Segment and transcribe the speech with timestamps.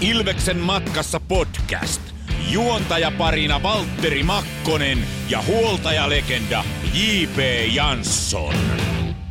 [0.00, 2.02] Ilveksen matkassa podcast.
[2.52, 4.98] Juontajaparina Valtteri Makkonen
[5.30, 6.64] ja huoltajalegenda
[6.94, 7.38] J.P.
[7.74, 8.54] Jansson.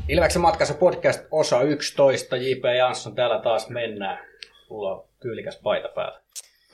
[0.09, 2.37] Ilveksen matkassa podcast osa 11.
[2.37, 2.63] J.P.
[2.77, 4.25] Jansson, täällä taas mennään.
[4.69, 6.21] Mulla on tyylikäs paita päällä.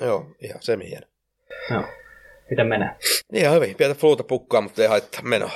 [0.02, 1.08] Joo, ihan semi hieno.
[1.72, 1.84] Joo.
[2.50, 2.90] Miten menee?
[3.34, 3.76] Ihan hyvin.
[3.76, 5.52] Pientä fluuta pukkaa, mutta ei haittaa menoa.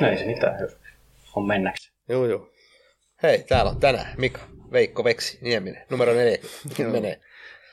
[0.00, 0.76] No ei se mitään, jos
[1.36, 1.92] on mennäksi.
[2.08, 2.50] Joo, joo.
[3.22, 4.40] Hei, täällä on tänään Mika,
[4.72, 6.38] Veikko, Veksi, Nieminen, numero neljä.
[6.68, 7.20] Miten menee?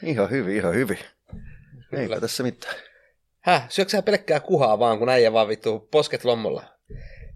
[0.05, 0.97] Ihan hyvin, ihan hyvin.
[1.89, 2.03] Kyllä.
[2.03, 2.75] Eipä tässä mitään.
[3.41, 6.63] Häh, syöksä sä pelkkää kuhaa vaan, kun äijä vaan vittu posket lommolla?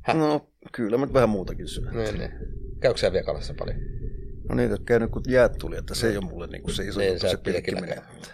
[0.01, 0.17] Häh?
[0.17, 1.95] No, kyllä mä vähän muutakin syön.
[1.95, 2.31] Niin, niin.
[2.79, 3.77] Käykö sä vielä kalassa paljon?
[4.49, 6.83] No niitä on käynyt kun jäät tuli, että se ei ole mulle niin kuin se
[6.83, 8.01] iso Niin, juttu, se pilkkiminen.
[8.13, 8.29] Mutta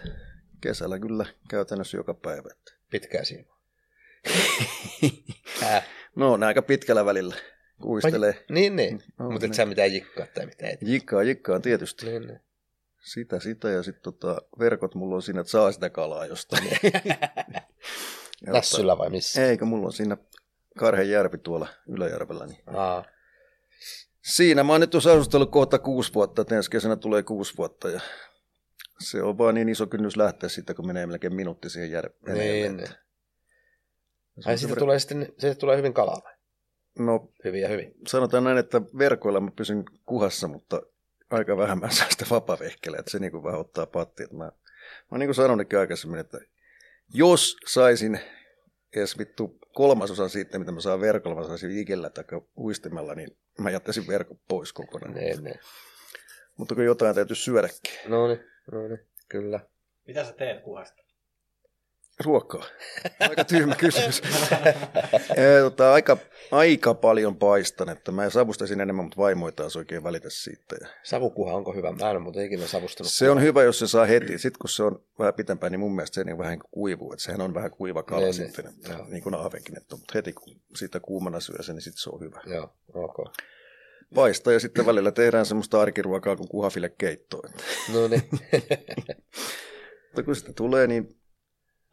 [0.60, 2.48] Kesällä kyllä käytännössä joka päivä.
[2.52, 2.72] Että.
[2.90, 3.44] Pitkää siinä.
[6.16, 7.34] No, ne aika pitkällä välillä.
[7.82, 8.44] Kuistelee.
[8.50, 9.02] Niin, niin.
[9.18, 9.54] No, mutta et niin.
[9.54, 10.72] sä mitään jikkaa tai mitään.
[10.72, 10.78] Et.
[10.82, 12.06] Jikkaa, jikkaa tietysti.
[12.06, 12.40] Niin, niin.
[13.06, 16.68] Sitä, sitä ja sitten tota, verkot mulla on siinä, että saa sitä kalaa jostain.
[18.46, 19.46] Lässyllä vai missä?
[19.46, 20.16] Eikö, mulla on siinä
[20.78, 22.46] Karhen järvi tuolla Yläjärvellä.
[22.46, 22.62] Niin.
[22.66, 23.04] Aa,
[24.22, 27.90] Siinä mä oon nyt tuossa asustellut kohta kuusi vuotta, että ensi kesänä tulee kuusi vuotta
[27.90, 28.00] ja
[29.00, 32.38] se on vaan niin iso kynnys lähteä siitä, kun menee melkein minuutti siihen järveen.
[32.38, 32.76] niin.
[32.76, 32.88] niin.
[34.44, 36.32] Ai siitä tulee sitten, siitä tulee hyvin kalaa vai?
[36.98, 37.94] No Hyvin ja hyvin.
[38.06, 40.82] sanotaan näin, että verkoilla mä pysyn kuhassa, mutta
[41.30, 44.22] aika vähän mä saan sitä vapavehkeleä, että se niin kuin vähän ottaa patti.
[44.22, 44.52] Että mä, mä
[45.10, 46.38] oon niin kuin sanonutkin aikaisemmin, että
[47.14, 48.20] jos saisin
[48.96, 52.24] edes vittu kolmasosan siitä, mitä mä saan verkolla, mä saisin ikellä tai
[52.58, 55.14] uistimella, niin mä jättäisin verkon pois kokonaan.
[55.14, 55.60] Niin, niin.
[56.56, 57.92] Mutta kun jotain täytyy syödäkin.
[58.08, 58.40] No niin,
[58.72, 59.60] no niin, kyllä.
[60.06, 61.05] Mitä sä teet kuhasta?
[62.24, 62.64] Ruokaa.
[63.28, 64.22] Aika tyhmä kysymys.
[65.62, 66.16] Tota, aika,
[66.50, 70.76] aika paljon paistan, että mä savustaisin enemmän, mutta vaimo ei taas oikein välitä siitä.
[71.02, 71.92] Savukuha onko hyvä?
[71.92, 73.12] Mä en ole ikinä savustanut.
[73.12, 74.38] se on hyvä, jos se saa heti.
[74.38, 77.12] Sitten kun se on vähän pitempään, niin mun mielestä se niin vähän niin kuivuu.
[77.12, 78.74] Että sehän on vähän kuiva kala Niin, sitten, niin.
[78.74, 79.06] että, Joo.
[79.08, 79.76] niin kuin ahvenkin.
[79.76, 82.40] Että, mutta heti kun siitä kuumana syö sen, niin sitten se on hyvä.
[82.46, 83.16] Joo, ok.
[84.14, 87.48] Paistaa ja sitten välillä tehdään semmoista arkiruokaa kuin kuhafille keittoa.
[87.92, 88.22] No niin.
[90.06, 91.16] Mutta kun sitä tulee, niin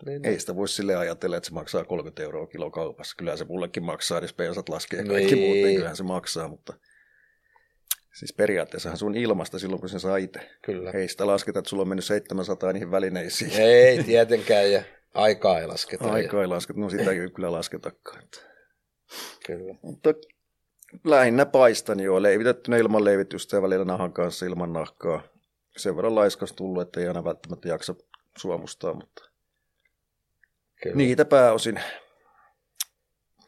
[0.06, 3.16] niin, Ei sitä voi sille ajatella, että se maksaa 30 euroa kilo kaupassa.
[3.18, 5.48] Kyllä se mullekin maksaa, jos pensat laskee ja kaikki Niin.
[5.48, 6.74] muut, niin kyllähän se maksaa, mutta
[8.14, 10.40] siis periaatteessahan sun ilmasta silloin, kun sen saa itse.
[10.62, 10.92] Kyllä.
[10.92, 13.52] Ei sitä lasketa, että sulla on mennyt 700 niihin välineisiin.
[13.62, 14.84] Ei tietenkään, ja
[15.14, 16.12] aikaa ei lasketa.
[16.12, 18.24] Aikaa ei lasketa, no sitä ei kyllä lasketakaan.
[19.46, 19.76] Kyllä.
[19.82, 20.10] Mutta
[21.04, 25.24] lähinnä paistan joo, leivitettynä ilman leivitystä ja välillä nahan kanssa ilman nahkaa.
[25.78, 27.96] Sen verran laiskas tullut, että ei aina välttämättä jaksa
[28.38, 29.30] suomustaa, mutta
[30.84, 30.96] kyllä.
[30.96, 31.80] Niitä pääosin.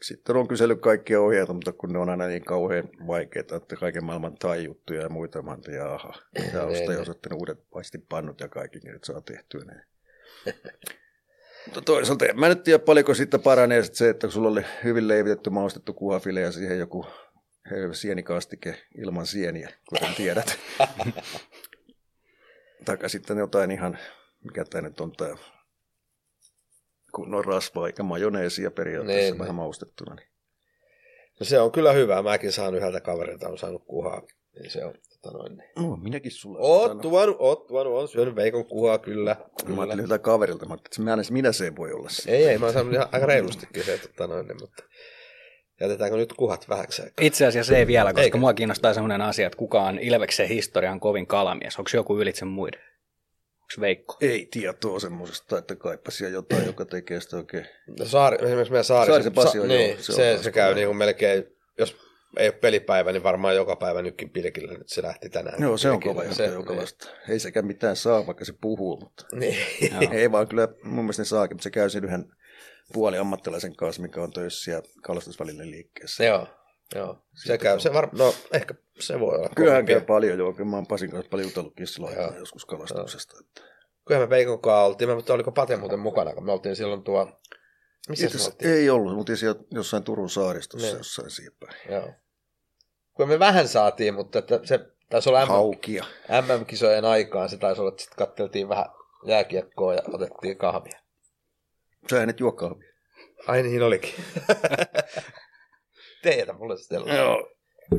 [0.02, 4.04] Sitten on kysellyt kaikkia ohjeita, mutta kun ne on aina niin kauhean vaikeita, että kaiken
[4.04, 7.00] maailman tai-juttuja ja muita, mä ajattelin, jaha, pitää Niin, ostaa ja niin.
[7.00, 9.84] osoittanut uudet paistipannut ja kaikki, niin että saa tehtyä ne.
[11.66, 14.62] mutta toisaalta en mä nyt tiedä paljonko siitä paranee sit se, että kun sulla oli
[14.84, 17.06] hyvin leivitetty, maustettu kuhafile ja siihen joku
[17.92, 20.58] sienikastike ilman sieniä, kuten tiedät.
[22.84, 23.98] Taikka sitten jotain ihan,
[24.44, 25.34] mikä tämä nyt on tämä
[27.16, 29.56] kunnon rasvaa eikä majoneesia periaatteessa Niin, niin, vähän niin.
[29.56, 30.14] maustettuna.
[30.14, 30.28] Niin.
[31.40, 32.22] No se on kyllä hyvä.
[32.22, 34.22] Mäkin saan yhdeltä kaverilta, on saanut kuhaa.
[34.58, 35.70] Niin se on, tota noin, niin.
[35.78, 36.58] No, minäkin sulla.
[36.60, 39.36] Oot tuonut, oot tuonut, on syönyt veikon kuhaa, kyllä.
[39.38, 39.80] Mä kyllä.
[39.82, 42.30] ajattelin jotain kaverilta, mä ajattelin, että minä, minä se voi olla se.
[42.30, 44.82] Ei, ei, mä oon saanut ihan aika reilustikin se, tota noin, niin, mutta
[45.80, 47.26] jätetäänkö nyt kuhat vähäksi aikaa?
[47.26, 48.38] Itse asiassa ei vielä, koska Eikä.
[48.38, 51.78] mua kiinnostaa semmoinen asia, että kuka on Ilveksen historian kovin kalamies.
[51.78, 52.80] Onko joku ylitse muiden?
[53.72, 54.16] Onko Veikko?
[54.20, 57.66] Ei tietoa semmoisesta, että kaipasia jotain, joka tekee sitä oikein.
[57.98, 60.52] No saari, esimerkiksi meidän saari, Saarisen Pasi on, niin, joo, se se, on se, se
[60.52, 61.44] käy niin kuin melkein,
[61.78, 61.96] jos
[62.36, 65.62] ei ole pelipäivä, niin varmaan joka päivä nytkin pilkillä, nyt se lähti tänään.
[65.62, 66.22] Joo, se on Pilkillä.
[66.24, 67.08] kova se, joka vasta.
[67.28, 69.56] Ei sekään mitään saa, vaikka se puhuu, mutta Niin.
[70.12, 72.32] Ei vaan kyllä mun mielestä ne saakin, mutta se käy siinä yhden
[72.92, 76.24] puoli ammattilaisen kanssa, mikä on töissä siellä kalastusvälinen liikkeessä.
[76.24, 76.48] joo,
[76.94, 77.18] joo.
[77.34, 78.08] Se käy, se var...
[78.12, 79.48] no ehkä se voi olla.
[79.56, 80.52] Kyllähän käy paljon, joo.
[80.52, 82.34] Kyllä mä oon Pasin kanssa paljon jutellutkin silloin Joo.
[82.38, 83.36] joskus kalastuksesta.
[83.40, 83.62] Että.
[84.06, 87.40] Kyllähän me Veikon kanssa oltiin, mutta oliko Pate muuten mukana, kun me oltiin silloin tuo,
[88.08, 90.96] missä Itse ei ollut, mutta siellä jossain Turun saaristossa Niin.
[90.96, 91.76] jossain siipäin.
[91.90, 92.10] Joo.
[93.16, 96.04] Kyllä me vähän saatiin, mutta että se taisi olla Haukia.
[96.28, 98.86] MM-kisojen aikaan, se taisi olla, että sitten katteltiin vähän
[99.26, 101.00] jääkiekkoa ja otettiin kahvia.
[102.10, 102.92] Sähän et juo kahvia.
[103.46, 104.14] Ai niin olikin.
[106.26, 107.02] Teetä mulle sitten.
[107.16, 107.52] Joo.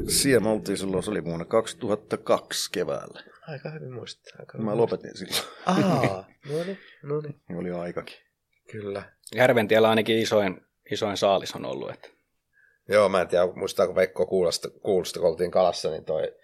[0.07, 3.23] Siellä me oltiin silloin, se oli vuonna 2002 keväällä.
[3.47, 4.33] Aika hyvin muistaa.
[4.39, 5.43] Aika hyvin Mä lopetin silloin.
[5.65, 7.41] Aa, no niin, no niin.
[7.49, 8.17] Niin oli aikakin.
[8.71, 9.03] Kyllä.
[9.35, 11.89] Järventiellä ainakin isoin, isoin saalis on ollut.
[11.89, 12.09] Että.
[12.89, 16.35] Joo, mä en tiedä, muistaako Veikko kuulosta, kuulosta kun oltiin kalassa, niin toi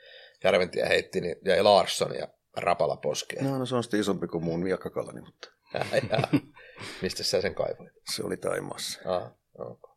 [0.43, 2.27] Järventie heitti, niin jäi Larsson ja
[2.57, 3.45] rapala poskeen.
[3.45, 5.47] No, no se on sitten isompi kuin mun miakkakalani, mutta
[7.01, 7.91] Mistä sä sen kaivoit?
[8.15, 8.99] se oli Taimaassa.
[9.05, 9.92] Ah, okay.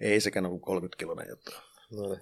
[0.00, 1.62] Ei sekään ollut 30 kilonen jotain.
[1.90, 2.20] no niin.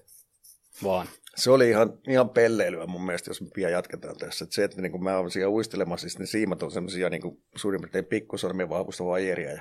[0.85, 1.07] Vaan.
[1.37, 4.45] Se oli ihan, ihan pelleilyä mun mielestä, jos me pian jatketaan tässä.
[4.45, 7.23] Et se, että niin kun mä olen siellä uistelemassa, siis ne siimat on semmoisia niin
[7.57, 9.51] suurin piirtein pikkusormien vahvusta vaijeria.
[9.51, 9.61] Ja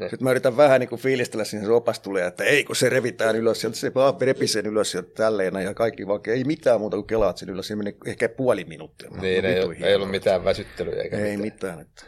[0.00, 0.08] Ne.
[0.08, 2.88] sitten mä yritän vähän niin kuin fiilistellä sinne se opas tulee, että ei kun se
[2.88, 6.96] revitään ylös, sieltä se vaan repisee ylös sieltä tälleen ja kaikki vaan, ei mitään muuta
[6.96, 9.10] kuin kelaat sen ylös, siinä meni ehkä puoli minuuttia.
[9.10, 11.78] Niin, ei, ei ollut mitään väsyttelyä eikä Ei mitään.
[11.78, 11.80] mitään.
[11.80, 12.04] Että...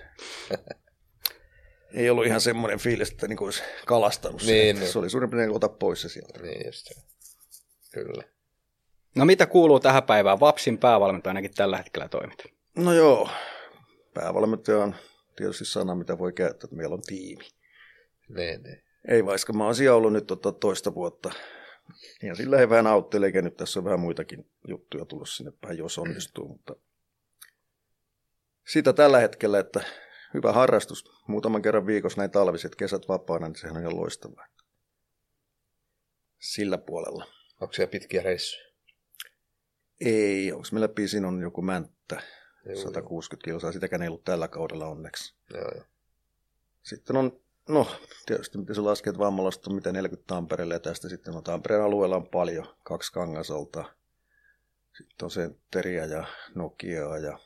[1.94, 4.80] ei ollut ihan semmoinen fiilis, että niin olisi kalastanut Niin, se.
[4.80, 4.92] niin.
[4.92, 6.38] Se oli suurin piirtein ota pois se sieltä.
[6.42, 6.90] Niin just.
[7.92, 8.22] Kyllä.
[9.14, 10.40] No mitä kuuluu tähän päivään?
[10.40, 12.44] Vapsin päävalmentajanakin tällä hetkellä toimit.
[12.76, 13.30] No joo,
[14.14, 14.94] päävalmentaja on
[15.36, 17.44] tietysti sana, mitä voi käyttää, että meillä on tiimi.
[18.28, 18.82] Niin, niin.
[19.08, 21.30] Ei vaikka mä oon siellä ollut nyt tota toista vuotta.
[22.22, 25.78] Ja sillä ei vähän auttelee, eikä nyt tässä on vähän muitakin juttuja tullut sinne päin,
[25.78, 26.48] jos onnistuu.
[26.48, 26.76] Mutta
[28.68, 29.80] sitä tällä hetkellä, että
[30.34, 31.04] hyvä harrastus.
[31.26, 34.46] Muutaman kerran viikossa näin talviset kesät vapaana, niin sehän on ihan loistavaa.
[36.38, 37.26] Sillä puolella.
[37.60, 38.72] Onko siellä pitkiä reissuja?
[40.00, 42.22] Ei, onko meillä pisin on joku mänttä,
[42.66, 45.34] Joo, 160 kilsaa, sitäkään ei ollut tällä kaudella onneksi.
[45.54, 45.84] Joo, joo.
[46.82, 47.86] Sitten on, no
[48.26, 52.16] tietysti miten se laskee, että vammalasta mitä 40 Tampereelle ja tästä sitten on Tampereen alueella
[52.16, 53.84] on paljon, kaksi kangasalta.
[54.96, 56.24] Sitten on Sentteriä ja
[56.54, 57.38] Nokiaa ja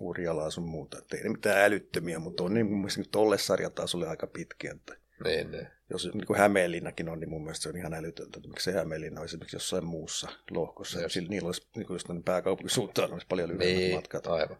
[0.00, 0.98] Urjalaa sun muuta.
[0.98, 4.72] Et ei ne mitään älyttömiä, mutta on niin mun mielestä tolle sarjatasolle aika pitkiä.
[4.72, 5.66] Että Niin, niin.
[5.90, 8.36] jos niin kuin Hämeenlinnakin on, niin mun mielestä se on ihan älytöntä.
[8.38, 11.00] Että miksi se Hämeenlinna olisi esimerkiksi jossain muussa lohkossa.
[11.00, 11.12] Just.
[11.12, 14.26] Sillä, niillä olisi, niin kuin tänne pääkaupunkisuuntaan olisi paljon lyhyemmät Niin, matkat.
[14.26, 14.56] aivan.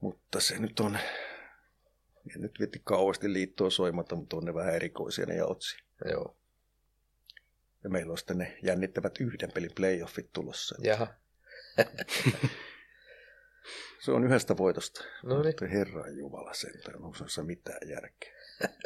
[0.00, 0.98] Mutta se nyt on,
[2.36, 5.76] en nyt vitti kauheasti liittoa soimatta, mutta on ne vähän erikoisia ne jaotsi.
[6.10, 6.36] Joo.
[7.84, 10.74] Ja meillä on sitten ne jännittävät yhden pelin playoffit tulossa.
[10.82, 11.06] Jaha.
[14.02, 15.04] Se on yhdestä voitosta.
[15.22, 15.46] No niin.
[15.46, 18.32] Mutta Herran Jumala sentään, onko se mitään järkeä?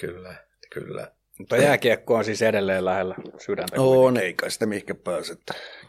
[0.00, 0.34] Kyllä,
[0.72, 1.12] kyllä.
[1.38, 3.80] Mutta jääkiekko on siis edelleen lähellä sydäntä.
[3.80, 5.36] On, ei kai sitä mihinkä pääse.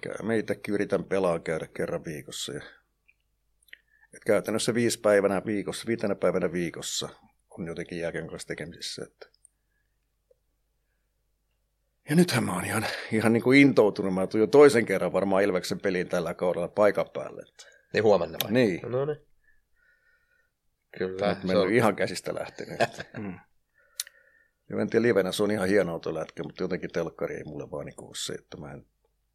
[0.01, 2.53] Käy- meitäkin yritän pelaa käydä kerran viikossa.
[2.53, 2.61] Ja...
[4.13, 7.09] Et käytännössä viisi päivänä viikossa, viitenä päivänä viikossa
[7.49, 9.03] on jotenkin jälkeen kanssa tekemisissä.
[9.03, 9.27] Että...
[12.09, 14.13] Ja nythän mä oon ihan, ihan niin kuin intoutunut.
[14.13, 17.41] Mä tuun jo toisen kerran varmaan Ilveksen peliin tällä kaudella paikan päälle.
[17.41, 17.65] Että...
[17.93, 18.51] Niin huomenna vai?
[18.51, 18.79] Niin.
[18.91, 19.17] No niin.
[20.97, 21.33] Kyllä.
[21.33, 22.79] Nyt se on, ihan käsistä lähtenyt.
[23.17, 23.39] Mm.
[24.69, 27.71] Ja en tiedä, livenä se on ihan hieno tuo lätkä, mutta jotenkin telkkari ei mulle
[27.71, 28.85] vaan niin ole se, että mä en,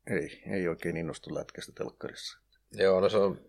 [0.06, 2.38] ei, ei oikein innostu lätkästä telkkarissa.
[2.72, 3.40] Joo, no se on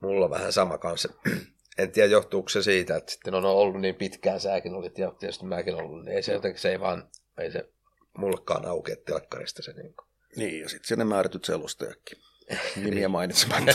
[0.00, 1.08] mulla vähän sama kanssa.
[1.78, 5.46] En tiedä, johtuuko se siitä, että sitten on ollut niin pitkään, säkin olit ja tietysti
[5.46, 7.68] mäkin ollut, niin ei se jotenkin, se ei vaan, ei se
[8.18, 10.08] mullekaan aukea telkkarista se niin kuin.
[10.36, 12.18] Niin, ja sitten sinne määrätyt selostajakin.
[12.84, 13.72] Nimiä mainitsematta.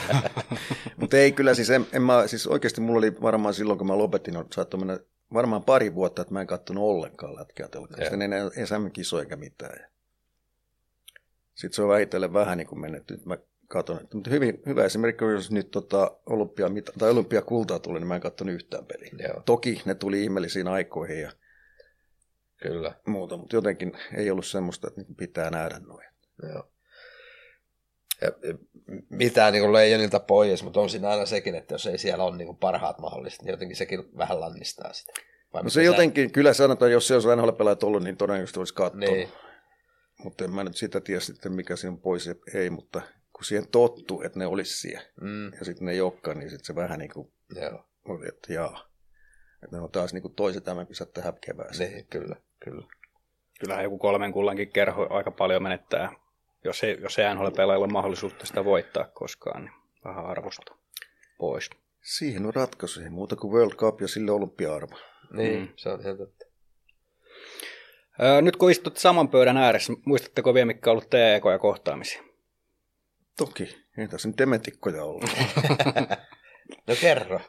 [0.98, 3.98] Mutta ei kyllä, siis, en, en mä, siis oikeasti mulla oli varmaan silloin, kun mä
[3.98, 5.00] lopetin, on- saattoi mennä
[5.34, 8.14] varmaan pari vuotta, että mä en katsonut ollenkaan lätkää telkkarista.
[8.14, 9.90] En enää SM-kisoja eikä mitään.
[11.56, 13.04] Sitten se on vähitellen vähän niin kuin mennyt.
[13.12, 13.38] Nyt mä
[13.68, 16.68] katson, mutta hyvin, hyvä esimerkki jos nyt tota, olympia,
[17.00, 19.10] tai olympiakultaa tuli, niin mä en katsonut yhtään peliä.
[19.28, 21.32] Joo, Toki ne tuli ihmeellisiin aikoihin ja
[22.64, 22.96] kyllä.
[23.08, 26.08] muuta, mutta jotenkin ei ollut semmoista, että niinku pitää nähdä noin.
[26.44, 26.70] Joo.
[28.22, 28.32] Ja,
[29.10, 32.58] mitään niin leijonilta pois, mutta on siinä aina sekin, että jos ei siellä ole niin
[32.58, 35.14] parhaat mahdolliset, niin jotenkin sekin vähän lannistaa sitä.
[35.54, 38.74] Vai No se sä- jotenkin, kyllä sanotaan, jos se olisi NHL-pelaajat ollut, niin todennäköisesti olisi
[38.74, 39.10] katsonut.
[39.10, 39.30] Niin,
[40.24, 43.02] Mutta en mä nyt sitä tiedä sitten, mikä siinä on pois ja ei, mutta
[43.34, 46.66] kun siihen tottuu, että ne olisi siellä, mm, ja sitten ne ei olekaan, niin sitten
[46.66, 48.94] se vähän niin kuin joo, oli, että jaa.
[49.64, 51.92] Että ne on taas niin kuin toiset tämän kisat tähän kevääseen.
[51.92, 52.88] niin, kyllä, kyllä.
[53.60, 56.12] Kyllähän joku kolmen kullankin kerho aika paljon menettää,
[56.64, 59.74] jos ei, jos ei NHL pelailla mahdollisuutta sitä voittaa koskaan, niin
[60.06, 60.76] vähän arvosta
[61.38, 61.70] pois.
[62.02, 64.96] Siihen on ratkaisu, ei muuta kuin World Cup ja sille olympia-arvo.
[65.34, 65.68] Niin, Mm.
[65.76, 66.46] se on ihan totta.
[68.24, 72.24] Öö, nyt kun istut saman pöydän ääressä, muistatteko vielä, mitkä on ollut teidän ekoja kohtaamisia?
[73.38, 75.30] Toki, ei tässä nyt dementikkoja ollut.
[76.88, 77.40] No kerro.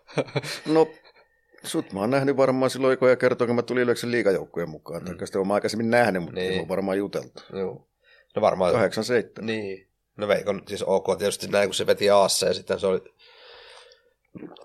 [0.67, 0.87] No,
[1.67, 5.03] sut mä oon nähnyt varmaan silloin ekoja kertoa, kun mä tulin Ilveksen liigajoukkueen mukaan.
[5.03, 5.17] Mm.
[5.19, 6.53] Tai sitä oon mä aikaisemmin nähnyt, mutta Niin.
[6.53, 7.43] ei ole varmaan juteltu.
[7.53, 7.89] Joo.
[8.37, 8.73] No varmaan.
[8.73, 9.47] 87.
[9.47, 9.89] Niin.
[10.17, 13.01] No Veikon, siis ok tietysti näin, kun se veti Aassa ja sitten se oli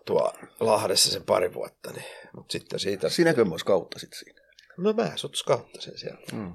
[0.05, 3.09] tuo Lahdessa sen pari vuotta, niin, mutta sitten siitä...
[3.09, 4.41] Sinäkö mä kautta sit siinä?
[4.77, 6.21] No mä sut skauttasin siellä.
[6.33, 6.53] Mm.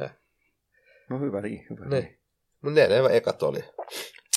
[0.00, 0.16] Häh?
[1.10, 2.04] No hyvä niin, hyvä Niin.
[2.04, 2.18] niin.
[2.62, 3.64] Mutta ne, ne ekat oli,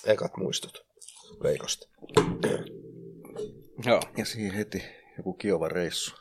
[0.06, 0.86] ekat muistot
[1.44, 1.88] Veikosta.
[3.86, 4.02] Joo.
[4.18, 4.84] Ja siihen heti
[5.22, 6.16] joku kiova reissu.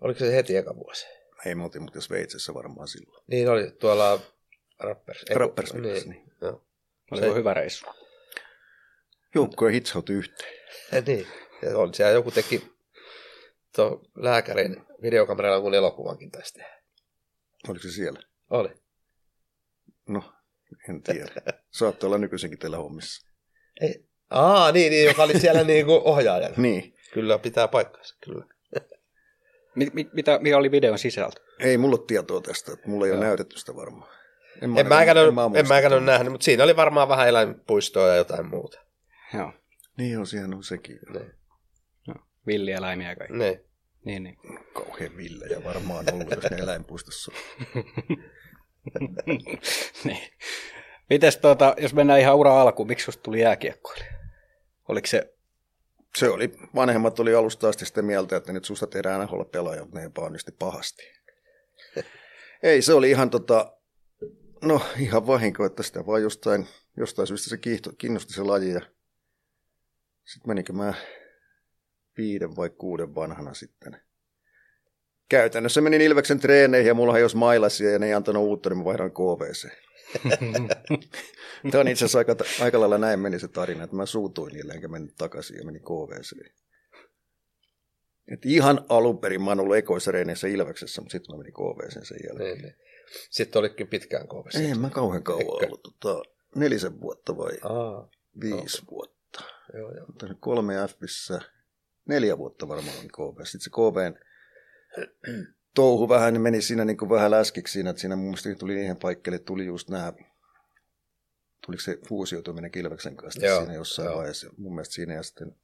[0.00, 1.06] Oliko se heti eka vuosi?
[1.46, 3.24] Ei me oltiin Sveitsessä varmaan silloin.
[3.26, 4.20] Niin oli tuolla
[4.80, 5.24] Rappers.
[5.30, 6.10] Eiku- Rappers, niin.
[6.10, 6.32] niin.
[6.40, 6.64] Joo.
[7.10, 7.86] Oliko Se- hyvä reissu?
[9.34, 10.54] Joukkoja hitsautui yhteen.
[11.06, 11.26] niin.
[11.62, 12.72] Ja on siellä joku teki
[13.76, 16.64] tuon lääkärin videokameralla jonkun elokuvankin tästä.
[17.68, 18.20] Oliko se siellä?
[18.50, 18.68] Oli.
[20.08, 20.32] No,
[20.88, 21.32] en tiedä.
[21.78, 23.28] Saatte olla nykyisenkin teillä hommissa.
[23.80, 24.04] Ei.
[24.30, 26.54] Aa, niin, niin, joka oli siellä niin kuin ohjaajana.
[26.56, 26.95] Niin.
[27.16, 28.44] Kyllä, pitää paikkansa, kyllä.
[29.74, 31.40] Mit, mit, mitä, mikä oli videon sisältö?
[31.60, 33.26] Ei mulla ole tietoa tästä, että mulla ei ole Joo.
[33.28, 34.10] näytetty sitä varmaan.
[34.62, 36.12] En mäkään ole, mä en mäkään ole tuota.
[36.12, 38.80] nähnyt, mutta siinä oli varmaan vähän eläinpuistoa ja jotain muuta.
[39.34, 39.52] Joo.
[39.96, 40.98] Niin joo, siihen on sekin.
[41.12, 41.32] Niin.
[42.46, 43.36] Villieläimiä ja kaikki.
[43.36, 43.60] Niin.
[44.04, 44.38] Niin, niin.
[44.72, 47.84] Kauhean villejä varmaan ollut, jos ne eläinpuistossa on.
[50.04, 50.28] niin.
[51.10, 54.12] Mites tuota, jos mennään ihan ura alkuun, miksi susta tuli jääkiekkoilija?
[54.88, 55.35] Oliko se,
[56.16, 59.98] Se oli, vanhemmat oli alusta asti sitä mieltä, että nyt susta tehdään NHL pelaaja, mutta
[59.98, 61.02] ne epäonnisti pahasti.
[62.62, 63.76] Ei, se oli ihan tota,
[64.62, 68.80] no ihan vahinko, että sitä vaan jostain, jostain syystä se kiihto, kiinnosti se laji ja
[70.24, 70.94] sitten menikö mä
[72.16, 74.00] viiden vai kuuden vanhana sitten.
[75.28, 78.84] Käytännössä menin Ilveksen treeneihin ja mulla jos mailasia ja ne ei antanut uutta, niin mä
[78.84, 79.68] vaihdan KVC.
[81.70, 84.72] Tämä on itse asiassa aika, aika lailla näin meni se tarina, että mä suutuin niille
[84.72, 86.52] enkä mennyt takaisin ja menin KVC.
[88.32, 92.18] Et ihan alun perin mä oon ollut ekoisreeneissä Ilveksessä, mutta sitten mä menin KVC sen
[92.28, 92.52] jälkeen.
[92.52, 92.74] niin, niin.
[93.30, 94.58] Sitten olitkin pitkään kovassa.
[94.58, 95.66] Ei mä kauhean kauan Eikö?
[95.66, 96.22] ollut, tota,
[96.54, 98.08] nelisen vuotta vai Aa,
[98.40, 99.42] viisi vuotta.
[99.74, 100.06] joo, joo.
[100.06, 101.40] Mutta kolme Fissä,
[102.04, 103.44] neljä vuotta varmaan olin KV.
[103.44, 104.18] Sitten se KVn
[105.76, 108.74] touhu vähän niin meni siinä niin kuin vähän läskiksi siinä, että siinä mun mielestä tuli
[108.74, 110.12] niihin paikkeille, tuli just nämä,
[111.66, 114.16] tuliko se fuusioituminen Kilveksen kanssa Joo, siinä jossain joo.
[114.16, 114.50] vaiheessa.
[114.56, 115.56] Mun mielestä siinä ja sitten,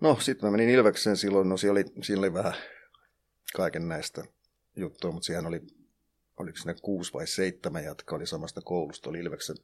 [0.00, 2.54] no sitten mä menin Ilvekseen silloin, no siinä oli, siinä oli vähän
[3.54, 4.24] kaiken näistä
[4.76, 5.62] juttua, mutta siihen oli,
[6.36, 9.56] oliko siinä kuusi vai seitsemän jatka oli samasta koulusta, oli Ilveksen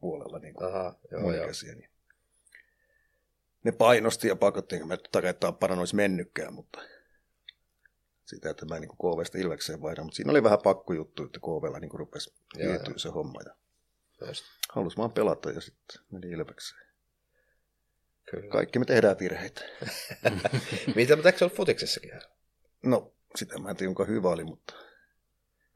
[0.00, 1.42] puolella niin kuin Aha, joo, mun joo.
[1.42, 1.90] ikäisiä, niin
[3.64, 6.78] ne painosti ja pakotti, enkä mä takia, että Tappara olisi mennytkään, mutta
[8.28, 11.78] sitä, että mä en niin KVstä Ilvekseen vaihdan, mutta siinä oli vähän pakkojuttu, että KVlla
[11.78, 13.54] niin rupesi Joo, hiityä se homma ja
[14.26, 14.44] Just,
[14.96, 16.82] vaan pelata ja sitten meni Ilvekseen.
[18.30, 18.48] kyllä.
[18.52, 19.60] Kaikki me tehdään virheitä.
[20.96, 22.10] Mitä, mutta eikö se ollut futiksessakin?
[22.82, 24.74] No, sitä mä en tiedä, onko hyvä oli, mutta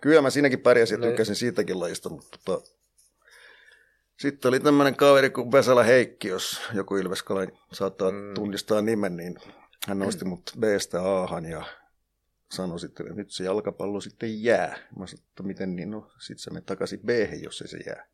[0.02, 2.66] kyllä mä siinäkin pärjäsin ja No- tykkäsin siitäkin lajista, mutta tota...
[4.18, 7.40] sitten oli tämmöinen kaveri kuin Vesala Heikki, jos joku Ilveskala
[7.72, 8.16] saattaa Mm.
[8.16, 8.34] mm.
[8.34, 9.36] tunnistaa nimen, niin
[9.88, 11.64] hän nosti mut B-stä A-han ja
[12.52, 14.78] sanoi sitten, että nyt se jalkapallo sitten jää.
[14.98, 17.08] Mä sanoin, että miten niin, no sit se menee takaisin b
[17.42, 18.06] jos ei se jää.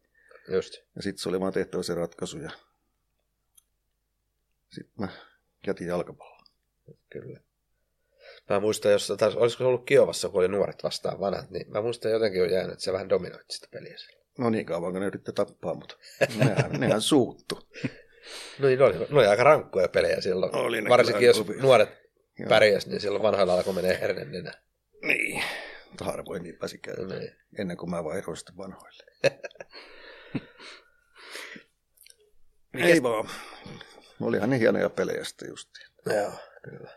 [0.48, 0.74] Just.
[0.96, 2.50] Ja sitten se oli vaan tehtävä se ratkaisu ja
[4.70, 5.08] sitten mä
[5.66, 6.46] jätin jalkapallon.
[7.10, 7.40] Kyllä.
[8.50, 11.82] Mä muistan, jos taas, olisiko se ollut Kiovassa, kun oli nuoret vastaan vanhat, niin mä
[11.82, 14.24] muistan jotenkin on jäänyt, että se vähän dominoitti sitä peliä siellä.
[14.38, 15.96] No niin kauan, kun ne yritti tappaa, mutta
[16.36, 17.58] nehän, nehän suuttu.
[18.58, 20.54] No niin, ne oli, ne oli aika rankkoja pelejä silloin.
[20.54, 21.88] Oli Varsinkin jos nuoret
[22.38, 22.48] Joo.
[22.48, 24.52] pärjäs, niin silloin vanhoilla alkoi menee hernen nenä.
[25.02, 25.44] Niin.
[25.88, 27.20] Mutta harvoin niin pääsi käymään.
[27.20, 27.32] Niin.
[27.58, 29.04] Ennen kuin mä vaihdoin sitten vanhoille.
[32.74, 33.28] Ei vaan.
[34.20, 35.68] Olihan ne hienoja pelejä sitten just.
[36.06, 36.32] Joo,
[36.64, 36.90] kyllä.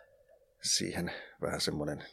[0.64, 2.04] Siihen vähän semmoinen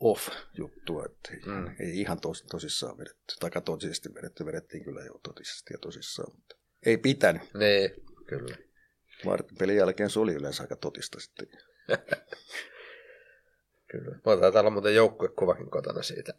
[0.00, 1.52] off-juttu, että ei, Mm.
[1.52, 1.74] mm.
[1.80, 3.34] ei ihan tos, tosissaan vedetty.
[3.40, 6.56] Tai totisesti vedetty, vedettiin kyllä jo totisesti ja tosissaan, mutta
[6.86, 7.42] ei pitänyt.
[7.42, 7.90] Niin,
[8.26, 8.56] kyllä.
[9.24, 11.46] Vartin pelin jälkeen se oli yleensä aika totista sitten.
[13.90, 14.10] kyllä.
[14.26, 16.34] Mä taitaa olla muuten joukkuekuvakin kotona siitä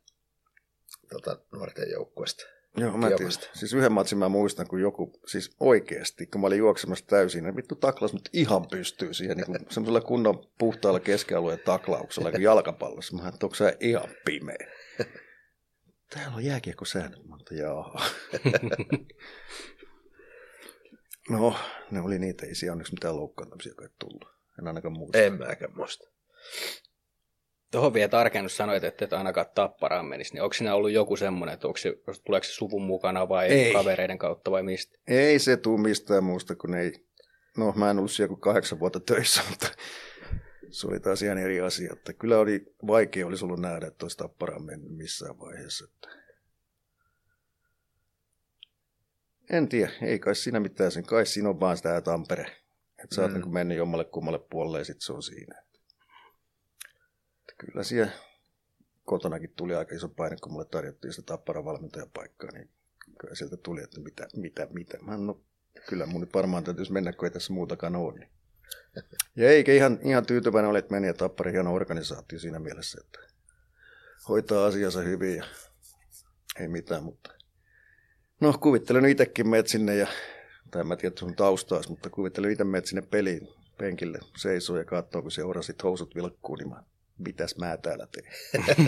[1.10, 2.43] tota, nuorten joukkueesta.
[2.77, 3.17] Joo, mä en tiedä.
[3.17, 3.48] Kiovasta.
[3.53, 7.55] Siis yhden matsin mä muistan, kun joku, siis oikeasti, kun mä olin juoksemassa täysin, niin
[7.55, 13.15] vittu taklas mut ihan pystyy siihen niin semmoisella kunnon puhtaalla keskialueen taklauksella, kuin jalkapallossa.
[13.15, 14.72] Mä ajattelin, että onko sä ihan pimeä?
[16.13, 18.01] Täällä on jääkiekkosäännöt, mä ajattelin, jaa.
[21.29, 21.55] No,
[21.91, 24.32] ne oli niitä, ei siellä onneksi mitään loukkaantumisia kai tullut.
[24.60, 25.17] En ainakaan muista.
[25.17, 26.10] En mäkään muista.
[27.72, 31.53] Tuohon vielä tarkennus sanoit, että et ainakaan tapparaan menisi, niin onko siinä ollut joku semmoinen,
[31.53, 31.93] että onko se,
[32.25, 33.74] tuleeko se suvun mukana vai Ei.
[33.74, 34.98] kavereiden kautta vai mistä?
[35.07, 36.93] Ei se tuu mistään muusta, kun ei...
[37.57, 39.67] No, mä en ollut siellä kuin kahdeksan vuotta töissä, mutta
[40.69, 41.93] se oli taas ihan eri asia.
[41.93, 45.86] Että kyllä oli vaikea olisi ollut nähdä, että olisi tapparaan mennyt missään vaiheessa.
[45.86, 46.07] Että...
[49.50, 51.03] En tiedä, ei kai siinä mitään sen.
[51.03, 52.62] Kai siinä on vaan sitä Tampere.
[53.03, 53.39] Että sä oot Mm.
[53.39, 55.60] niin mennyt jommalle kummalle puolelle ja sitten se on siinä.
[57.39, 58.12] Että kyllä siellä
[59.05, 62.69] kotonakin tuli aika iso paine, kun mulle tarjottiin sitä tapparan valmentajapaikkaa, niin
[63.19, 64.98] kyllä sieltä tuli, että mitä, mitä, mitä.
[65.01, 65.41] Mä no,
[65.89, 68.19] kyllä mun nyt varmaan täytyisi mennä, kun ei tässä muutakaan ole.
[68.19, 68.29] Niin.
[69.36, 73.19] Ja eikä ihan, ihan tyytyväinen ole, että meni ja tappari hieno organisaatio siinä mielessä, että
[74.29, 75.45] hoitaa asiansa hyvin ja
[76.60, 77.33] ei mitään, mutta
[78.39, 80.07] No kuvittelen itsekin meet sinne ja,
[80.74, 84.86] tai en mä tiedä sun taustaas, mutta kuvittelen itse meet sinne peliin penkille seisoo ja
[84.86, 86.84] katsoo, kun se orasit housut vilkkuu, niin mä,
[87.18, 88.34] mitäs mä täällä teen.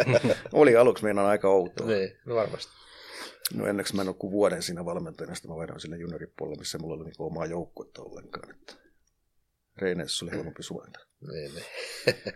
[0.53, 1.87] Oli aluksi meidän aika outoa.
[1.87, 2.71] Niin, no varmasti.
[3.53, 6.77] No enneksi mä en ole kuin vuoden siinä valmentajana, sitten mä vaihdoin sinne junioripuolelle, missä
[6.77, 8.51] mulla oli niin omaa joukkuetta ollenkaan.
[8.51, 8.73] Että
[9.77, 10.99] Reineissä oli helpompi suojata.
[11.31, 11.65] Niin, niin.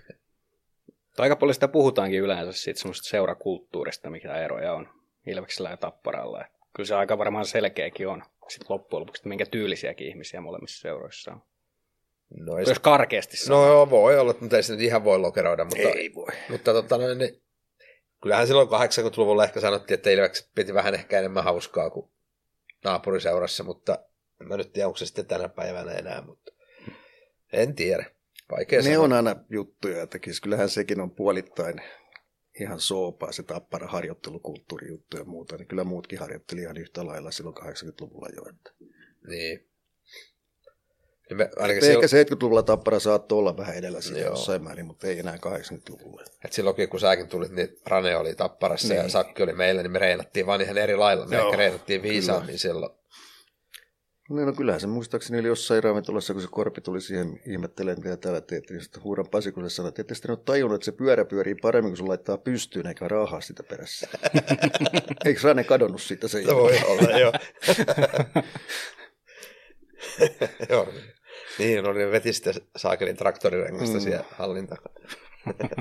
[1.18, 4.90] Aika paljon sitä puhutaankin yleensä siitä semmoista seurakulttuurista, mikä eroja on
[5.28, 6.46] Ilveksellä ja Tapparalla.
[6.46, 10.82] Et kyllä se aika varmaan selkeäkin on sitten loppujen lopuksi, että minkä tyylisiäkin ihmisiä molemmissa
[10.82, 11.42] seuroissa on.
[12.40, 13.62] No, ei Jos karkeasti sanoo.
[13.62, 15.64] no joo, voi olla, mutta ei se nyt ihan voi lokeroida.
[15.64, 16.28] Mutta, Ei voi.
[16.50, 17.42] Mutta tota, no, niin,
[18.22, 22.10] kyllähän silloin 80-luvulla ehkä sanottiin, että Ilvekset piti vähän ehkä enemmän hauskaa kuin
[22.84, 24.00] naapuriseurassa, mutta
[24.42, 26.52] en mä nyt tiedä, onko se sitten tänä päivänä enää, mutta
[27.54, 28.06] en tiedä.
[28.52, 29.04] Vaikea Ne sanoa.
[29.04, 31.82] on aina juttuja, että kyllähän sekin on puolittain
[32.62, 37.56] ihan soopaa, se tappara harjoittelukulttuurijuttu ja muuta, niin kyllä muutkin harjoitteli ihan yhtä lailla silloin
[37.58, 38.42] 80-luvulla jo.
[38.50, 38.72] Että.
[39.28, 39.70] Niin.
[41.30, 44.30] Niin me, ainakin Ehkä silloin, 70-luvulla tappara saattoi olla vähän edellä siinä Joo.
[44.30, 46.22] jossain määrin, mutta ei enää 80-luvulla.
[46.22, 48.96] että silloinkin kun säkin tulit, niin Rane oli tapparassa niin.
[48.96, 49.12] ja Niin.
[49.12, 51.26] Sakki oli meillä, niin me reenattiin vaan ihan eri lailla.
[51.26, 52.14] Me Joo, ehkä reenattiin kyllä.
[52.14, 52.99] viisaammin silloin.
[54.30, 58.18] No, no kyllähän se muistaakseni oli jossain ravintolassa, kun se korpi tuli siihen ihmettelemään, mitä
[58.18, 60.86] täällä teette, niin sitten huuran Pasi, kun se sanoi, että ette sitten ole tajunnut, että
[60.86, 64.08] se pyörä pyörii paremmin, kun se laittaa pystyyn, eikä rahaa sitä perässä.
[65.26, 67.34] Eikö Rane kadonnut siitä Se voi olla, joo.
[70.70, 70.88] joo.
[71.60, 74.02] Niin, no niin veti sitten saakelin traktorirengasta mm.
[74.02, 74.96] siellä hallin takana.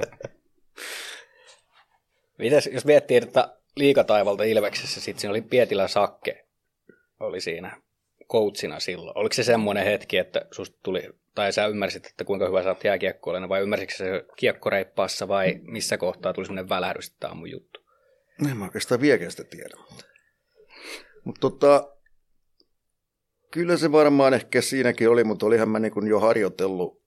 [2.38, 6.47] Mites, jos miettii, että liikataivalta Ilveksessä, sitten siinä oli Pietilä Sakke,
[7.21, 7.83] oli siinä
[8.30, 9.18] coachina silloin.
[9.18, 11.02] Oliko se semmoinen hetki, että susta tuli,
[11.35, 15.97] tai sä ymmärsit, että kuinka hyvä sä oot jääkiekkoilija, vai ymmärsitkö se kiekkoreippaassa, vai missä
[15.97, 17.80] kohtaa tuli semmoinen välähdys, että tämä on mun juttu?
[18.50, 19.75] En mä oikeastaan vieläkään sitä tiedä.
[21.25, 21.92] Mutta, tota,
[23.50, 27.02] kyllä se varmaan ehkä siinäkin oli, mutta olihan mä niin jo harjoitellut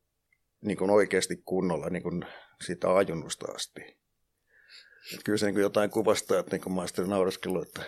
[0.62, 2.26] niin oikeasti kunnolla niin
[2.66, 3.82] siitä ajunnusta asti.
[5.14, 7.06] Et kyllä se niin jotain kuvastaa, että niin mä sitten
[7.62, 7.82] että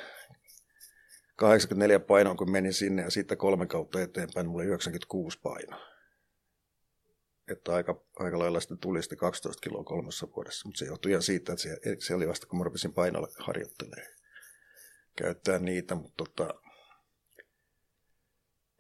[1.36, 5.94] 84 painoa kun menin sinne ja siitä kolme kautta eteenpäin, mulla oli 96 painoa.
[7.48, 11.22] Että aika, aika lailla sitten tuli sitten 12 kiloa kolmessa vuodessa, mutta se johtui ihan
[11.22, 14.14] siitä, että se, se oli vasta kun mä rupesin painolla harjoittelemaan
[15.16, 16.54] käyttää niitä, mutta tota,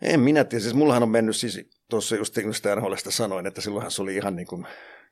[0.02, 3.46] en minä tiedä, siis mullahan on mennyt siis tuossa just niin kuin sitä NHLstä sanoin,
[3.46, 4.68] että silloinhan se oli ihan niin kuin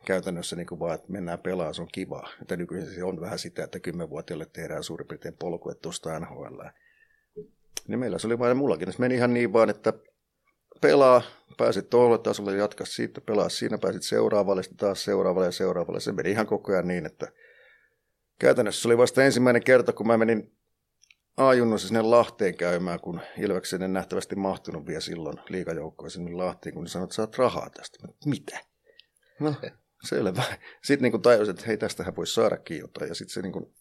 [0.06, 2.30] käytännössä niin kuin vaan, että mennään pelaamaan, se on kivaa.
[2.42, 6.62] Että nykyisin se on vähän sitä, että kymmenvuotiaille tehdään suurin piirtein polku, että tuosta NHL.
[7.88, 9.94] Niin meillä se oli vain mullakin, se meni ihan niin vaan, että
[10.82, 11.22] pelaa,
[11.58, 16.00] pääsit tuolle tasolle, jatka siitä, pelaa siinä, pääsit seuraavalle, sitten taas seuraavalle ja seuraavalle.
[16.00, 17.32] Se meni ihan koko ajan niin, että
[18.40, 20.58] käytännössä se oli vasta ensimmäinen kerta, kun mä menin
[21.38, 26.84] A-junnoissa sinne Lahteen käymään, kun Ilveksen en nähtävästi mahtunut vielä silloin liikajoukkoon sinne Lahteen, kun
[26.84, 28.08] ne sanoivat, että saat rahaa tästä.
[28.08, 28.60] Mä, Mitä?
[29.40, 29.56] No,
[30.10, 30.44] selvä.
[30.84, 33.10] Sitten niin tajusin, että hei, tästähän voisi saadakin jotain.
[33.10, 33.76] Ja sitten se, niin kuin,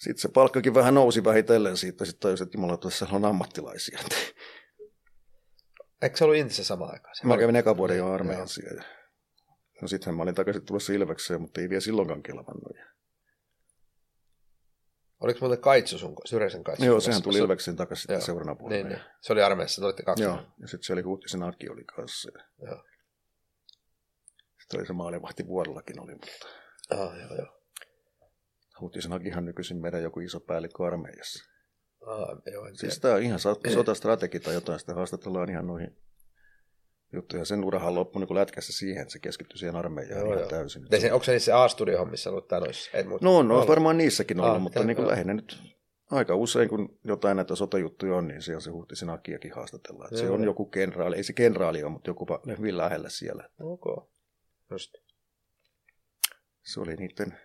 [0.00, 2.04] sit se palkkakin vähän nousi vähitellen siitä.
[2.04, 3.98] Sitten tajusin, että jumala, tässä on ammattilaisia.
[6.02, 7.14] Eikö se ollut Intissä samaan aikaan?
[7.24, 8.84] Mä kävin eka vuoden jo armeijan siellä.
[9.82, 12.76] No sittenhän mä olin takaisin tulossa Ilvekseen, mutta ei vielä silloinkaan kelvannut.
[15.20, 16.84] Oliko muuten Kaitsu sun, Syreisen Kaitsu?
[16.84, 18.82] Joo, sehän tuli Se- Ilvekseen takaisin sitten seuraavana puolella.
[18.88, 19.10] Niin, niin.
[19.20, 20.22] Se oli armeijassa, te olitte kaksi.
[20.24, 22.30] Joo, ja sitten se oli Huhtisen Aki oli kanssa.
[22.66, 22.84] Joo.
[24.60, 26.28] Sitten oli se maalivahti vuodellakin oli, mutta
[26.90, 27.59] Ah, joo, joo.
[28.80, 31.50] Huhtisen Akihan nykyisin meidän joku iso päällikkö armeijassa.
[32.06, 35.96] Ah, joo, en Siis tämä on ihan so- sotastrategi tai jotain, sitä haastatellaan ihan noihin
[37.12, 37.44] juttuja.
[37.44, 40.48] Sen urahan loppui niin lätkässä siihen, että se keskittyi siihen armeijaan Joo, ihan joo.
[40.48, 40.86] täysin.
[41.00, 42.90] Se, onko se niissä A-studio-hommissa ollut tai noissa?
[42.98, 43.24] En muista.
[43.26, 45.58] No on, on varmaan niissäkin ollut, Ah, mutta niin kuin lähinnä nyt
[46.10, 50.06] aika usein, kun jotain näitä sotajuttuja on, niin siellä se Huhtisen Akiakin haastatellaan.
[50.06, 52.26] Että se on joku kenraali, ei se kenraali ole, mutta joku
[52.58, 53.48] hyvin lähellä siellä.
[53.60, 54.10] Ok.
[54.70, 54.94] Just.
[56.62, 57.38] Se oli niiden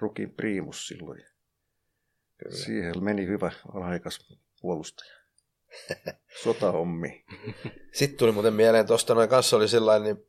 [0.00, 1.24] rukin priimus silloin.
[2.36, 2.56] Kyllä.
[2.56, 5.14] Siihen meni hyvä alhaikas puolustaja.
[6.42, 7.24] Sotahommi.
[7.92, 10.26] Sitten tuli muuten mieleen, tuosta noin kanssa oli sellainen, niin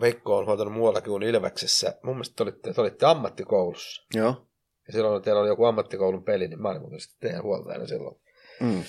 [0.00, 1.98] Veikko on hoitanut muuallakin kuin Ilveksessä.
[2.02, 4.06] Mun mielestä te olitte, te olitte ammattikoulussa.
[4.14, 4.46] Joo.
[4.86, 8.16] Ja silloin teillä oli joku ammattikoulun peli, niin mä olin muuten sitten teidän huoltajana silloin.
[8.60, 8.82] Mm.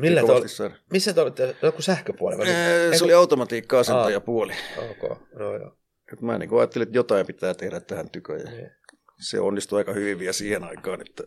[0.00, 0.74] Millä te saada.
[0.92, 1.56] Missä te olitte?
[1.62, 2.38] Joku sähköpuoli?
[2.38, 2.48] vai?
[2.48, 4.52] Ei Se oli automatiikka-asentajapuoli.
[4.78, 5.76] Ok, joo joo.
[6.12, 8.44] Et mä niin ajattelin, että jotain pitää tehdä tähän tyköön.
[8.44, 8.70] Niin.
[9.18, 11.00] Se onnistui aika hyvin vielä siihen aikaan.
[11.00, 11.22] Että...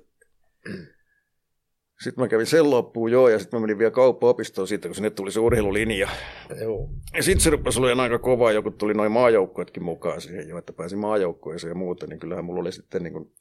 [2.04, 5.10] Sitten mä kävin sen loppuun joo, ja sitten mä menin vielä kauppa-opistoon siitä, kun sinne
[5.10, 6.10] tuli se urheilulinja.
[6.62, 6.89] Joo.
[7.13, 10.73] Ja sitten se rupesi olemaan aika kovaa, joku tuli noin maajoukkoetkin mukaan siihen jo, että
[10.73, 13.36] pääsin maajoukkoeseen ja muuta, niin kyllähän mulla oli sitten niin kuin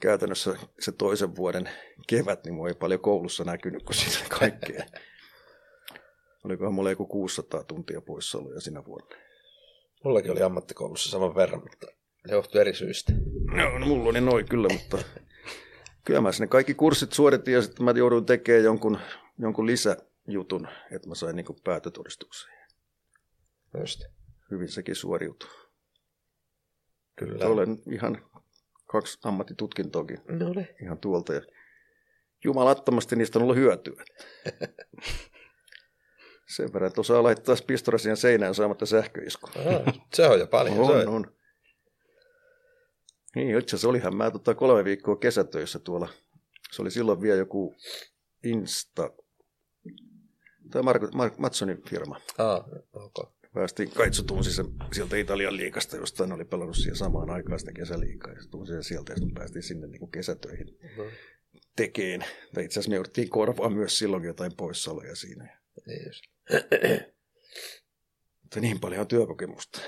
[0.00, 1.68] käytännössä se toisen vuoden
[2.06, 4.84] kevät, niin mua ei paljon koulussa näkynyt, kun siinä oli kaikkea.
[6.44, 9.16] Olikohan mulla joku 600 tuntia poissaoloja sinä vuonna.
[10.04, 11.86] Mullakin oli ammattikoulussa saman verran, mutta
[12.28, 13.12] se johtui eri syistä.
[13.56, 14.98] No, no mulla oli noin kyllä, mutta
[16.04, 18.98] kyllä mä sinne kaikki kurssit suoritin ja sitten mä jouduin tekemään jonkun,
[19.38, 22.52] jonkun lisäjutun, että mä sain niin päätötodistuksen.
[23.80, 24.04] Just.
[24.50, 25.50] Hyvin sekin suoriutui.
[27.16, 27.46] Kyllä.
[27.46, 28.30] Olen ihan
[28.86, 30.68] kaksi ammattitutkintoakin No niin.
[30.82, 31.40] ihan tuolta ja
[32.44, 34.04] jumalattomasti niistä on ollut hyötyä.
[36.56, 39.50] Sen verran, että osaa laittaa pistorasian seinään saamatta sähköiskua.
[39.56, 40.86] Ah, se on jo paljon.
[40.86, 41.34] se On, on.
[43.34, 46.08] Niin, itse asiassa olihan mä tota kolme viikkoa kesätöissä tuolla.
[46.72, 47.74] Se oli silloin vielä joku
[48.44, 49.10] Insta,
[50.70, 52.20] tai Marko, Mark, Matsonin firma.
[52.38, 53.26] Ah, okay.
[53.54, 58.32] Päästiin, Kaitsu tunsi sen sieltä Italian liikasta, jostain oli pelannut siihen samaan aikaan sitä kesäliikaa.
[58.32, 61.04] Ja sen sieltä ja sitten päästiin sinne niin kuin kesätöihin No,
[61.76, 62.24] tekeen.
[62.54, 65.60] Tai itse asiassa me jouduttiin korvaa myös silloin jotain poissaoloja siinä.
[65.86, 66.12] niin.
[68.42, 69.80] Mutta niin paljon työkokemusta.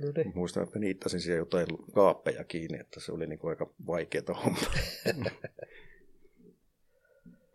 [0.00, 0.32] No niin.
[0.34, 4.58] Muistan, että niittasin siellä jotain kaappeja kiinni, että se oli niin kuin aika vaikeaa homma.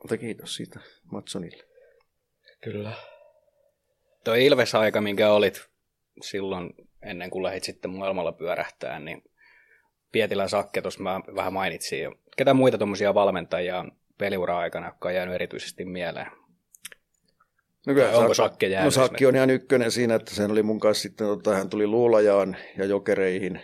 [0.01, 0.79] Mutta kiitos siitä
[1.11, 1.63] Matsonille.
[2.61, 2.93] Kyllä.
[4.23, 5.69] Tuo Ilves-aika, minkä olit
[6.21, 9.23] silloin ennen kuin lähdit sitten maailmalla pyörähtää, niin
[10.11, 12.15] Pietilän Sakke tuossa mä vähän mainitsin jo.
[12.37, 16.27] Ketä muita tuommoisia valmentajia on peliura-aikana, jotka on jäänyt erityisesti mieleen?
[17.85, 20.63] No Tai onko Sak- Sakke jäänyt No Sakki on ihan ykkönen siinä, että sehän oli
[20.63, 23.61] mun kanssa sitten, tota, hän tuli Luulajaan ja Jokereihin.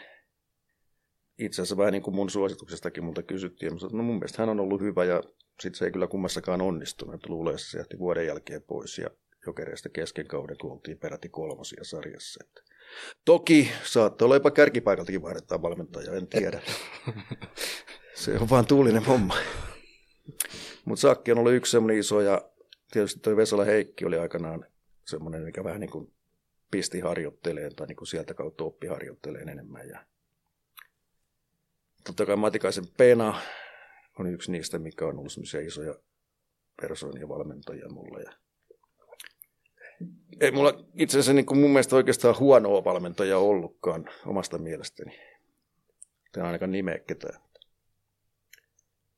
[1.38, 3.73] Itse asiassa vähän niin kuin mun suosituksestakin multa kysyttiin.
[3.73, 5.23] Mä sanoin, no mun mielestä hän on ollut hyvä ja
[5.60, 7.15] sitten se ei kyllä kummassakaan onnistunut.
[7.15, 9.10] Että Luulajassa se jähti vuoden jälkeen pois ja
[9.47, 12.43] Jokereista kesken kauden, kun oltiin peräti kolmosia sarjassa.
[12.43, 12.62] Että
[13.25, 16.62] toki saattoi olla jopa kärkipaikaltakin vaihdetaan valmentajaa, en tiedä.
[18.15, 19.36] se on vaan tuulinen homma.
[20.86, 22.41] Mutta Sakki on ollut yksi semmoinen iso ja
[22.91, 24.65] tietysti tuo Vesala Heikki oli aikanaan
[25.06, 26.13] semmoinen, mikä vähän niin kuin
[26.71, 29.89] pisti harjoitteleen tai niin kuin sieltä kautta oppi harjoitteleen enemmän.
[29.89, 30.06] Ja
[32.04, 33.41] totta kai Matikaisen Pena
[34.19, 35.95] on yksi niistä, mikä on ollut semmoisia isoja
[36.82, 38.19] persoonia valmentajia mulla.
[38.19, 38.34] Ja
[40.39, 45.19] ei mulla itse asiassa niin kuin mun mielestä oikeastaan huonoa valmentajaa ollutkaan omasta mielestäni.
[46.38, 47.41] En ainakaan nimeä ketään.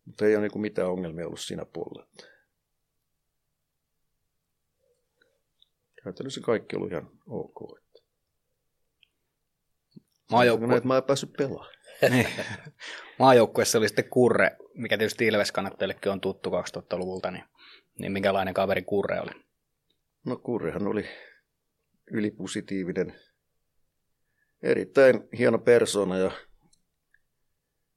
[0.06, 2.08] Mutta ei ole niin kuin mitään ongelmia ollut siinä puolella.
[6.04, 7.84] Käytännössä kaikki oli ihan ok.
[10.32, 11.74] Maajoukkue, Että mä en päässyt pelaamaan.
[12.10, 12.28] niin.
[13.20, 17.44] Maajoukkueessa oli sitten Kurre, mikä tietysti Ilves-kannattajillekin on tuttu 2000-luvulta, niin,
[18.00, 19.32] niin minkälainen kaveri Kurre oli?
[20.26, 21.06] No Kurrehan oli
[22.12, 23.16] ylipositiivinen,
[24.63, 26.32] erittäin hieno persona ja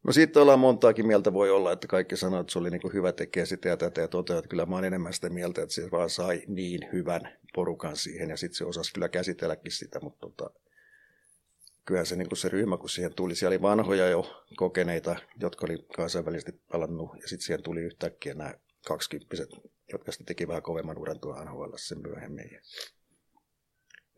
[0.06, 3.12] No siitä ollaan montaakin mieltä voi olla, että kaikki sanoo, että se oli niin hyvä
[3.12, 5.90] tekee sitä ja tätä ja toteaa, että kyllä mä oon enemmän sitä mieltä, että se
[5.90, 10.50] vaan sai niin hyvän porukan siihen ja sitten se osasi kyllä käsitelläkin sitä, mutta tota,
[11.84, 15.66] kyllähän se, niin kuin se ryhmä, kun siihen tuli, siellä oli vanhoja jo kokeneita, jotka
[15.66, 18.54] oli kansainvälisesti palannut ja sitten siihen tuli yhtäkkiä nämä
[18.86, 19.50] kaksikymppiset,
[19.92, 22.60] jotka sitten teki vähän kovemman uran tuon NHL sen myöhemmin.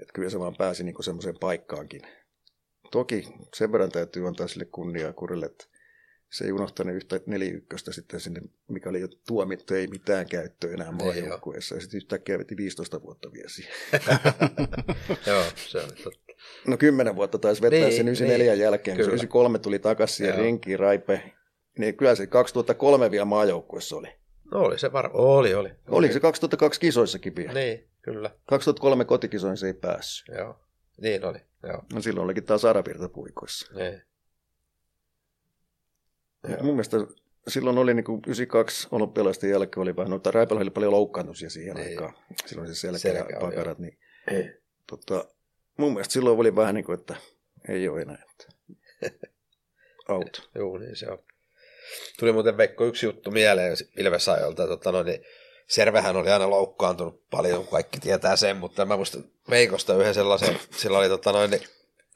[0.00, 2.02] Että kyllä se vaan pääsi niin semmoiseen paikkaankin.
[2.90, 5.77] Toki sen verran täytyy antaa sille kunniaa kurille, että
[6.30, 10.92] se ei unohtanut yhtä neliykköstä sitten sinne, mikä oli jo tuomittu, ei mitään käyttöä enää
[10.92, 11.74] maajoukkueessa.
[11.74, 13.72] Ja sitten yhtäkkiä veti 15 vuotta vielä siihen.
[15.26, 16.28] Joo, se on totta.
[16.66, 19.14] No 10 vuotta taisi vetää Niin, sen 94 niin, jälkeen, kun se kyllä.
[19.14, 20.36] 93 tuli takaisin Joo.
[20.36, 21.22] rinkiin, raipe.
[21.78, 24.08] Niin kyllä se 2003 vielä maajoukkueessa oli.
[24.52, 25.24] No oli se varmaan.
[25.24, 25.70] Oli, oli.
[25.88, 27.52] Oliko se 2002 kisoissakin vielä?
[27.52, 28.30] Niin, kyllä.
[28.46, 30.36] 2003 kotikisoin se ei päässyt.
[30.36, 30.60] Joo.
[31.00, 31.82] Niin oli, joo.
[31.92, 33.74] No silloin olikin taas Aravirta puikoissa.
[33.74, 34.02] Niin.
[36.48, 36.62] Joo.
[36.62, 36.96] Mun mielestä
[37.48, 41.76] silloin oli niin kuin 92 olympialaisten jälkeen oli vähän, mutta Raipalla oli paljon loukkaantumisia siihen
[41.76, 41.88] Niin.
[41.88, 42.14] aikaan.
[42.46, 43.98] Silloin se Selkä selkeä oli, pakarat, niin
[44.30, 44.52] Niin.
[44.86, 45.24] tota,
[45.76, 47.16] mun mielestä silloin oli vähän niin kuin, että
[47.68, 48.22] ei ole enää.
[48.30, 48.46] Että
[50.08, 50.50] out.
[50.54, 51.18] Joo, niin se on.
[52.18, 54.66] Tuli muuten Veikko yksi juttu mieleen Ilves-ajolta.
[54.66, 55.24] Tota, no, niin
[55.66, 60.98] Servehän oli aina loukkaantunut paljon, kaikki tietää sen, mutta mä muistan Veikosta yhden sellaisen, sillä
[60.98, 61.62] oli tota noin, niin,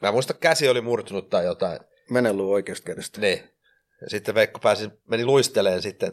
[0.03, 1.81] mä muistan käsi oli murtunut tai jotain.
[2.11, 3.21] Menellut oikeasta kädestä.
[3.21, 3.52] Niin.
[4.03, 6.13] Ja sitten Veikko pääsi, meni luisteleen sitten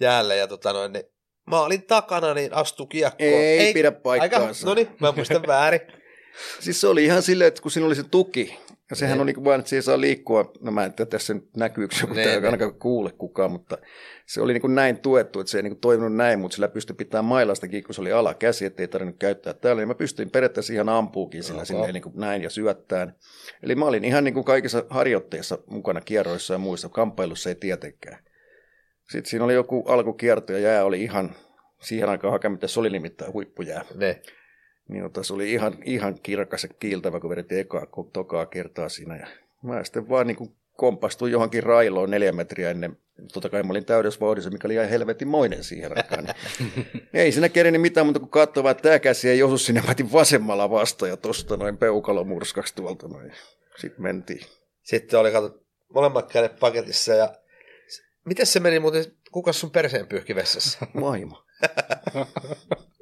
[0.00, 1.04] jäälle ja tota noin, niin
[1.50, 3.30] mä olin takana, niin astui kiekkoon.
[3.30, 4.66] Ei pidä paikkaansa.
[4.66, 5.80] No niin, mä muistan väärin.
[6.60, 8.58] Siis se oli ihan silleen, että kun siinä oli se tuki,
[8.90, 11.34] Ja sehän on niin kuin vain, että ei saa liikkua, no mä en tiedä tässä
[11.34, 12.46] nyt näkyykö joku, Ne, tämä ei ne.
[12.46, 13.78] ainakaan kuule kukaan, mutta
[14.26, 16.68] se oli niin kuin näin tuettu, että se ei niin kuin toiminut näin, mutta sillä
[16.68, 20.72] pystyi pitämään mailastakin, kun se oli alakäsi, ettei tarvinnut käyttää täällä, niin mä pystyin periaatteessa
[20.72, 21.64] ihan ampuukin sillä Oho.
[21.64, 23.14] silleen niin kuin näin ja syöttään.
[23.62, 28.18] Eli mä olin ihan niin kuin kaikissa harjoitteissa mukana kierroissa ja muissa, kamppailussa ei tietenkään.
[29.10, 31.34] Sitten siinä oli joku alkukierto ja jää oli ihan
[31.80, 33.84] siihen aikaan hakea, mitä se oli nimittäin huippujää.
[33.94, 34.22] Ne.
[35.02, 39.16] Tota, se oli ihan, ihan kirkas ja kiiltävä, kun vedettiin ekaa, tokaa kertaa siinä.
[39.16, 39.26] Ja
[39.62, 42.96] mä sitten vaan niin kuin kompastuin johonkin railoon neljä metriä ennen.
[43.32, 46.26] Totta kai mä olin täydessä vauhdissa, mikä oli ihan helvetin moinen siihen aikaan.
[46.94, 49.80] Niin ei siinä kerennyt mitään muuta kuin katsoa, vaan, että tämä käsi ei osu sinne.
[49.80, 53.32] Mä otin vasemmalla vasta ja tosta noin peukalo murskaksi tuolta noin.
[53.76, 54.46] Sitten mentiin.
[54.82, 55.58] Sitten oli kato,
[55.94, 57.34] molemmat kädet paketissa ja
[58.24, 60.86] miten se meni muuten, kuka sun perseen pyyhki vessassa?
[61.00, 61.44] Vaimo.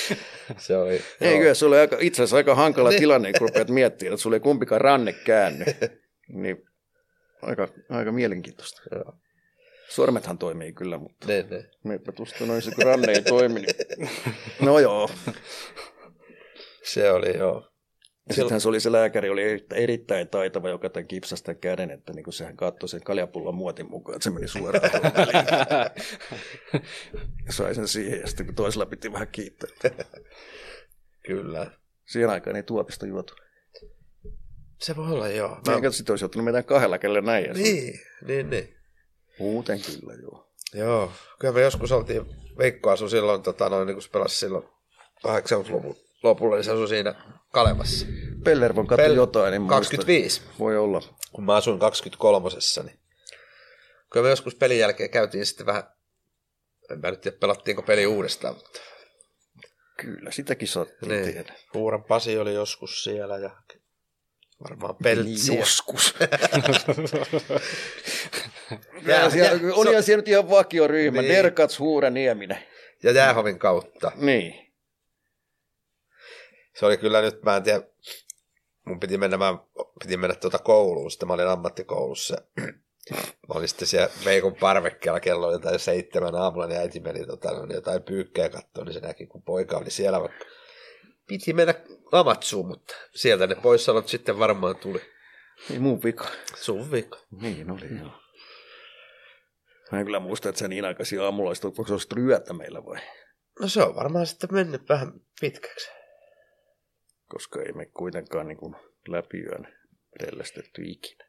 [0.58, 4.14] Se oli, Ei kyllä, se oli aika, itse asiassa aika hankala tilanne, kun rupeat miettimään,
[4.14, 5.64] että sulla ei kumpikaan ranne käänny.
[6.28, 6.56] Niin
[7.42, 8.82] aika, aika mielenkiintoista.
[8.92, 9.14] Joo.
[9.88, 11.64] Sormethan toimii kyllä, mutta Ne, ne.
[11.84, 13.60] meipä tuosta noin kun ranne ei toimi.
[13.60, 14.08] Niin...
[14.60, 15.10] No joo.
[16.84, 17.71] Se oli joo.
[18.28, 22.12] Ja sittenhän se oli se lääkäri, oli erittäin, taitava, joka tämän kipsasi tämän käden, että
[22.12, 25.46] niin kuin sehän katsoi sen kaljapullon muotin mukaan, että se meni suoraan tuohon väliin.
[27.46, 29.70] Ja sai sen siihen, ja sitten toisella piti vähän kiittää.
[31.26, 31.70] Kyllä.
[32.06, 33.34] Siihen aikaan ei tuopista juotu.
[34.78, 35.58] Se voi olla joo.
[35.66, 37.52] Mä en sitten olisi ottanut meidän kahdella kelle näin.
[37.52, 38.76] Niin, niin, niin.
[39.38, 40.52] Muuten kyllä, joo.
[40.74, 42.22] Joo, kyllä me joskus oltiin,
[42.58, 44.64] Veikko asui silloin, tota, noin, niin kun se pelasi silloin
[45.26, 47.14] 80-luvun lopulla, niin se asui siinä
[47.52, 48.06] Kalevassa.
[48.44, 49.74] Pellervon katsoi Pel- jotain, niin muista.
[49.74, 51.02] 25, Voi olla.
[51.32, 52.48] kun mä asuin 23
[52.84, 52.98] niin
[54.12, 55.82] kyllä me joskus pelin jälkeen käytiin sitten vähän,
[56.90, 58.80] en mä nyt tiedä pelattiinko peli uudestaan, mutta
[59.96, 61.24] Kyllä, sitäkin saattiin niin.
[61.24, 61.54] tehdä.
[61.72, 63.50] Puuran Pasi oli joskus siellä ja
[64.64, 65.58] varmaan peltsiä.
[65.58, 66.14] Joskus.
[69.06, 71.32] Jää- Ja, siellä, jää- on se- ihan siellä nyt ihan vakioryhmä, Niin.
[71.32, 72.58] Derkats, Huura, Nieminen.
[73.02, 74.12] Ja Jäähovin kautta.
[74.16, 74.71] Niin.
[76.74, 77.82] Se oli kyllä nyt, mä en tiedä,
[78.84, 79.58] mun piti mennä, mä
[80.02, 82.36] piti mennä tuota kouluun, sitten mä olin ammattikoulussa.
[83.48, 87.50] Mä olin sitten siellä Veikon parvekkeella, kello oli jotain seitsemän aamulla, niin äiti meni tota,
[87.50, 90.28] no, niin jotain pyykkää katsoa, niin se näki, kun poika oli siellä.
[91.26, 91.74] Piti mennä
[92.12, 95.00] Amatsuun, mutta sieltä ne poissaolot sitten varmaan tuli.
[95.68, 96.26] Niin mun vika.
[96.56, 97.18] Sun vika.
[97.40, 98.12] Niin oli, joo.
[99.92, 102.84] Mä en kyllä muista, että sä niin aikaisin aamulla olisit, onko se olisi yötä meillä
[102.84, 103.00] vai?
[103.60, 105.90] No se on varmaan sitten mennyt vähän pitkäksi.
[107.32, 108.76] Koska ei me kuitenkaan niin kuin
[109.08, 109.78] läpi yön
[110.20, 111.24] rellästetty ikinä.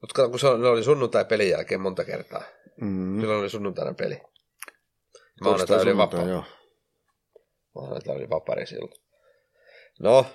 [0.00, 2.42] Mutta kun se oli, sunnuntai pelin jälkeen monta kertaa.
[2.80, 3.20] Mm.
[3.20, 4.20] Silloin oli sunnuntaina peli.
[5.40, 6.28] Maanantai oli vapaa.
[6.28, 6.44] joo.
[7.74, 8.92] Maanantai oli vapari silloin.
[10.00, 10.26] No,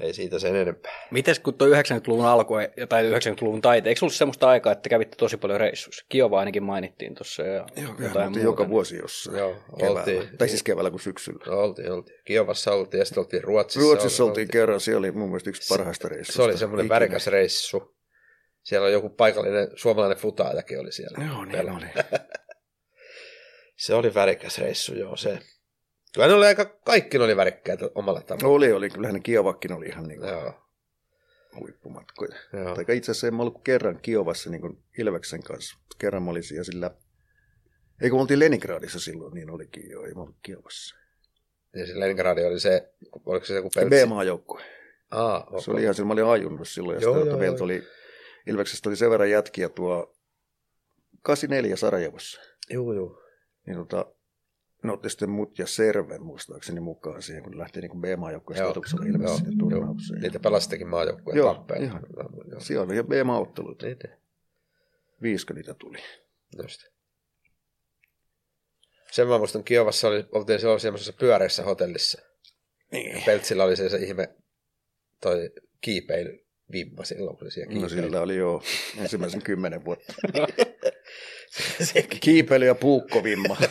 [0.00, 1.06] ei siitä sen enempää.
[1.10, 2.54] Mites kun tuo 90-luvun alku
[2.88, 6.06] tai 90-luvun taite, eikö ollut semmoista aikaa, että kävitte tosi paljon reissuissa?
[6.08, 8.70] Kiova ainakin mainittiin tuossa ja Joo, jotain oltiin joka muuta.
[8.70, 9.38] vuosi jossain.
[9.38, 10.00] Joo, keväällä.
[10.00, 10.38] oltiin.
[10.38, 11.44] Tai siis keväällä kuin syksyllä.
[11.46, 12.18] No, oltiin, oltiin.
[12.24, 13.80] Kiovassa oltiin ja sitten oltiin Ruotsissa.
[13.80, 16.36] Ruotsissa oltiin kerran, siellä oli mun mielestä yksi parhaista reissuista.
[16.36, 16.94] Se oli semmoinen ikinä.
[16.94, 17.96] värikäs reissu.
[18.62, 21.24] Siellä oli joku paikallinen suomalainen futaajakin oli siellä.
[21.26, 21.86] Joo, niin oli.
[23.76, 25.38] Se oli värikäs reissu, joo se.
[26.16, 28.48] Kyllä ne oli aika, kaikki ne oli värikkäitä omalla tavalla.
[28.48, 28.90] Oli, oli.
[28.90, 30.54] Kyllähän ne Kiovakin oli ihan niin kuin Joo,
[31.60, 32.36] huippumatkoja.
[32.52, 32.74] joo.
[32.74, 35.78] Tai itse asiassa en mä ollut kerran Kiovassa niin kuin Ilveksen kanssa.
[35.98, 36.90] Kerran mä olin siellä sillä...
[38.02, 40.04] Ei kun oltiin Leningradissa silloin, niin olikin jo.
[40.04, 40.96] Ei mä ollut Kiovassa.
[41.74, 42.92] Ja se Leningradi oli se,
[43.26, 44.06] oliko se joku peltsi?
[44.06, 44.62] B-maajoukkue.
[45.10, 45.60] Aa, okay.
[45.60, 46.94] Se oli ihan mä olin ajunnut silloin.
[46.94, 47.64] Ja Joo, sitten joo, meiltä joo.
[47.64, 47.82] oli,
[48.46, 50.16] Ilveksestä oli sen verran jätkiä tuo
[51.22, 52.40] 84 Sarajevossa.
[52.70, 53.22] Juu, juu.
[53.66, 54.06] Niin tota,
[54.86, 57.90] ne otti sitten mut ja Serven muistaakseni mukaan siihen, kun lähti niin
[59.22, 59.70] joo, sinne joo.
[59.70, 60.20] turnaukseen.
[60.20, 61.84] Niitä pelasistakin maajoukkueen Joo, tappeella.
[61.86, 62.02] ihan.
[62.50, 63.86] Joo, Siellä oli ihan B-maaotteluita.
[63.86, 64.16] Niin, niin.
[65.22, 65.98] Viisikö niitä tuli?
[66.62, 66.80] Just.
[69.10, 72.22] Sen mä muistan, Kiovassa oli, oltiin silloin semmoisessa pyöreissä hotellissa.
[72.92, 73.22] Niin.
[73.26, 74.34] Peltsillä oli se, se ihme
[75.20, 78.02] toi kiipeilyvimma silloin, kun se siellä No kiipeili.
[78.02, 78.62] sillä oli jo
[78.98, 80.12] ensimmäisen kymmenen vuotta.
[82.20, 83.56] Kiipeily ja puukkovimma.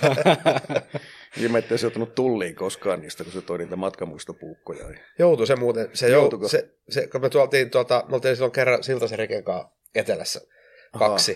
[1.37, 4.85] Ihme, ettei se ottanut tulliin koskaan niistä, kun se toi niitä matkamuistopuukkoja.
[5.19, 6.43] Joutui se muuten, se, Joutuiko?
[6.43, 10.41] jou, se, se, kun me tuoltiin, tuota, me oltiin silloin kerran Siltasen kanssa etelässä
[10.99, 11.33] kaksi,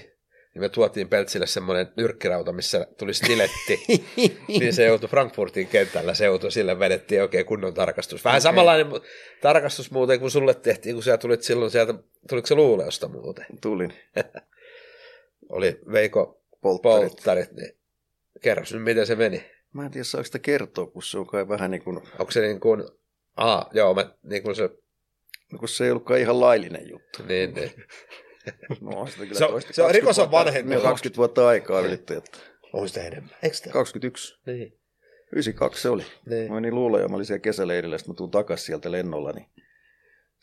[0.54, 4.06] niin me tuotiin Peltsille semmoinen nyrkkirauta, missä tuli stiletti,
[4.60, 8.26] niin se joutui Frankfurtin kentällä, se joutui, sille vedettiin oikein kunnon tarkastus.
[8.26, 8.42] Vähän okay.
[8.42, 8.88] samanlainen
[9.42, 11.94] tarkastus muuten kuin sulle tehtiin, kun sä tulit silloin sieltä,
[12.30, 13.46] tuliko se luuleosta muuten?
[13.62, 13.94] Tulin.
[15.50, 17.08] Oli Veiko Polttarit.
[17.12, 17.72] polttarit, niin
[18.42, 19.46] kerros nyt, miten se meni.
[19.74, 21.98] Mä en tiedä, saako sitä kertoa, kun se on kai vähän niin kuin...
[22.20, 22.84] Onko se niin kuin,
[23.38, 24.70] aa, joo, mä, niin kuin se
[25.52, 27.24] No kun se ei ollutkaan ihan laillinen juttu.
[27.28, 27.72] Niin, niin.
[28.82, 30.70] No, sitä kyllä Se on- toista se on 20 rikos on vanhentunut.
[30.70, 32.38] niin, 20 vuotta aikaa ylitti, että
[32.74, 33.36] On sitä enemmän.
[33.44, 33.70] Eikö sitä?
[33.70, 34.40] 21.
[34.46, 34.80] Niin.
[35.32, 36.04] 92 se oli.
[36.26, 36.48] Niin.
[36.50, 39.46] Mä menin luulla ja mä olin siellä kesäleirillä, sitten mä tuun takaisin sieltä lennolla, niin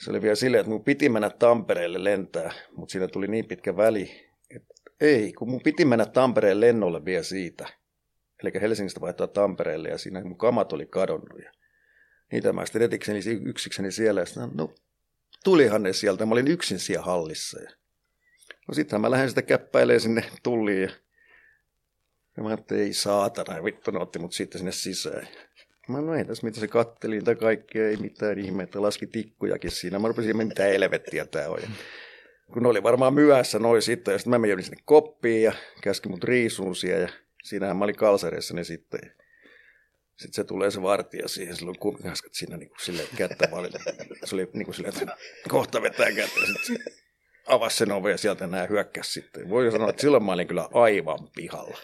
[0.04, 3.76] se oli vielä silleen, että mun piti mennä Tampereelle lentää, mutta siinä tuli niin pitkä
[3.76, 4.25] väli, että
[5.00, 7.68] ei, kun mun piti mennä Tampereen lennolle vielä siitä.
[8.42, 11.38] Eli Helsingistä vaihtaa Tampereelle ja siinä mun kamat oli kadonnut.
[11.44, 11.52] Ja
[12.32, 14.74] niitä mä sitten etikseni yksikseni siellä ja sitten, no
[15.44, 17.60] tulihan ne sieltä, mä olin yksin siellä hallissa.
[17.60, 17.70] Ja,
[18.68, 20.90] no sittenhän mä lähden sitä käppäilemään sinne tulliin ja
[22.36, 25.28] ja mä ajattelin, ei saatana, vittu ne otti mut sitten sinne sisään.
[25.88, 29.98] Mä no ei tässä mitä se katteli niitä kaikkea, ei mitään ihmettä, laski tikkujakin siinä.
[29.98, 31.58] Mä rupesin, mitä helvettiä tää on.
[32.52, 36.24] Kun oli varmaan myöhässä noin sitten, ja sitten mä menin sinne koppiin ja käski mut
[36.24, 37.08] riisuun siellä, ja
[37.42, 39.00] siinähän mä olin kalsareissa ne sitten.
[40.16, 43.78] Sitten se tulee se vartija siihen, sillä on kumikaskat siinä niin kuin silleen kättä valille.
[44.24, 45.16] Se oli niin kuin silleen, että
[45.48, 46.40] kohta vetää kättä.
[46.40, 46.76] Ja sitten
[47.46, 49.50] avasi sen oven ja sieltä nämä hyökkäsi sitten.
[49.50, 51.78] Voi sanoa, että silloin mä olin kyllä aivan pihalla.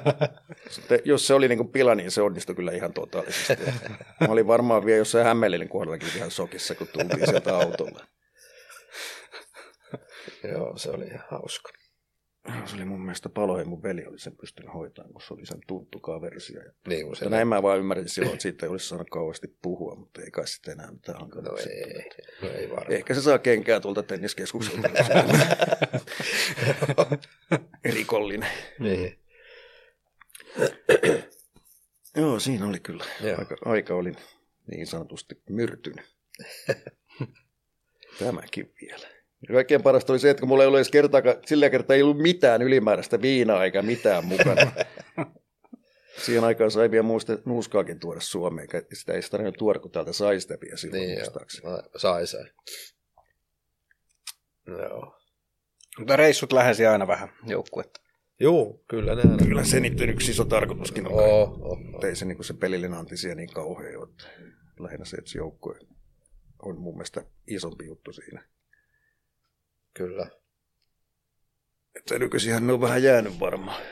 [0.70, 3.64] Sitten, jos se oli niin kuin pila, niin se onnistui kyllä ihan totaalisesti.
[4.20, 8.06] Mä olin varmaan vielä jossain Hämeenlinnan kohdallakin ihan sokissa, kun tultiin sieltä autolla.
[10.52, 11.72] Joo, se oli ihan hauska.
[12.64, 15.46] Se oli mun mielestä palo, ja mun veli oli sen pystynyt hoitamaan, kun se oli
[15.46, 16.60] sen tuntukaa versio.
[16.62, 17.28] Ja Niin kuin se.
[17.28, 20.48] Näin mä vaan ymmärsin silloin, että siitä ei olisi saanut kauheasti puhua, mutta ei kai
[20.48, 21.52] sitten enää mitään hankalaa.
[21.52, 22.10] No ei,
[22.42, 22.92] no ei varmaan.
[22.92, 24.88] Ehkä se saa kenkää tuolta tenniskeskukselta.
[27.94, 28.50] Rikollinen.
[28.78, 29.18] Niin.
[32.16, 33.04] Joo, siinä oli kyllä.
[33.20, 33.38] Joo.
[33.38, 34.12] Aika, aika oli
[34.70, 36.16] niin sanotusti myrtynyt.
[38.18, 39.15] Tämäkin vielä.
[39.48, 42.02] Ja kaikkein parasta oli se, että kun mulla ei ollut edes kertaakaan, sillä kertaa ei
[42.02, 44.72] ollut mitään ylimääräistä viinaa eikä mitään mukana.
[46.24, 48.68] Siihen aikaan sai vielä muusta, nuuskaakin tuoda Suomeen.
[48.74, 51.18] eikä Sitä ei sitä tarvinnut tuoda, kun täältä sai sitä vielä silloin Niin, joo.
[51.18, 51.70] muistaakseni.
[51.70, 52.44] No, sai sai.
[54.66, 55.16] Joo.
[55.98, 58.00] Mutta reissut lähensi aina vähän joukkuetta.
[58.40, 59.44] Juu, kyllä ne aina.
[59.44, 61.12] Kyllä se niiden yksi iso tarkoituskin on.
[61.12, 64.08] Oh, oh, Mutta ei se, niin se pelillinen anti siellä niin kauhean ole.
[64.10, 64.24] että
[64.80, 65.78] Lähinnä se, että se joukkue
[66.62, 68.44] on mun mielestä isompi juttu siinä.
[69.96, 70.26] Kyllä.
[71.96, 73.82] Että nykyisinhän ne on vähän jäänyt varmaan.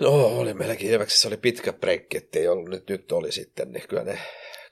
[0.00, 4.04] No, oli meilläkin Ilveksessä oli pitkä breikki, ettei ollut, nyt, nyt oli sitten, niin kyllä
[4.04, 4.18] ne,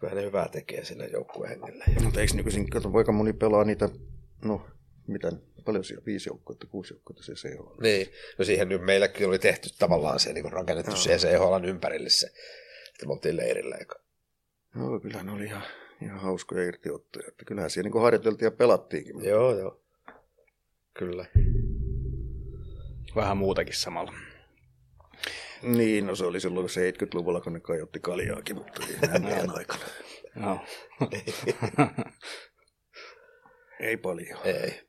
[0.00, 1.84] kyllä ne hyvää tekee sille joukkuehengelle.
[2.04, 3.88] Mutta eikö nykyisin, kato, poika moni pelaa niitä,
[4.44, 4.66] no
[5.06, 5.32] mitä,
[5.64, 7.76] paljon siellä, viisi joukkuetta, kuusi joukkuetta se se on.
[7.82, 8.06] Niin,
[8.38, 11.00] no siihen nyt meilläkin oli tehty tavallaan se, niin rakennettu Joo.
[11.00, 12.26] siihen CHLn ympärille se,
[12.94, 13.76] että me oltiin leirillä.
[13.76, 13.94] eikä-
[14.74, 15.62] No kyllä ne oli ihan,
[16.02, 17.28] ihan hauskoja irtiottoja.
[17.28, 19.24] Että kyllähän siellä niin harjoiteltiin ja pelattiinkin.
[19.24, 19.82] Joo, joo.
[20.98, 21.26] Kyllä.
[23.16, 24.12] Vähän muutakin samalla.
[25.62, 29.84] Niin, no se oli silloin 70-luvulla, kun ne kajotti kaljaakin, mutta ei enää aikana.
[30.40, 30.58] Joo.
[33.80, 34.38] Ei paljon.
[34.44, 34.86] Ei.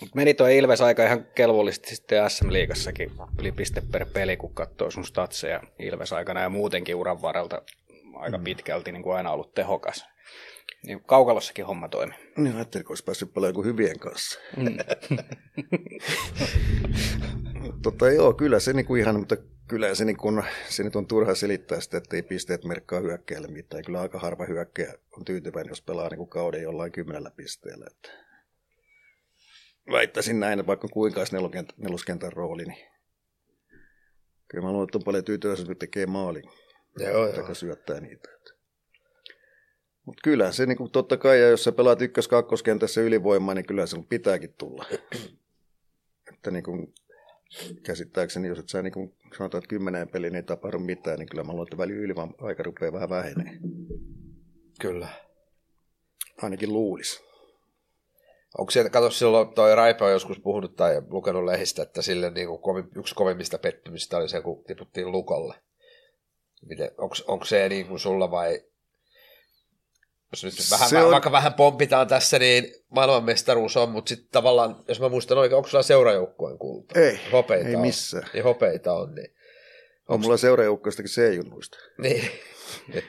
[0.00, 4.90] Mut meni tuo Ilves aika ihan kelvollisesti sitten SM-liigassakin yli piste per peli, kun katsoo
[4.90, 7.62] sun statseja Ilves aikana ja muutenkin uran varrelta
[8.14, 10.04] aika pitkälti niin kuin aina ollut tehokas.
[10.86, 12.14] Niin kaukalossakin homma toimi.
[12.36, 14.40] Niin ajattelin, kun olisi päässyt paljon kuin hyvien kanssa.
[17.82, 19.36] tota, joo, kyllä se niinku ihan, mutta
[19.68, 23.84] kyllä se, niinku, se nyt on turha selittää sitä, että ei pisteet merkkaa hyökkäjälle mitään.
[23.84, 27.86] Kyllä aika harva hyökkäjä on tyytyväinen, jos pelaa niinku kauden jollain kymmenellä pisteellä.
[27.90, 28.10] Että
[29.92, 32.88] väittäisin näin, että vaikka kuinka olisi neloskentän, neloskentän rooli, niin
[34.48, 36.44] kyllä mä luulen, että on paljon tyytyväisiä, että tekee maalin
[36.98, 37.54] Joo, joo.
[37.54, 38.33] syöttää niitä.
[40.04, 43.96] Mutta kyllä se niin totta kai, ja jos sä pelaat ykkös-kakkoskentässä ylivoimaa, niin kyllä se
[44.08, 44.84] pitääkin tulla.
[46.34, 46.94] että niin kuin,
[47.82, 51.44] käsittääkseni, jos et sä niin kuin, sanotaan, että kymmeneen peliin ei tapahdu mitään, niin kyllä
[51.44, 53.58] mä luulen, että väli ylivoima aika rupeaa vähän vähenee.
[54.80, 55.08] Kyllä.
[56.42, 57.24] Ainakin luulisi.
[58.58, 62.48] Onko sieltä, kato silloin, toi Raipe on joskus puhunut tai lukenut lehdistä, että sille niin
[62.48, 65.54] kuin kovin, yksi kovimmista pettymistä oli se, kun tiputtiin Lukolle.
[66.68, 68.64] Miten, onko, onko se niin kuin sulla vai,
[70.34, 71.10] jos nyt vähän, Se on...
[71.10, 75.68] vaikka vähän pompitaan tässä, niin maailmanmestaruus on, mutta sitten tavallaan, jos mä muistan oikein, onko
[75.68, 77.00] sulla seurajoukkueen kulta?
[77.00, 77.80] Ei, hopeita ei on.
[77.80, 78.28] missään.
[78.32, 79.34] Niin hopeita on, niin.
[80.08, 81.78] On mulla seuraajoukkoistakin C-junnuista.
[81.98, 82.30] niin.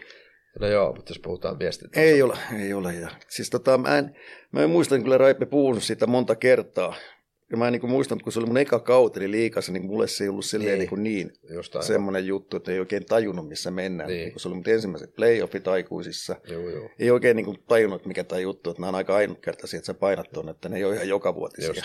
[0.60, 2.94] no joo, mutta jos puhutaan miesten Ei ole, ei ole.
[2.94, 4.16] Ja, siis tota, mä, en,
[4.52, 6.96] mä en muistan kyllä Raipe puhunut siitä monta kertaa.
[7.52, 10.24] Ja mä en niin muistan, kun se oli mun eka kauteli liikassa, niin mulle se
[10.24, 11.04] ei ollut silleen Niin.
[11.04, 11.86] niin, niin Jostain.
[11.86, 14.10] semmoinen juttu, että ei oikein tajunnut, missä mennään.
[14.10, 14.20] Niin.
[14.20, 14.32] Niin.
[14.32, 16.36] Kun se oli mun ensimmäiset playoffit aikuisissa.
[16.48, 16.90] Joo, joo.
[17.00, 19.94] Ei oikein niin kuin tajunnut, mikä tämä juttu, että nämä on aika ainutkertaisia, että sä
[19.94, 21.68] painat tuonne, että ne ei ole ihan jokavuotisia.
[21.70, 21.82] Just.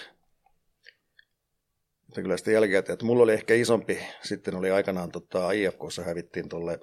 [2.06, 6.48] Mutta kyllä sitten jälkikäteen, että mulla oli ehkä isompi, sitten oli aikanaan tota, IFKssa hävittiin
[6.48, 6.78] tuolle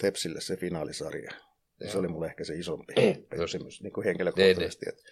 [0.00, 1.30] Tepsille se finaalisarja.
[1.90, 3.26] Se oli mulle ehkä se isompi Niin.
[3.30, 4.86] pettymys niin kuin henkilökohtaisesti.
[4.88, 5.02] Että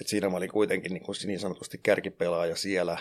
[0.00, 2.98] et siinä mä olin kuitenkin niin, kuin niin sanotusti kärkipelaaja siellä.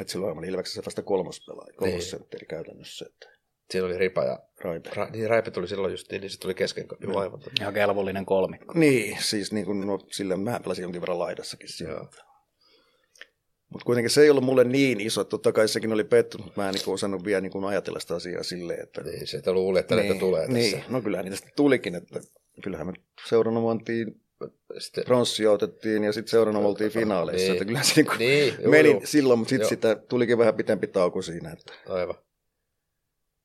[0.00, 1.78] Että silloin mä olin Ilveksessä vasta kolmas pelaaja, Niin.
[1.78, 3.06] kolmas sentteri käytännössä.
[3.08, 3.34] Että
[3.70, 4.38] Siinä oli Ripa ja...
[4.60, 4.90] Raipe.
[4.94, 6.86] Ra, niin Raipe tuli silloin justiin, niin se tuli kesken.
[7.00, 7.40] Joo, aivan.
[7.60, 8.74] Ihan kelvollinen kolmikko.
[8.78, 11.94] Niin, siis niin kuin, no, sillä mä pelasin jonkin verran laidassakin siellä.
[11.94, 12.08] Joo.
[13.68, 16.68] Mutta kuitenkin se ei ollut mulle niin iso, totta kai sekin oli pettynyt, mutta mä
[16.68, 19.02] en niin osannut vielä niin ajatella sitä asiaa silleen, että...
[19.02, 20.54] Niin, se, että luuli, että näitä tulee tässä.
[20.54, 22.20] Niin, no kyllähän niitä sitten tulikin, että
[22.62, 22.92] kyllähän me
[23.28, 24.20] seurana mentiin,
[24.78, 27.52] Sitten, pronssia otettiin ja sitten seurana me oltiin finaaleissa, Niin.
[27.52, 29.00] että kyllähän se niin kuin niin, juu, meni juu.
[29.04, 32.14] silloin, mutta sitten sitä tulikin vähän pitempi tauko siinä, että Aivan.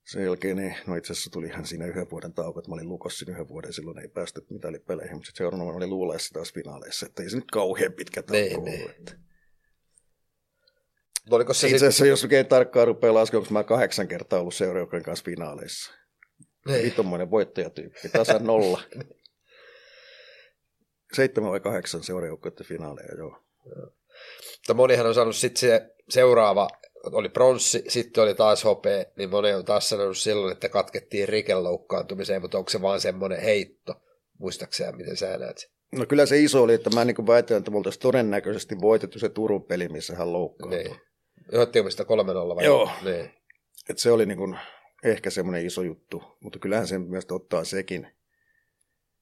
[0.08, 2.90] sen jälkeen, niin, no itse asiassa tuli ihan siinä yhden vuoden tauko, että mä olin
[2.90, 7.24] lukossa yhden vuoden, silloin ei päästy mitalipeleihin, mutta sitten seuraavana oli luulaissa taas finaaleissa, että
[7.24, 8.70] ei se nyt kauhean pitkä tauko Niin, ollut.
[8.70, 8.90] niin.
[8.90, 9.12] Että.
[11.32, 15.26] Oliko se Itse asiassa, jos oikein tarkkaan rupeaa laskemaan, mä kahdeksan kertaa ollut seuraajan kanssa
[15.26, 15.94] finaaleissa.
[16.68, 16.84] Niin.
[16.84, 18.82] Vitommoinen voittajatyyppi, tasan nolla.
[21.14, 23.44] Seitsemän vai kahdeksan seuraajoukkoiden finaaleja, joo.
[24.58, 26.68] Mutta monihan on saanut sitten se seuraava,
[27.04, 31.64] oli pronssi, sitten oli taas hopea, niin moni on taas sanonut silloin, että katkettiin Riken
[31.64, 34.02] loukkaantumiseen, mutta onko se vaan semmoinen heitto?
[34.38, 35.70] Muistaakseni, miten sä näet sen?
[35.92, 39.30] No kyllä se iso oli, että mä niin väitän, että me oltaisiin todennäköisesti voitettu se
[39.30, 40.84] Turun peli, missä hän loukkaantui.
[40.84, 40.96] Niin.
[41.52, 42.08] Johdattiinko sitä 3-0
[42.56, 42.66] vai?
[42.66, 42.90] Joo.
[43.04, 43.32] Niin.
[43.90, 44.58] Et se oli niin kuin
[45.04, 48.08] ehkä semmoinen iso juttu, mutta kyllähän sen myös ottaa sekin.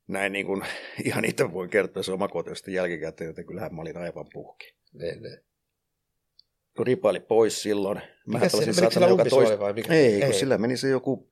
[0.07, 0.61] Näin niin kuin,
[1.05, 4.73] ihan itse voin kertoa se omakohtaisesti jälkikäteen, että kyllähän mä olin aivan puhki.
[4.93, 5.39] Niin, niin.
[6.77, 8.01] Kun ripa oli pois silloin.
[8.27, 9.93] Mikä pelasin se, menikö sillä joka toista- vai mikä?
[9.93, 11.29] Ei, kun sillä meni se joku,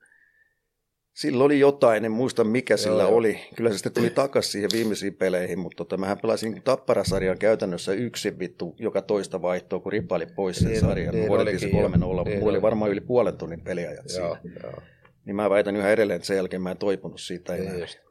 [1.14, 3.16] sillä oli jotain, en muista mikä sillä joo.
[3.16, 3.40] oli.
[3.56, 8.40] Kyllä se sitten tuli takaisin siihen viimeisiin peleihin, mutta tota, mähän pelasin Tapparasarjan käytännössä yksin
[8.40, 11.16] vittu joka toista vaihtoa, kun ripa oli pois sen Niin, sarjan.
[11.16, 11.70] niin voitettiin se.
[11.70, 14.60] 3 0 Niin mulla oli varmaan yli puolen tunnin peliajat Joo, siinä.
[14.64, 14.82] joo.
[15.26, 17.72] Niin mä väitän yhä edelleen, että sen jälkeen mä en toipunut siitä enää.
[17.72, 18.05] Niin just.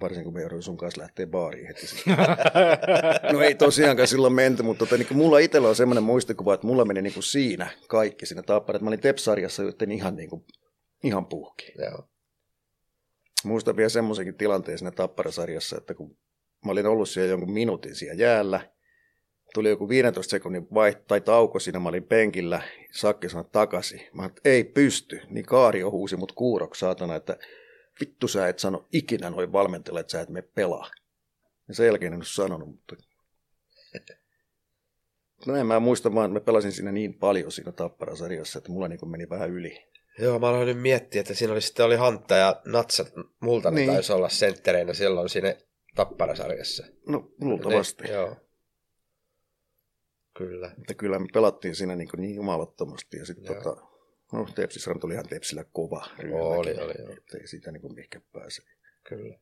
[0.00, 1.86] Varsinkin kun me jouduin sun kanssa lähteä baariin heti.
[3.32, 6.84] No ei tosiaankaan silloin menty, mutta tota, niin mulla itsellä on semmoinen muistikuva, että mulla
[6.84, 8.78] meni niin kuin siinä kaikki siinä tappara.
[8.78, 10.44] Mä olin Tepsarjassa joten ihan, niin kuin,
[11.04, 11.72] ihan puhki.
[11.78, 12.08] Joo.
[13.44, 16.16] Muistan vielä semmoisenkin tilanteen siinä tapparasarjassa, että kun
[16.64, 18.60] mä olin ollut siellä jonkun minuutin siellä jäällä,
[19.54, 24.00] tuli joku 15 sekunnin vaiht- tai tauko siinä, mä olin penkillä, Sakki sanoi takaisin.
[24.12, 27.36] Mä ei pysty, niin Kaario huusi mut kuuroksi saatana, että
[28.00, 30.90] vittu sä et sano ikinä noin valmentajille, että sä et me pelaa.
[31.68, 32.96] Ja sen jälkeen en ole sanonut, mutta...
[35.46, 39.10] No en mä muista vaan, mä pelasin siinä niin paljon siinä tapparasarjassa, että mulla niin
[39.10, 39.86] meni vähän yli.
[40.18, 43.04] Joo, mä aloin nyt miettiä, että siinä oli sitten oli Hantta ja Natsa,
[43.40, 43.90] multa niin.
[43.90, 45.54] Taisi olla senttereinä silloin siinä
[45.94, 46.86] Tapparasarjassa.
[47.08, 48.04] No luultavasti.
[48.04, 48.36] Niin, joo.
[50.36, 50.70] Kyllä.
[50.78, 53.16] Että kyllä me pelattiin siinä niin, niin jumalattomasti.
[53.16, 53.85] Ja sitten tota,
[54.32, 56.46] no Tepsissä tuli ihan Tepsillä kova ryhmäkin.
[56.46, 57.12] Oli, oli, joo.
[57.12, 58.62] Että ei siitä niin kuin mihinkään pääse.
[59.04, 59.38] Kyllä.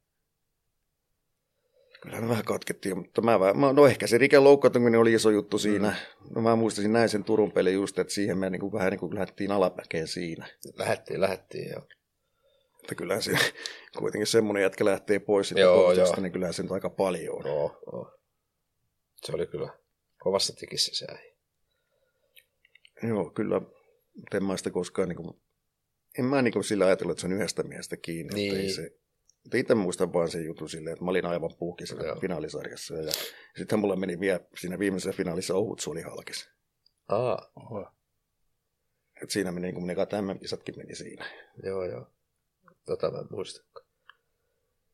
[2.02, 5.30] Kyllä me vähän katkettiin, mutta mä, vähän- mä no ehkä se Riken loukkaantuminen oli iso
[5.30, 5.88] juttu siinä.
[6.20, 6.34] Mm.
[6.34, 9.00] No mä muistasin näin sen Turun pelin just, että siihen me niin kuin vähän niin
[9.00, 10.46] kuin lähdettiin alapäkeen siinä.
[10.76, 11.82] Lähettiin, lähettiin, joo.
[12.82, 13.32] Että kyllähän se
[13.98, 16.16] kuitenkin semmoinen jätkä lähtee pois siitä Joo, joo.
[16.20, 17.42] niin kyllähän se nyt aika paljon on.
[17.44, 18.12] No, no.
[19.24, 19.68] Se oli kyllä
[20.18, 21.34] kovassa tikissä se äijä.
[23.02, 23.60] Joo, kyllä.
[24.14, 25.40] Mutta en mä sitä koskaan, niin kuin,
[26.18, 28.34] en mä niin kuin sillä ajatellut, että se on yhdestä miestä kiinni.
[28.34, 28.50] Niin.
[28.52, 28.96] Että ei se,
[29.42, 32.20] mutta itse muistan vaan sen jutun silleen, että mä olin aivan puhki siinä Joo.
[32.20, 32.94] finaalisarjassa.
[32.94, 33.12] Ja
[33.56, 36.50] sitten mulla meni vielä siinä viimeisessä finaalissa ohut suoli halkis.
[37.08, 37.52] Aa,
[39.22, 41.24] Et siinä meni, niin kuin ne MM-kisatkin meni siinä.
[41.62, 42.06] joo, joo.
[42.86, 43.64] Tota mä en muista.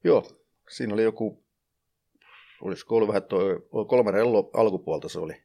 [0.05, 0.27] Joo,
[0.71, 1.45] siinä oli joku,
[2.61, 5.43] olisiko ollut vähän toi, kolmannen ello- alkupuolta se oli.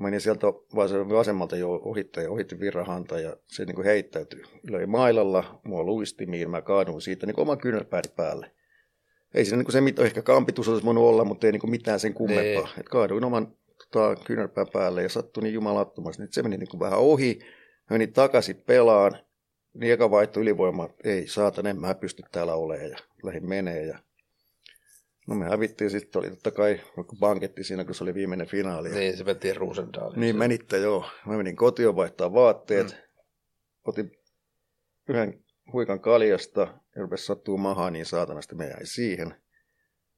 [0.00, 4.42] Menin sieltä vas- vasemmalta jo ohittaja, ohitti virrahanta ja se niin kuin heittäytyi.
[4.70, 8.50] Löi mailalla, mua luistimiin, mä kaaduin siitä niin oman kyynärpääni päälle.
[9.34, 11.70] Ei siinä niin kuin se mit- ehkä kampitus olisi voinut olla, mutta ei niin kuin
[11.70, 12.64] mitään sen kummempaa.
[12.64, 12.80] Nee.
[12.80, 13.52] Et kaaduin oman
[13.92, 17.38] tota, kyynärpään päälle ja sattui niin jumalattomasti, että se meni niin kuin vähän ohi.
[17.90, 19.12] Menin takaisin pelaan,
[19.74, 23.98] niin eka vaihto ylivoima, ei saatan, en mä pysty täällä olemaan ja lähdin menee ja
[25.26, 26.80] No me hävittiin sitten, oli totta kai
[27.18, 28.88] banketti siinä, kun se oli viimeinen finaali.
[28.88, 30.20] Niin, se mentiin Ruusendaaliin.
[30.20, 31.04] niin menitte joo.
[31.26, 32.96] Mä menin kotiin vaihtaa vaatteet, mm.
[33.84, 34.12] otin
[35.08, 36.60] yhden huikan kaljasta
[36.96, 39.34] ja rupesi sattuu mahaan niin saatanasti me jäi siihen.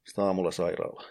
[0.05, 1.05] Sitten aamulla sairaala.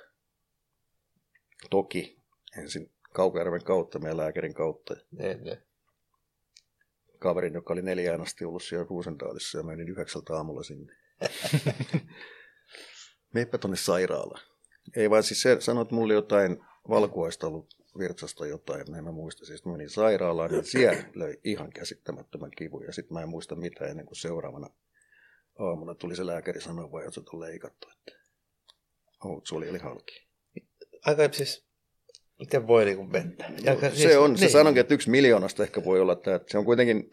[1.70, 2.22] Toki
[2.58, 4.96] ensin Kaukajärven kautta, meidän lääkärin kautta.
[5.12, 5.58] Niin, niin.
[7.20, 10.96] Kaverin, joka oli neljään asti ollut siellä Ruusendaalissa ja menin yhdeksältä aamulla sinne.
[13.34, 14.42] Meipä tonne sairaalaan.
[14.96, 19.12] Ei vaan siis se sanoi, että mulla oli jotain valkuaista ollut virtsasta jotain, en mä
[19.12, 19.46] muista.
[19.46, 23.90] Siis menin sairaalaan, niin siellä löi ihan käsittämättömän kivun ja sitten mä en muista mitään
[23.92, 24.70] ennen kuin seuraavana
[25.60, 28.22] aamuna tuli se lääkäri sanoa, vai että on leikattu, että
[29.44, 30.28] suoli oli halki.
[31.06, 31.66] Aika siis,
[32.42, 33.10] miten voi niin kuin?
[33.64, 36.66] Ja, No, se on, se sanonkin, että yksi miljoonasta ehkä voi olla, että se on
[36.66, 37.12] kuitenkin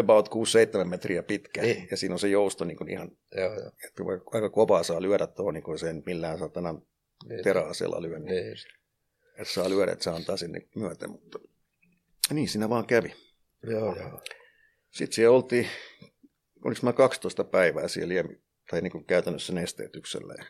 [0.00, 1.88] about 6-7 metriä pitkä, Niin.
[1.90, 3.70] ja siinä on se jousto niin kuin ihan, Joo, joo.
[3.84, 6.82] että voi aika kovaa saa lyödä tuohon, niin kuin sen millään satanan
[7.28, 7.44] Niin.
[7.44, 8.54] teräasella lyö, niin, Niin
[9.38, 11.38] että saa lyödä, että se antaa sinne myöten, mutta
[12.32, 13.14] niin siinä vaan kävi.
[13.62, 14.20] Joo, joo.
[14.90, 15.66] Sitten siellä oltiin,
[16.64, 18.24] oliko mä 12 päivää siellä
[18.70, 20.34] tai niin kuin käytännössä nesteytyksellä.
[20.38, 20.44] Ja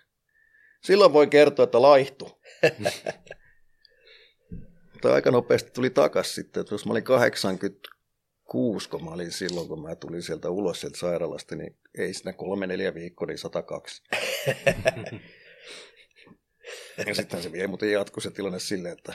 [0.85, 2.41] silloin voi kertoa, että laihtu.
[5.05, 9.69] Mutta aika nopeasti tuli takas sitten, että jos mä olin 86, kun mä olin silloin,
[9.69, 14.03] kun mä tulin sieltä ulos sieltä sairaalasta, niin ei siinä kolme, neljä viikkoa, niin 102.
[17.07, 19.13] ja sitten se vielä muuten jatkui se tilanne silleen, että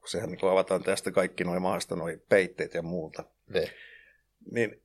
[0.00, 3.24] kun sehän niin avataan tästä kaikki noin maasta, noin peitteet ja muuta,
[3.54, 3.68] Niin.
[4.50, 4.82] niin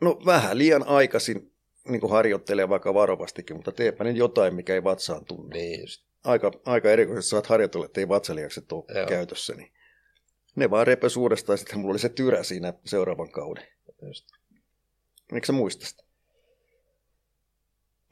[0.00, 1.52] no vähän liian aikaisin
[1.88, 5.56] niin harjoittelee vaikka varovastikin, mutta teepä nyt jotain, mikä ei vatsaan tunne.
[5.56, 6.06] Niin just.
[6.26, 9.06] Aika, aika erikoisesti saat harjoitella, että ei vatsalihakset ole Joo.
[9.06, 9.54] käytössä.
[9.54, 9.72] Niin
[10.56, 13.64] ne vaan repes uudestaan ja sitten mulla oli se tyrä siinä seuraavan kauden.
[14.02, 14.24] just.
[15.34, 16.02] Eikö sä muista sitä?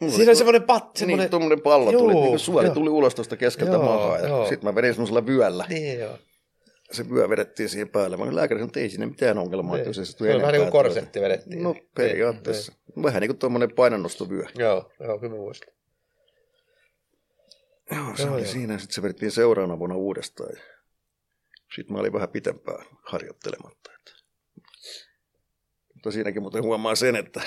[0.00, 1.30] Mulla Siinä on semmoinen pat, niin, semmoinen...
[1.30, 2.74] tuommoinen pallo tuli, Joo, niin suoli joo.
[2.74, 4.18] tuli ulos tuosta keskeltä Joo, mahaa.
[4.18, 5.66] Ja sitten mä vedin semmoisella vyöllä.
[5.68, 6.18] Niin joo.
[6.92, 8.16] Se vyö vedettiin siihen päälle.
[8.16, 9.76] Mä lääkäri sanoi, että ei siinä mitään ongelmaa.
[9.76, 9.98] että Niin.
[10.00, 11.62] jos se Se on vähän niin kuin korsetti vedettiin.
[11.62, 12.72] No Niin, periaatteessa.
[13.02, 14.42] Vähän niin kuin tuommoinen painonnostovyö.
[14.42, 14.60] niin.
[14.60, 15.74] Joo, joo, kyllä mä muistan.
[17.90, 18.52] Joo, se Joo, oli joo.
[18.52, 18.78] siinä.
[18.78, 20.56] Sitten se vedettiin seuraavana vuonna uudestaan.
[21.74, 23.90] Sitten mä olin vähän pitempään harjoittelematta.
[23.98, 24.12] Että.
[25.94, 27.40] Mutta siinäkin muuten huomaa sen, että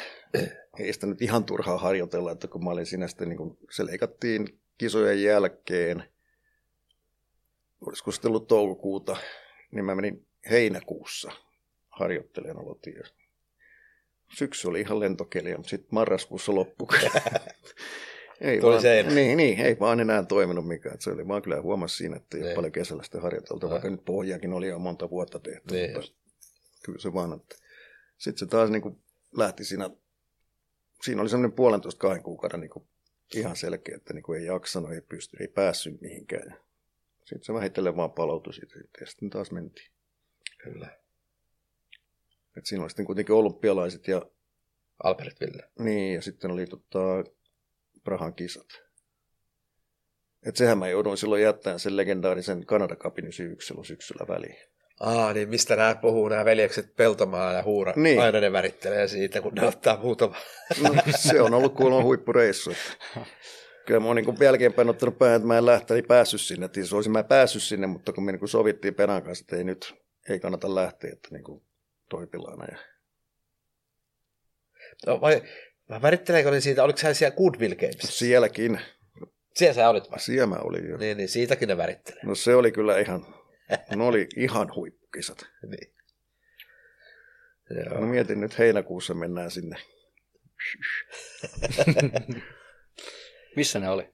[0.80, 3.86] ei sitä nyt ihan turhaa harjoitella, että kun mä olin siinä sitten, niin kun se
[3.86, 6.04] leikattiin kisojen jälkeen,
[7.82, 9.18] olisiko sitten ollut toukokuuta,
[9.72, 11.32] niin mä menin heinäkuussa
[11.90, 12.96] harjoittelemaan aloitin.
[12.96, 13.04] ja
[14.38, 16.88] Syksy oli ihan lentokeliä, mutta sitten marraskuussa loppui.
[18.42, 19.10] ei Tuli vaan, seinä.
[19.10, 20.96] niin, niin, ei vaan enää toiminut mikään.
[20.96, 22.56] Et Se oli vaan kyllä huomasi siinä, että ei ole Niin.
[22.56, 25.74] paljon kesällä sitten harjoiteltu, vaikka nyt pohjaakin oli jo monta vuotta tehty.
[25.74, 26.12] Niin mutta
[26.86, 27.56] kyllä se vaan, että
[28.18, 29.02] sitten se taas niin kuin
[29.38, 29.90] lähti siinä,
[31.04, 32.88] siinä oli semmoinen puolentoista kahden kuukauden niin kuin
[33.36, 36.58] ihan selkeä, että niin kuin ei jaksanut, ei pysty, ei päässyt mihinkään.
[37.20, 39.92] Sitten se vähitellen vaan palautui siitä ja sitten taas mentiin.
[40.64, 40.98] Kyllä.
[42.58, 44.22] Et siinä oli sitten kuitenkin olympialaiset ja,
[45.04, 45.64] Albert Ville.
[45.80, 47.24] niin, ja sitten oli tota,
[48.08, 48.68] Prahan kisat.
[50.46, 54.58] Et sehän mä jouduin silloin jättämään sen legendaarisen Kanada Cupin 91 silloin syksyllä väliin.
[55.00, 57.94] Aa, niin mistä nämä puhuu, nämä veljekset Peltomaa ja Huura.
[57.96, 58.22] Niin.
[58.22, 60.36] Aina ne värittelee siitä, kun ne ottaa muutama.
[60.82, 62.72] No, se on ollut kuulemma huippureissu.
[63.86, 66.66] Kyllä mä oon niin jälkeenpäin ottanut päähän, että mä en lähteä, päässyt sinne.
[66.66, 69.64] Että siis olisin mä päässyt sinne, mutta kun me niin sovittiin Penan kanssa, että ei
[69.64, 69.96] nyt
[70.30, 71.62] ei kannata lähteä, että niin kuin
[72.10, 72.66] toipilaana.
[72.72, 72.78] Ja...
[75.08, 75.42] No, vai,
[75.90, 78.18] vai väritteleekö ne siitä, oliko sä siellä Goodwill Gamesissa?
[78.18, 78.80] Sielläkin,
[79.56, 80.20] Siellä sä olit vai?
[80.20, 80.98] siellä mä olin jo.
[80.98, 82.22] Niin, niin siitäkin ne värittelee.
[82.26, 83.26] No se oli kyllä ihan,
[83.96, 85.38] ne oli ihan huippukisat.
[85.70, 85.94] Niin.
[87.70, 88.02] No Joo.
[88.02, 89.76] mietin nyt heinäkuussa mennään sinne.
[93.56, 94.10] Missä ne oli?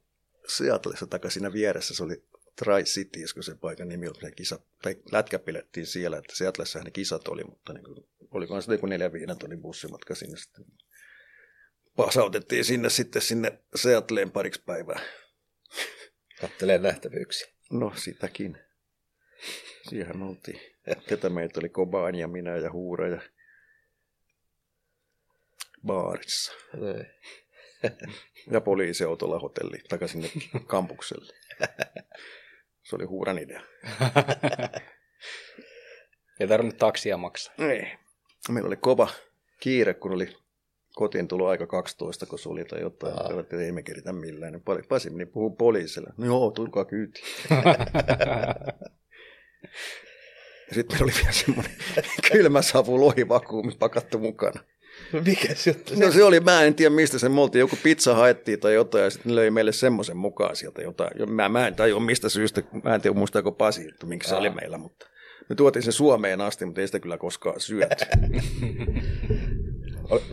[0.47, 2.23] Seattleissa takaa siinä vieressä, se oli
[2.55, 6.91] Tri-Cities, kun se paikan nimi oli, ne kisat, tai lätkä pilettiin siellä, että Seattlessahan ne
[6.91, 10.65] kisat oli, mutta niin kuin, olikohan se joku neljä viiden tonnin bussimatka sinne sitten.
[11.95, 14.99] Pasautettiin sinne sitten sinne Seattleen pariksi päivää.
[16.41, 17.47] Kattelee nähtävyyksiä.
[17.71, 18.57] No sitäkin.
[19.89, 20.61] Siihen oltiin.
[21.07, 23.21] Ketä meitä oli Kobaan ja minä ja Huura ja
[25.85, 26.53] baarissa.
[26.73, 27.05] Niin.
[28.51, 30.31] Ja poliisiautolla hotelli takaisin
[30.67, 31.33] kampukselle.
[32.83, 33.61] Se oli Huuran idea.
[36.39, 37.55] Ei tarvinnut taksia maksaa.
[37.59, 37.97] Ei.
[38.49, 39.09] Meillä oli kova
[39.59, 40.37] kiire, kun oli
[40.93, 43.13] kotiin tullut aika 12, kun se oli tai jotain.
[43.13, 43.23] Aa.
[43.33, 43.39] Aa.
[43.39, 44.53] että ei me keritä millään.
[44.53, 46.09] Niin Pasi- meni puhuu poliisille.
[46.17, 47.25] No joo, tulkaa kyytiin.
[50.69, 51.71] Ja sitten meillä oli vielä semmoinen
[52.31, 54.61] kylmä savu lohivakuumi pakattu mukana.
[55.25, 55.93] Mikä se juttu?
[55.99, 59.03] No se oli, mä en tiedä mistä se, me oltiin joku pizza haettiin tai jotain,
[59.03, 61.11] ja sitten löi meille semmoisen mukaan sieltä jotain.
[61.19, 64.35] Jo, Mä, mä en tajua mistä syystä, mä en tiedä muistaako Pasi, että minkä se
[64.35, 65.07] oli meillä, mutta
[65.49, 68.05] me tuotiin se Suomeen asti, mutta ei sitä kyllä koskaan syöty.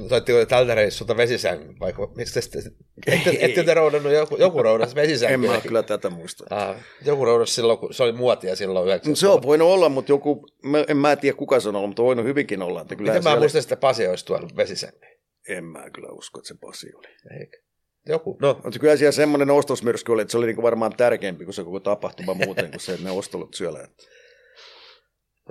[0.08, 2.72] Toitteko te tältä reissulta vesisängyn, vai miksi te sitten,
[3.06, 5.50] ette, ette te roudannut, joku, joku roudasi en vesisängyn.
[5.50, 6.44] mä kyllä tätä muista.
[6.50, 9.88] Ah, joku roudasi silloin, kun se oli muotia silloin 90 No, se on voinut olla,
[9.88, 12.80] mutta joku, mä, en mä tiedä kuka se on ollut, mutta voinut hyvinkin olla.
[12.80, 15.10] Että kyllä Miten mä muistan, että Pasi olisi tuonut vesisängyn?
[15.48, 17.38] En mä kyllä usko, että se Pasi oli.
[17.40, 17.58] Eikö?
[18.06, 21.54] Joku, no, Mutta kyllä siellä semmoinen ostosmyrsky oli, että se oli niinku varmaan tärkeämpi kuin
[21.54, 23.88] se koko tapahtuma muuten kuin se, että ne ostolut syöllä.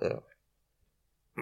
[0.02, 0.29] Joo.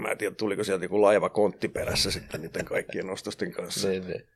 [0.01, 3.87] Mä en tiedä, tuliko sieltä joku laiva kontti perässä sitten niiden kaikkien ostosten kanssa.
[3.87, 4.27] Niin, niin.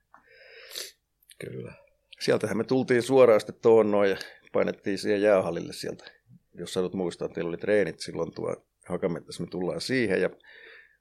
[1.39, 1.73] Kyllä.
[2.19, 4.17] Sieltähän me tultiin suoraan sitten tuohon noin ja
[4.53, 6.11] painettiin siihen jäähallille sieltä.
[6.53, 8.55] Jos sä nyt muistaa, teillä oli treenit silloin tuo
[8.85, 10.29] Hakametassa, me tullaan siihen ja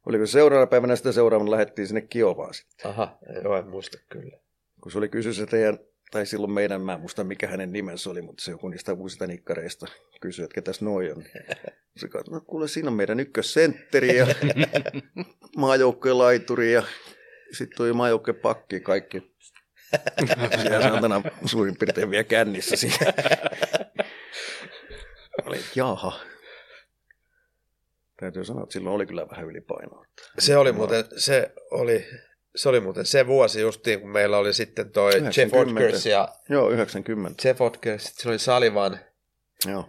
[0.07, 2.91] oliko se seuraavana päivänä sitä seuraavana lähdettiin sinne Kiovaan sitten.
[2.91, 4.39] Aha, joo, en muista kyllä.
[4.81, 5.79] Kun se oli kysy se teidän,
[6.11, 9.27] tai silloin meidän, mä en muista mikä hänen nimensä oli, mutta se joku niistä uusista
[9.27, 9.87] nikkareista
[10.21, 11.25] kysyi, että ketäs noi on.
[11.97, 14.27] Se katsoi, no kuule siinä on meidän ykkössentteri ja
[15.57, 16.83] maajoukkojen laituri ja
[17.53, 19.37] sitten toi maajoukkojen pakki kaikki.
[20.63, 23.13] Siellä saatana suurin piirtein vielä kännissä siinä.
[25.47, 26.21] Oli, että jaha.
[28.21, 30.07] Täytyy sanoa, että silloin oli kyllä vähän ylipainoa.
[30.39, 32.07] Se oli muuten, se oli,
[32.57, 35.59] se oli muuten se vuosi justiin, kun meillä oli sitten toi Jeff 90.
[35.85, 37.49] Odkers ja Joo, 90.
[37.49, 39.01] Jeff Odkers, sitten se oli Salivan,
[39.67, 39.83] Joo.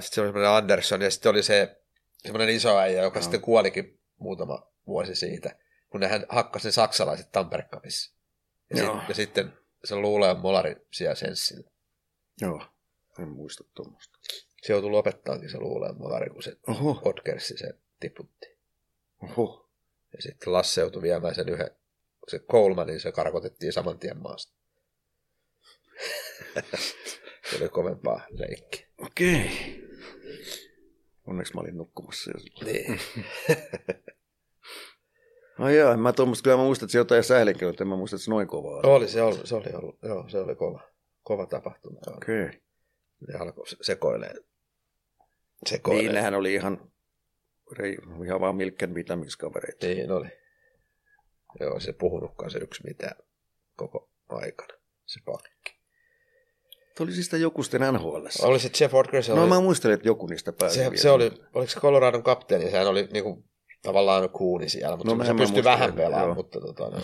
[0.00, 1.76] sitten se oli semmoinen Anderson ja sitten oli se
[2.18, 5.56] semmoinen iso äijä, joka sitten kuolikin muutama vuosi siitä,
[5.90, 8.14] kun nehän hakkasi ne saksalaiset Tampere Cupissa.
[8.70, 8.98] Ja, Joo.
[9.00, 9.52] sit, ja sitten
[9.84, 11.70] se luulee molari siellä senssillä.
[12.40, 12.62] Joo,
[13.18, 14.18] en muista tuommoista.
[14.62, 18.56] Se joutui lopettaakin se luulee molari, kun se Oho, Odkersi se tiputti.
[19.22, 19.68] oho.
[20.16, 21.70] Ja sitten Lasse joutui viemään sen yhden,
[22.28, 24.58] se Coleman, niin se karkotettiin saman tien maasta.
[27.50, 28.86] se oli kovempaa leikki.
[28.98, 29.50] Okei.
[31.26, 32.66] Onneksi mä olin nukkumassa jo silloin.
[32.66, 33.00] Niin.
[35.58, 38.16] Ai jaa, mä tuommoista, kyllä mä muistan, että se jotain sählinkin, mutta en mä muista,
[38.16, 38.76] että se noin kovaa.
[38.76, 38.86] oli.
[38.86, 40.80] Oli, se oli, se oli, ollut, joo, se oli kova,
[41.22, 42.00] kova tapahtuma.
[42.06, 42.16] Joo.
[42.16, 42.60] Okei.
[43.28, 44.44] Ne alkoi sekoilemaan.
[45.66, 46.04] sekoilemaan.
[46.04, 46.92] Niin, nehän oli ihan,
[47.72, 49.38] rei- ihan vaan milkken vitamiksi
[49.82, 50.28] Niin oli.
[51.60, 53.16] Joo, se puhunutkaan se yksi mitään
[53.76, 54.74] koko aikana,
[55.06, 55.78] se pakki.
[57.00, 58.26] Oli siis sitä joku sitten NHL.
[58.42, 60.96] Oli se Jeff Odker, se No oli, mä muistelin, että joku niistä pääsi se, vielä.
[60.96, 63.44] se oli, oliko se Coloradon kapteeni, sehän oli niinku,
[63.82, 67.00] tavallaan kuuni siellä, mutta No, se pystyi vähän pelaamaan, mutta tota, no,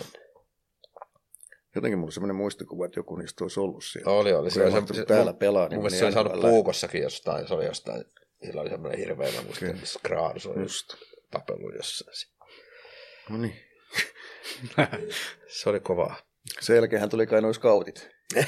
[1.75, 4.11] Jotenkin mulla on semmoinen muistikuva, että joku niistä olisi ollut siellä.
[4.11, 4.51] oli, oli.
[4.51, 8.03] Se, se, se, täällä pelaa, niin Mun se oli saanut puukossakin jostain, se oli jostain,
[8.45, 9.85] sillä oli semmoinen hirveä, mä muistan, okay.
[9.85, 10.93] Skraar, se oli Just.
[11.31, 12.15] tapellut jossain.
[13.29, 13.64] No niin.
[15.47, 16.15] Se oli kovaa.
[16.59, 18.15] Sen jälkeen tuli kai noin scoutit.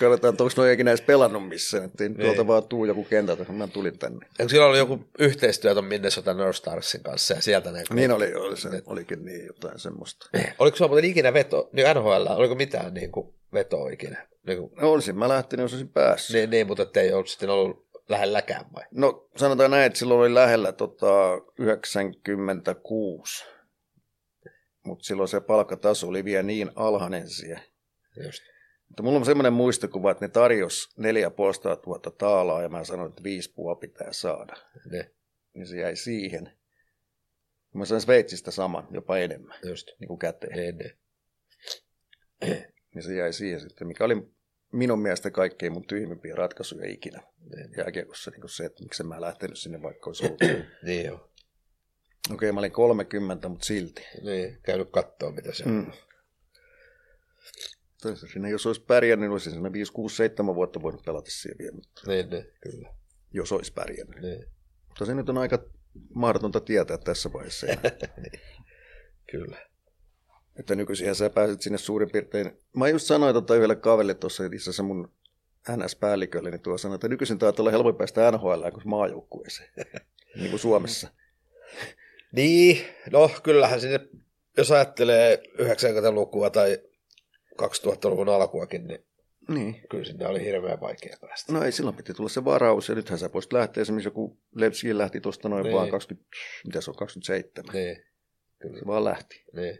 [0.00, 1.84] Katsotaan, että onko noin ikinä edes pelannut missään.
[1.84, 4.26] Että nyt tuolta vaan tuu joku kentältä, mä tulin tänne.
[4.38, 7.82] Eikö sillä ollut joku yhteistyö ton Minnesota North Starsin kanssa ja sieltä ne...
[7.92, 10.30] Niin oli, oli se, olikin niin jotain semmoista.
[10.58, 14.28] Oliko sulla muuten ikinä veto, niin NHL, oliko mitään niin kuin vetoa ikinä?
[14.46, 16.36] Niin, kuin, No olisin mä lähtenyt, jos olisin päässyt.
[16.36, 18.84] niin, niin, mutta ei ollut sitten ollut lähelläkään vai?
[18.90, 21.06] No sanotaan näin, että silloin oli lähellä tota,
[21.58, 23.44] 96.
[24.84, 27.62] Mutta silloin se palkkataso oli vielä niin alhainen siellä.
[28.24, 28.42] Just.
[28.88, 33.22] Mutta mulla on semmoinen muistikuva, että ne tarjos 4500 000 taalaa ja mä sanoin, että
[33.22, 34.56] viisi puoli pitää saada.
[34.90, 35.04] Niin,
[35.54, 36.58] Niin se jäi siihen.
[37.74, 39.88] Mä sain Sveitsistä saman, jopa enemmän, just.
[40.00, 40.56] niin kuin käteen.
[40.56, 40.98] Niin, niin.
[42.94, 44.30] Niin se jäi siihen sitten, mikä oli
[44.72, 47.22] minun mielestä kaikkein mun tyhmimpiä ratkaisuja ikinä
[47.56, 48.30] Niin, jääkiekossa.
[48.30, 50.42] Niin se, että miksi mä lähtenyt sinne, vaikka olisi ollut.
[50.42, 51.30] Okei, niin joo.
[52.32, 54.04] okay, mä olin 30, mutta silti.
[54.22, 55.70] Niin, käynyt katsoa mitä se on.
[55.70, 55.92] Mm.
[58.02, 61.58] Toisaalta Siinä, jos olisi pärjännyt, niin olisi siinä 5, 6, 7 vuotta voinut pelata siellä
[61.58, 62.94] vielä, mutta Niin, niin, kyllä.
[63.32, 64.20] jos olisi pärjännyt.
[64.22, 64.46] Niin,
[64.88, 65.58] Mutta se nyt on aika
[66.14, 67.66] mahdotonta tietää tässä vaiheessa.
[67.66, 67.82] enää.
[69.32, 69.67] kyllä.
[70.58, 72.52] Että nykyisin sä pääset sinne suurin piirtein.
[72.76, 75.12] Mä just sanoin tota yhdelle kaverille tuossa, itse asiassa mun
[75.76, 79.70] NS-päällikölle, niin tuo sanoi, että nykyisin taitaa olla helpompi päästä NHL kuin maajoukkueeseen,
[80.36, 81.08] niin kuin Suomessa.
[82.32, 84.00] Niin, no kyllähän sinne,
[84.56, 86.78] jos ajattelee 90-lukua tai
[87.62, 89.04] 2000-luvun alkuakin, niin
[89.48, 89.82] Niin.
[89.90, 91.52] kyllä sinne oli hirveän vaikea päästä.
[91.52, 94.98] No ei, silloin piti tulla se varaus, ja nythän sä voisit lähteä, esimerkiksi joku Levski
[94.98, 95.76] lähti tuosta noin Niin.
[95.76, 96.36] vaan 20,
[96.66, 97.74] mitä se on, 27.
[97.74, 98.04] Niin,
[98.58, 98.78] kyllä.
[98.78, 99.44] Se vaan lähti.
[99.52, 99.78] Niin,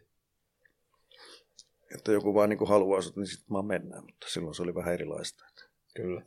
[1.94, 4.74] Että joku vaan niin kuin haluaa sut, niin sitten vaan mennään, mutta silloin se oli
[4.74, 5.44] vähän erilaista.
[5.94, 6.22] kyllä.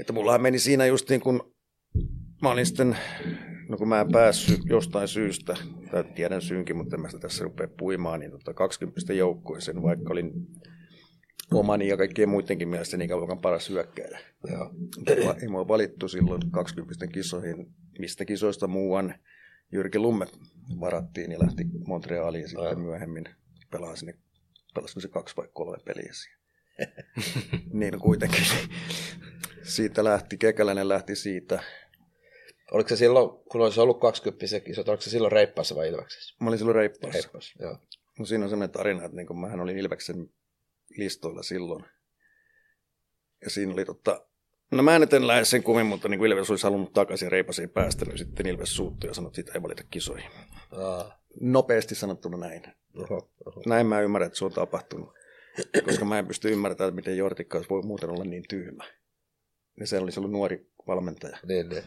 [0.00, 1.40] Että mullahan meni siinä just niin kuin,
[2.42, 2.96] mä olin sitten,
[3.68, 5.56] no kun mä en päässyt jostain syystä,
[5.90, 10.12] tai tiedän syynkin, mutta en mä sitä tässä rupea puimaan, niin tota 20 joukkueeseen, vaikka
[10.12, 10.32] olin
[11.54, 14.18] omani ja kaikkien muidenkin mielestä niin kauan paras hyökkäjä.
[15.24, 17.66] Mua- Ei mua valittu silloin 20 kisoihin,
[17.98, 19.14] mistä kisoista muuan
[19.72, 20.26] Jyrki Lumme
[20.80, 23.24] varattiin ja lähti Montrealiin ja sitten myöhemmin
[23.76, 24.14] pelaa sinne,
[24.74, 26.42] pelasiko se kaksi vai kolme peliä siellä.
[27.80, 28.44] niin kuitenkin.
[29.62, 31.62] Siitä lähti, Kekäläinen lähti siitä.
[32.72, 36.36] Oliko se silloin, kun olisi ollut 20 se kisot, oliko se silloin reippaassa vai Ilveksessä?
[36.40, 37.18] Mä olin silloin reippaassa.
[37.18, 37.78] Reippaassa, joo.
[38.18, 40.30] No siinä on sellainen tarina, että niin mähän olin Ilveksen
[40.90, 41.84] listoilla silloin.
[43.44, 44.26] Ja siinä oli totta,
[44.70, 47.30] No mä nyt en lähde sen kummin, mutta niin kuin Ilves olisi halunnut takaisin ja
[47.30, 48.18] Reipas ei päästänyt.
[48.18, 50.30] Sitten Ilves suuttui ja sanoi, että sitä ei valita kisoihin.
[50.70, 52.62] Aa, Nopeasti sanottuna näin.
[52.96, 53.62] Oho, oho.
[53.66, 55.14] Näin mä ymmärrän, että se on tapahtunut.
[55.84, 58.84] Koska mä en pysty ymmärtämään, miten Jortikka voi muuten olla niin tyhmä.
[59.80, 61.38] Ja se olisi ollut nuori valmentaja.
[61.48, 61.82] Niin, niin.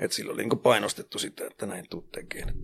[0.00, 2.54] Että sillä oli niin painostettu sitä, että näin tuu tekemään.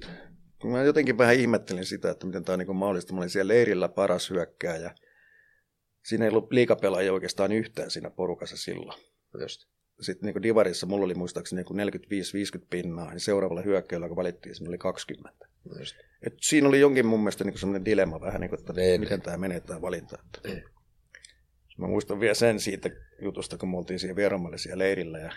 [0.64, 3.12] Mä jotenkin vähän ihmettelin sitä, että miten tämä on niin mahdollista.
[3.12, 4.94] Mä olin siellä leirillä paras hyökkääjä.
[6.04, 9.02] Siinä ei ollut liikapelaajia oikeastaan yhtään siinä porukassa silloin.
[9.40, 9.70] Just.
[10.00, 11.92] Sitten niin Divarissa mulla oli muistaakseni niin
[12.62, 15.46] 45-50 pinnaa, niin seuraavalla hyökkäyllä, kun valittiin, siinä oli 20.
[15.78, 15.96] Just.
[16.22, 19.22] Et siinä oli jonkin mun mielestä niin semmoinen dilemma vähän, niin kuin, että Niin, miten
[19.22, 20.18] tämä menee tämä valinta.
[20.24, 20.48] Että.
[20.48, 20.64] Niin.
[21.78, 22.90] Mä muistan vielä sen siitä
[23.22, 25.32] jutusta, kun me oltiin siellä Vieromalle siellä leirillä ja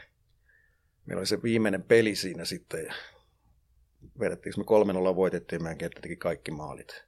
[1.06, 2.94] meillä oli se viimeinen peli siinä sitten ja
[4.20, 7.06] vedettiin, me kolmen olla voitettiin, meidän kenttä teki kaikki maalit.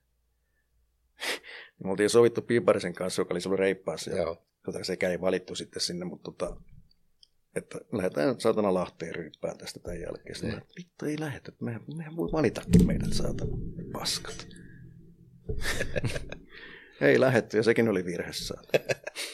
[1.83, 4.45] me oltiin sovittu Piiparisen kanssa, joka oli ollut reippaassa Joo.
[4.65, 6.57] tota, sekään ei valittu sitten sinne, mutta tota,
[7.55, 10.35] että lähdetään saatana Lahteen ryyppään tästä tämän jälkeen.
[10.35, 10.61] Sitten Niin.
[10.61, 13.57] että vittu ei lähetä, mehän, mehän voi valitakin meidät saatana
[13.91, 14.47] paskat.
[17.01, 18.55] ei lähetty ja sekin oli virhessä.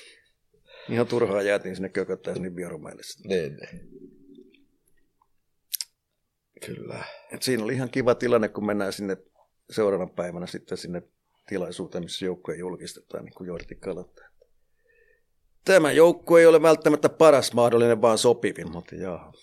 [0.90, 3.02] Ihan turhaa jäätiin sinne kököttää sinne vierumaille.
[3.24, 4.02] Niin, niin.
[6.66, 7.04] Kyllä.
[7.32, 9.18] Et siinä oli ihan kiva tilanne, kun mennään sinne
[9.70, 11.02] seuraavana päivänä sitten sinne
[11.48, 14.31] tilaisuuteen, missä joukkue julkistetaan, niin kuin Jorti Kalata.
[15.66, 19.34] Tämä joukkue ei ole välttämättä paras mahdollinen, vaan sopivin, mutta jaa.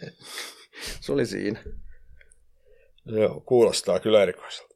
[1.00, 1.64] Se oli siinä.
[3.06, 4.74] Joo, kuulostaa kyllä erikoiselta.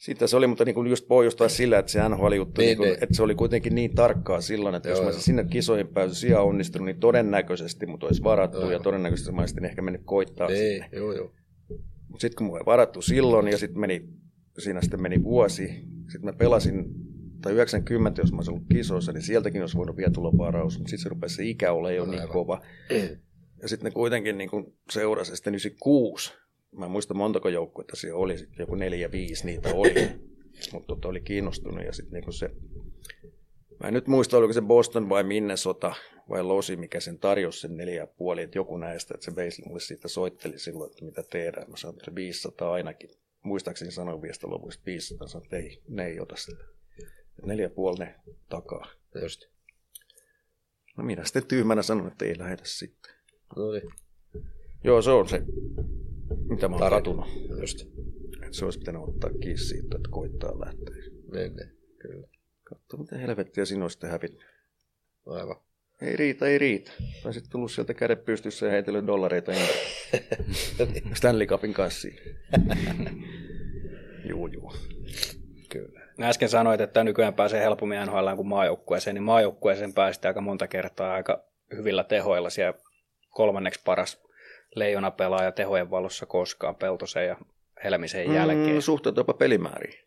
[0.00, 2.92] Sitten se oli, mutta niin kuin just pohjustaa sillä, että se NHL-juttu, Niin, niin, niin
[2.92, 3.02] niin.
[3.02, 6.18] että se oli kuitenkin niin tarkkaa silloin, että Joo, jos mä olisin sinne kisoihin päässyt
[6.18, 10.48] sijaan onnistunut, niin todennäköisesti mut olisi varattu Joo, ja todennäköisesti mä olisin ehkä mennyt koittaa
[10.48, 10.88] Ei, sinne.
[10.92, 11.32] joo, joo.
[12.08, 14.02] Mutta sitten kun mulla ei varattu silloin ja sitten meni,
[14.58, 15.66] siinä sitten meni vuosi,
[16.12, 16.84] sitten mä pelasin,
[17.42, 20.90] tai 90, jos mä olisin ollut kisoissa, niin sieltäkin olisi voinut vielä tulla varaus, mutta
[20.90, 22.62] sitten se rupesi se ikä olla jo niin kova.
[23.62, 26.32] Ja sitten ne kuitenkin niin kuin seurasi, sitten 96,
[26.72, 29.94] mä en muista montako joukkuetta siellä oli, sitten joku neljä, viisi niitä oli,
[30.72, 32.50] mutta tota oli kiinnostunut ja sitten niin se,
[33.80, 35.94] mä en nyt muista, oliko se Boston vai Minnesota
[36.28, 39.80] vai Losi, mikä sen tarjosi sen neljä puoli, että joku näistä, että se Wesley mulle
[39.80, 41.70] siitä soitteli silloin, että mitä tehdään.
[41.70, 43.10] Mä sanoin, että se 500 ainakin.
[43.42, 46.64] Muistaakseni sanoin vielä sitä lopuista 500, sanoin, että ei, ne ei ota sitä.
[47.46, 48.14] Neljä ja puoli ne
[48.48, 48.86] takaa.
[49.22, 49.46] Just.
[50.96, 53.12] No minä sitten tyhmänä sanon, että ei lähetä sitten.
[53.56, 53.90] No niin.
[54.84, 55.42] Joo, se on se,
[56.48, 57.26] mitä mä oon katunut.
[57.60, 57.80] Just.
[58.46, 60.94] Et se olisi pitänyt ottaa kiinni siitä, että koittaa lähteä.
[61.32, 61.78] Niin, niin.
[61.98, 62.28] Kyllä.
[62.64, 64.44] Katso, mitä helvettiä siinä olisi hävinnyt.
[65.26, 65.56] Aivan.
[66.02, 66.92] Ei riitä, ei riitä.
[67.22, 69.66] Tai sitten tullut sieltä kädet pystyssä ja heitellyt dollareita ja
[71.18, 72.08] Stanley Cupin kanssa.
[74.28, 74.72] juu, juu.
[75.68, 75.99] Kyllä.
[76.22, 81.12] Äsken sanoit, että nykyään pääsee helpommin NHL kuin maajoukkueeseen, niin maajoukkueeseen pääsi aika monta kertaa
[81.14, 81.44] aika
[81.76, 82.50] hyvillä tehoilla.
[82.50, 82.78] Siellä
[83.28, 84.22] kolmanneksi paras
[84.74, 87.36] leijona pelaaja tehojen valossa koskaan Peltosen ja
[87.84, 88.74] Helmisen jälkeen.
[88.74, 89.98] Mm, suhteet jopa pelimääriin.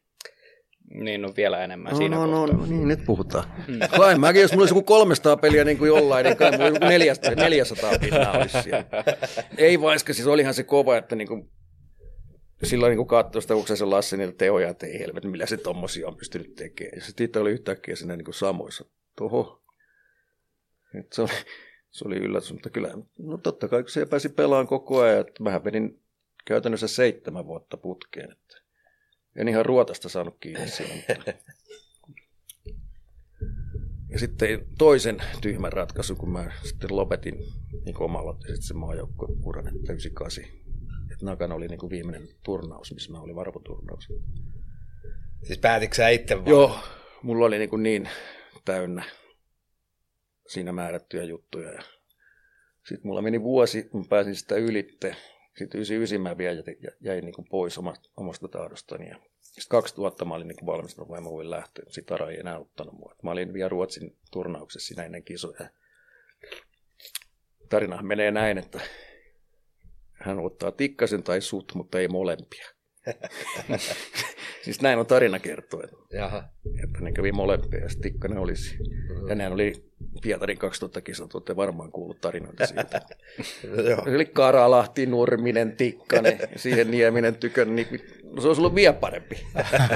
[0.94, 2.58] Niin, no vielä enemmän No, siinä no, no, kohtaa.
[2.58, 3.44] no, niin, nyt puhutaan.
[3.98, 6.86] Kai mäkin, jos mulla olisi joku 300 peliä niin kuin jollain, niin kai mulla joku
[6.86, 8.84] 400, 400 pinnaa olisi siellä.
[9.58, 11.50] Ei vaiska, siis olihan se kova, että niin kuin,
[12.64, 16.16] silloin niin katsoi sitä Uksasen Lassi niitä teoja, että ei helvetti, millä se tommosia on
[16.16, 16.98] pystynyt tekemään.
[16.98, 18.86] Ja sitten itse oli yhtäkkiä siinä niin samoissa.
[19.16, 19.64] Toho.
[21.00, 21.32] Et se, oli,
[21.92, 25.44] se oli yllätys, mutta kyllä, no totta kai kun se pääsi pelaamaan koko ajan, että
[25.44, 26.02] mähän vedin
[26.46, 28.58] käytännössä seitsemän vuotta putkeen, että
[29.36, 31.34] en ihan ruotasta saanut kiinni mutta
[34.14, 37.36] ja sitten toisen tyhmän ratkaisun, kun mä sitten lopetin
[37.86, 40.44] niin omalla sitten se maajoukkueuran, että 98.
[41.24, 44.08] Että Nakana oli niin kuin viimeinen turnaus, missä mä olin varvoturnaus.
[45.44, 46.50] Siis päätitkö sä itse vaan?
[46.50, 46.78] Joo,
[47.22, 48.10] mulla oli niin, kuin niin
[48.66, 49.04] täynnä
[50.48, 51.72] siinä määrättyjä juttuja.
[51.72, 51.82] Ja
[52.88, 55.16] sitten mulla meni vuosi, kun pääsin sitä ylitte.
[55.58, 59.10] Sitten 99 mä vielä jäi, jäi niin kuin pois omasta, omasta tahdostani.
[59.10, 61.86] Ja sitten 2000 mä olin niin kuin valmistunut, vai mä voin lähteä.
[61.88, 63.16] Sitten Ara ei enää ottanut mua.
[63.24, 65.70] Mä olin vielä Ruotsin turnauksessa siinä ennen kisoja.
[67.70, 68.80] Tarinahan menee näin, että
[70.24, 72.66] hän ottaa tikkasen tai sut, mutta ei molempia.
[74.64, 76.44] siis näin on tarina kertoo, että Jaha.
[76.84, 78.78] että ne kävi molempia ja Tikkanen olisi.
[79.30, 79.74] Ja nehän oli
[80.22, 83.02] Pietarin 2000 kisat, olette varmaan kuullut tarinoita siitä.
[83.90, 84.04] Joo.
[84.16, 87.88] Oli Karalahti, Nurminen, Tikkanen, siihen Nieminen, Tykön, niin
[88.24, 89.46] no se olisi ollut vielä parempi.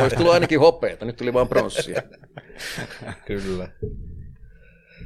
[0.02, 2.02] Olisi tullut ainakin hopeeta, nyt tuli vaan pronssia.
[3.26, 3.70] Kyllä.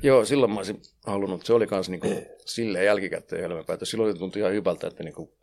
[0.04, 2.08] Joo, silloin mä olisin halunnut, se oli kans niinku
[2.46, 3.92] silleen jälkikäteen elämänpäätös.
[3.92, 5.34] Silloin se tuntui ihan hyvältä, että niinku,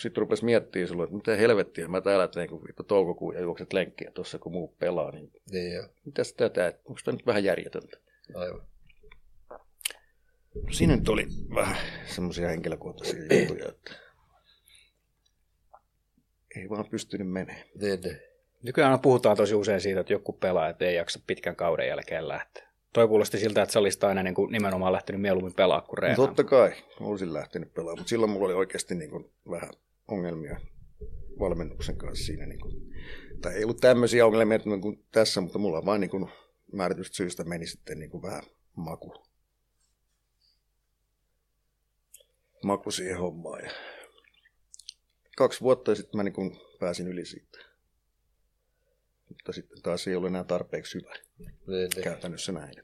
[0.00, 3.72] sitten rupesi miettimään silloin, että mitä helvettiä, mä täällä teen kun vittu toukokuun ja juokset
[3.72, 5.86] lenkkiä tuossa, kun muu pelaa, niin Niin joo.
[6.04, 7.96] mitäs tätä, onko tämä nyt vähän järjetöntä?
[8.34, 8.66] Aivan.
[10.70, 13.92] Siinä nyt oli vähän semmoisia henkilökohtaisia juttuja, että
[16.56, 17.64] ei vaan pystynyt menemään.
[17.80, 18.18] Niin, niin.
[18.62, 22.69] Nykyään puhutaan tosi usein siitä, että joku pelaajat ei jaksa pitkän kauden jälkeen lähteä.
[22.92, 26.00] Toi kuulosti siltä, että sä olisit aina niin kuin nimenomaan lähtenyt mieluummin pelaa kuin No,
[26.00, 26.28] reenaamaan.
[26.36, 29.70] totta kai, olisin lähtenyt pelaamaan, mutta silloin mulla oli oikeasti niin kuin vähän
[30.08, 30.60] ongelmia
[31.38, 32.46] valmennuksen kanssa siinä.
[32.46, 32.74] Niin kuin,
[33.40, 36.28] tai ei ollut tämmöisiä ongelmia niin kuin tässä, mutta mulla vaan niin kuin
[36.72, 38.42] määrätystä syystä meni sitten niin kuin vähän
[38.76, 39.14] maku.
[42.64, 43.64] Maku siihen hommaan.
[43.64, 43.70] Ja
[45.36, 47.58] kaksi vuotta ja sitten mä niin kuin pääsin yli siitä.
[49.30, 51.14] Mutta sitten taas ei ollut enää tarpeeksi hyvä.
[51.38, 51.90] Niin, niin.
[52.04, 52.74] Käytännössä näin.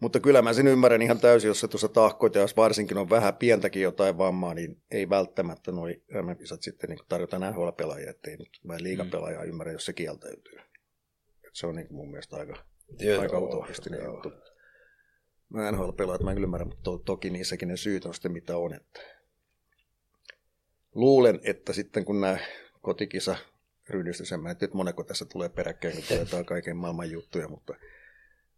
[0.00, 3.10] Mutta kyllä mä sen ymmärrän ihan täysin, jos sä tuossa tahkoit, ja jos varsinkin on
[3.10, 8.60] vähän pientäkin jotain vammaa, niin ei välttämättä noi MM-kisat sitten niin tarjota NHL-pelaajia, ettei nyt
[8.68, 10.58] vähän liigapelaajaa ymmärrä, jos se kieltäytyy.
[11.46, 12.64] Et se on niin mun mielestä aika,
[13.00, 14.32] Joo, aika utopistinen juttu.
[15.48, 18.74] Mä NHL-pelaajat mä kyllä ymmärrän, mutta to, toki niissäkin ne syyt on sitten mitä on.
[18.74, 19.00] Että
[20.94, 22.38] luulen, että sitten kun nämä
[22.88, 23.36] kotikisa
[23.88, 27.74] ryhdistys, en mä nyt moneko tässä tulee peräkkäin, kun tulee kaiken maailman juttuja, mutta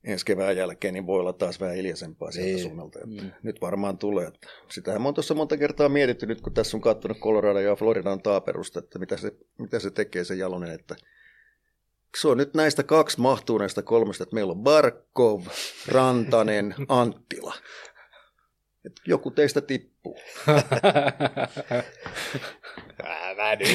[0.05, 2.63] ensi kevään jälkeen niin voi olla taas vähän hiljaisempaa sieltä Niin.
[2.63, 2.99] suunnalta.
[2.99, 4.27] Että Nyt varmaan tulee.
[4.27, 7.77] Että sitähän mä oon tuossa monta kertaa mietitty nyt, kun tässä on katsonut Colorado ja
[7.77, 10.97] Floridan taaperusta, että mitä se, mitä se tekee se Jalonen, että
[12.21, 15.43] se on nyt näistä kaksi mahtuu näistä kolmesta, että meillä on Barkov,
[15.89, 17.55] Rantanen, Anttila.
[18.85, 20.19] Et joku teistä tippuu.
[23.05, 23.69] Älä nyt.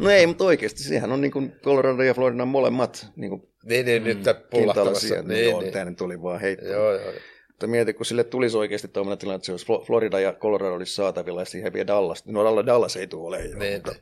[0.00, 3.86] No ei, mutta oikeasti sehän on niin kuin Colorado ja Floridan molemmat niin kuin niin,
[3.86, 4.18] niin, nyt
[4.50, 5.14] pullahtamassa.
[5.14, 5.72] Niin, Niin, joo, niin.
[5.72, 6.66] tämä nyt oli vaan heitto.
[6.66, 7.12] Joo, joo.
[7.48, 10.74] Mutta mieti, kun sille tulisi oikeasti tuommoinen tilanne, että se olisi Flo- Florida ja Colorado
[10.74, 12.26] olisi saatavilla ja siihen vie Dallas.
[12.26, 13.58] No Dallas, Dallas ei tule olemaan.
[13.58, 13.94] Niin, mutta,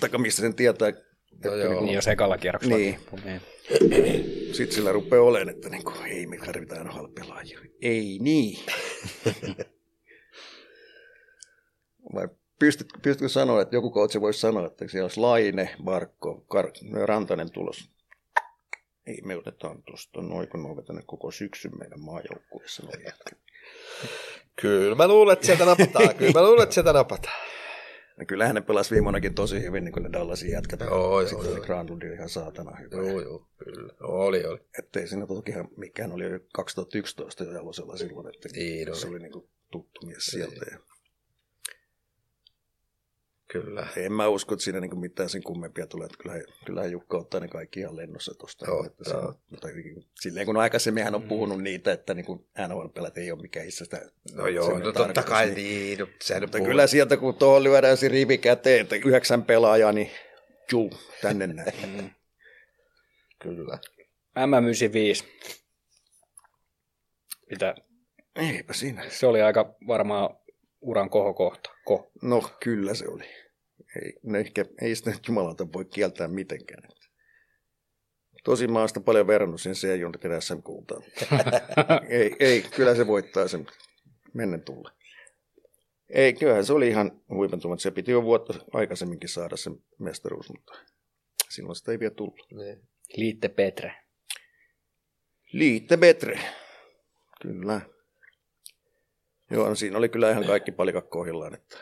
[0.00, 0.88] taikka mistä sen tietää.
[0.88, 1.02] Että
[1.44, 1.80] No joo.
[1.80, 2.98] Niin jos ekalla kierroksella Niin.
[3.24, 3.40] niin.
[4.54, 7.60] Sitten sillä rupeaa olemaan, että niin kuin, ei me tarvitaan NHL-pelaajia.
[7.82, 8.58] Ei niin.
[12.14, 12.28] Vai
[12.60, 17.50] pystyt, pystytkö sanoa, että joku coach voisi sanoa, että siellä olisi Laine, Barkko, Kar- Rantanen
[17.52, 17.90] tulos.
[19.06, 22.82] Ei, me otetaan tuosta noin, kun on vetänyt koko syksyn meidän maajoukkueessa.
[24.60, 26.14] Kyllä mä luulen, että sieltä napataan.
[26.14, 27.40] Kyllä mä luulen, että sieltä napataan.
[28.18, 30.80] Ja kyllähän ne pelasi viimeinakin tosi hyvin, niin kuin ne Dallasin jätkät.
[30.80, 31.54] Joo, joo, Sitten joo.
[31.54, 32.96] oli Granlund ihan saatana hyvä.
[32.96, 33.92] Joo, joo, kyllä.
[34.00, 34.58] Oli, oli.
[34.78, 39.18] Ettei siinä tokihan mikään oli jo 2011 jo Jalosella silloin, että Niin se oli.
[39.18, 40.66] niin kuin tuttu mies sieltä.
[40.70, 40.78] Ja
[43.52, 43.86] Kyllä.
[43.96, 46.06] en mä usko, että siinä niin kuin mitään sen kummempia tulee.
[46.06, 48.66] Että kyllähän, kyllähän Jukka ottaa ne kaikki ihan lennossa tuosta.
[49.50, 49.68] Mutta
[50.20, 54.00] silleen kun aikaisemmin hän on puhunut niitä, että niin kuin NHL-pelät ei ole mikään itsestä.
[54.34, 55.98] No joo, no totta kai niin- niin.
[55.98, 56.70] No, sehän Mutta puhuu.
[56.70, 60.10] kyllä sieltä, kun tuohon lyödään se rivi käteen, että yhdeksän pelaajaa, niin
[60.72, 60.90] juu,
[61.22, 61.72] tänne näin.
[63.42, 63.78] Kyllä.
[64.38, 65.24] MM95.
[67.50, 67.74] Mitä?
[68.36, 69.04] Eipä siinä.
[69.10, 70.36] Se oli aika varmaan
[70.80, 71.70] uran kohokohta.
[71.84, 72.10] Ko.
[72.22, 73.24] No kyllä se oli.
[74.02, 76.82] Ei, no ehkä, ei sitä nyt jumalauta voi kieltää mitenkään.
[78.44, 81.02] Tosin mä oon sitä paljon verrannut sen C-junnutin SM-kultaan.
[82.08, 83.66] ei, ei, kyllä se voittaa sen
[84.34, 84.90] mennen tulle.
[86.08, 87.78] Ei, kyllähän se oli ihan huipentuma.
[87.78, 90.72] Se piti jo vuotta aikaisemminkin saada se mestaruus, mutta
[91.50, 92.48] silloin sitä ei vielä tullut.
[93.16, 93.94] Liitte Petre.
[95.52, 96.40] Liitte Betre.
[97.42, 97.80] Kyllä.
[99.50, 101.76] Joo, no siinä oli kyllä ihan kaikki palikat kohdillaan, että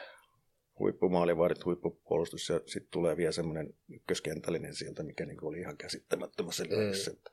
[0.79, 7.11] huippumaalivaarit, huippupuolustus ja sitten tulee vielä semmoinen ykköskentällinen sieltä, mikä niin oli ihan käsittämättömässä lyössä.
[7.11, 7.31] Että,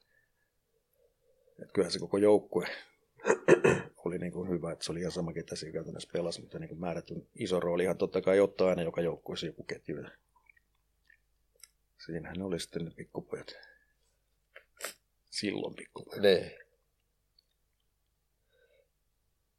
[1.61, 2.67] että kyllähän se koko joukkue
[4.05, 6.69] oli niin kuin hyvä, että se oli ihan sama, ketä siinä käytännössä pelasi, mutta niin
[6.69, 9.97] kuin määrätyn iso rooli ihan totta kai ottaa aina joka joukkueessa joku ketju.
[9.97, 10.09] Ja
[12.05, 13.47] Siinähän ne oli sitten ne pikkupojat.
[15.29, 16.21] Silloin pikkupojat.
[16.21, 16.64] Niin.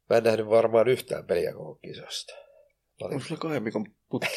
[0.09, 2.33] Mä en nähnyt varmaan yhtään peliä koko kisosta.
[2.35, 4.29] Mä olin- On sulla kahden viikon putki.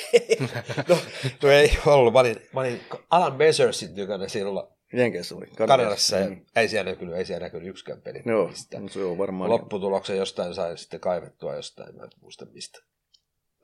[0.88, 0.98] No,
[1.42, 2.12] no ei ollut.
[2.12, 5.46] Mä olin, mä olin Alan Messersin tykönä silloin Jenkeissä oli.
[5.46, 6.16] Kanadassa.
[6.16, 6.44] Ja Mm.
[6.56, 8.22] ei siellä näkynyt, ei siellä näkynyt yksikään peli.
[8.26, 8.80] Joo, Mistä.
[8.80, 9.50] no se on varmaan.
[9.50, 12.78] Lopputuloksen jostain sain sitten kaivettua jostain, mä en muista mistä.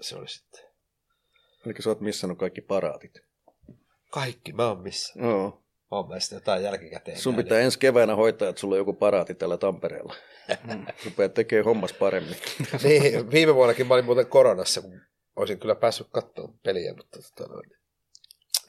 [0.01, 0.61] Se oli sitten.
[1.67, 3.13] Eli sä oot missannut kaikki paraatit.
[4.11, 5.13] Kaikki, mä oon missä.
[5.21, 5.63] Joo.
[5.91, 7.19] Oon mä sitten jotain jälkikäteen.
[7.19, 10.15] Sun pitää ensi keväänä hoitaa, että sulla on joku paraati täällä Tampereella.
[11.05, 12.37] Rupeat tekee hommas paremmin.
[12.85, 15.01] niin, viime vuonnakin mä olin muuten koronassa, kun
[15.37, 17.71] olisin kyllä päässyt katsomaan peliä, mutta tota noin,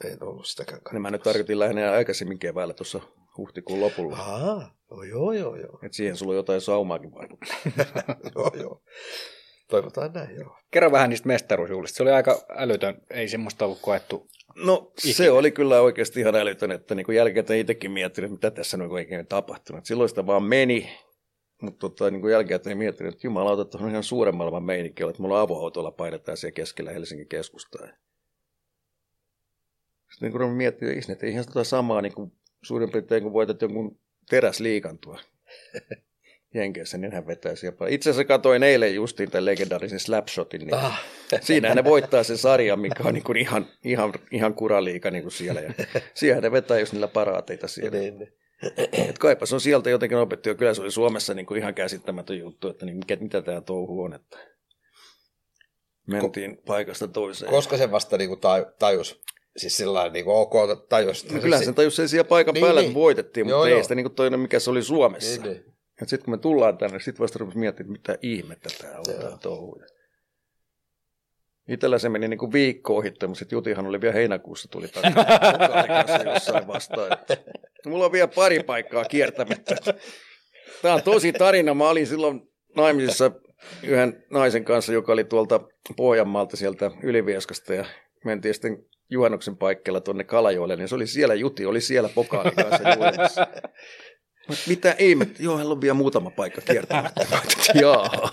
[0.04, 3.00] en ollut sitäkään Niin mä nyt tarkoitin lähinnä aikaisemmin keväällä tuossa
[3.36, 4.16] huhtikuun lopulla.
[4.16, 5.78] Ahaa, joo, joo, joo, joo.
[5.82, 7.56] Et siihen sulla on jotain saumaakin vaikuttaa.
[8.34, 8.82] joo, joo.
[9.68, 10.58] Toivotaan näin, joo.
[10.70, 11.96] Kerro vähän niistä mestaruusjuhlista.
[11.96, 14.28] Se oli aika älytön, ei semmoista ollut koettu.
[14.64, 18.92] No se oli kyllä oikeasti ihan älytön, että niin jälkeen itsekin miettinyt, mitä tässä on
[18.92, 19.86] oikein tapahtunut.
[19.86, 20.98] Silloin sitä vaan meni,
[21.62, 25.40] mutta tota, niin jälkeen miettinyt, että jumalauta, että on ihan suuren maailman meininki, että mulla
[25.40, 27.86] avoautolla painetaan siellä keskellä Helsingin keskustaa.
[30.10, 33.62] Sitten niin kun miettii, että ei ihan tota samaa niin kuin suurin piirtein, kun voitat
[33.62, 33.98] jonkun
[34.30, 35.20] teräsliikantua.
[36.54, 37.86] Jenkeissä, niin hän vetäisi jopa.
[37.86, 41.00] Itse asiassa katsoin eilen justiin tämän legendaarisen Slapshotin, niin ah.
[41.40, 45.32] siinä ne voittaa sen sarjan, mikä on niin kuin ihan, ihan, ihan kuraliika niin kuin
[45.32, 45.60] siellä.
[45.60, 45.74] Ja
[46.14, 47.98] siellä ne vetää just niillä paraateita siellä.
[47.98, 48.32] Niin, niin.
[49.08, 52.68] Et kaipas on sieltä jotenkin opettu, kyllä se oli Suomessa niin kuin ihan käsittämätön juttu,
[52.68, 54.38] että niin mikä, mitä tämä touhu on, että
[56.06, 57.50] mentiin Ko- paikasta toiseen.
[57.50, 58.40] Koska se vasta niin kuin
[58.78, 59.20] tajus
[59.58, 60.54] siis sillä niin kuin ok
[60.88, 61.30] tajus.
[61.30, 62.94] No, kyllä sen tajus sen siellä paikan niin, päällä, niin.
[62.94, 63.78] voitettiin, joo, mutta joo.
[63.78, 65.42] ei sitä niin kuin toinen, mikä se oli Suomessa.
[65.42, 65.77] Niin, niin.
[66.06, 69.38] Sitten kun me tullaan tänne, sitten vasta rupesi miettimään, että mitä ihmettä tämä on tämä
[69.42, 69.82] touhu.
[71.68, 76.66] Itellä se meni niin kuin viikko ohi, mutta Jutihan oli vielä heinäkuussa tuli takaisin jossain
[76.66, 77.18] vastaan.
[77.86, 79.76] Mulla on vielä pari paikkaa kiertämättä.
[80.82, 81.74] Tämä on tosi tarina.
[81.74, 82.40] Mä olin silloin
[82.76, 83.30] naimisissa
[83.82, 85.60] yhden naisen kanssa, joka oli tuolta
[85.96, 87.84] Pohjanmaalta sieltä Ylivieskasta ja
[88.24, 92.90] mentiin sitten juhannuksen paikkeilla tuonne Kalajoelle, niin se oli siellä Juti, oli siellä pokaali kanssa
[92.94, 93.46] juhlimassa.
[94.66, 97.26] Mitä ei, mä, joo, hän on vielä muutama paikka kiertämättä.
[97.80, 98.30] Jaa.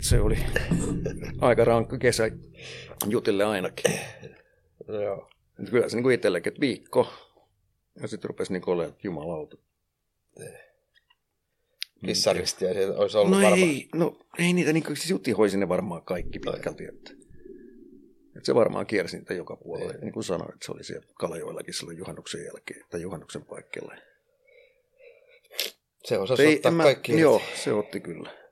[0.00, 0.38] Se oli
[1.40, 2.30] aika rankka kesä
[3.08, 3.92] Jutille ainakin.
[4.88, 5.30] Joo.
[5.70, 7.12] Kyllä se niin kuin itsellekin, että viikko.
[8.02, 9.56] Ja sitten rupesi niin olemaan, että jumalauta.
[12.06, 13.58] Kissaristiä olisi ollut no varmaan.
[13.58, 16.84] Ei, no ei niitä, niin kuin, siis Jutti hoisi ne varmaan kaikki pitkälti.
[16.84, 17.23] Että.
[18.36, 19.92] Että se varmaan kiersi niitä joka puolella.
[19.92, 23.94] Niin kuin sanoin, että se oli siellä Kalajoillakin silloin juhannuksen jälkeen tai juhannuksen paikkeilla.
[26.04, 27.20] Se osasi Ei, ottaa mä, kaikki.
[27.20, 28.44] Joo, se otti kyllä.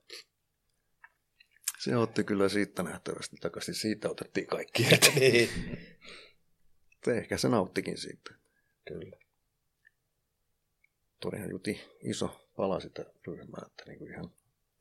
[1.79, 3.75] Se otti kyllä siitä nähtävästi takaisin.
[3.75, 4.83] Siitä otettiin kaikki.
[5.21, 5.49] niin.
[7.07, 8.31] Ehkä se nauttikin siitä.
[8.89, 9.17] Kyllä.
[11.21, 14.31] Todihan Juti iso pala sitä ryhmää, että niin kuin ihan,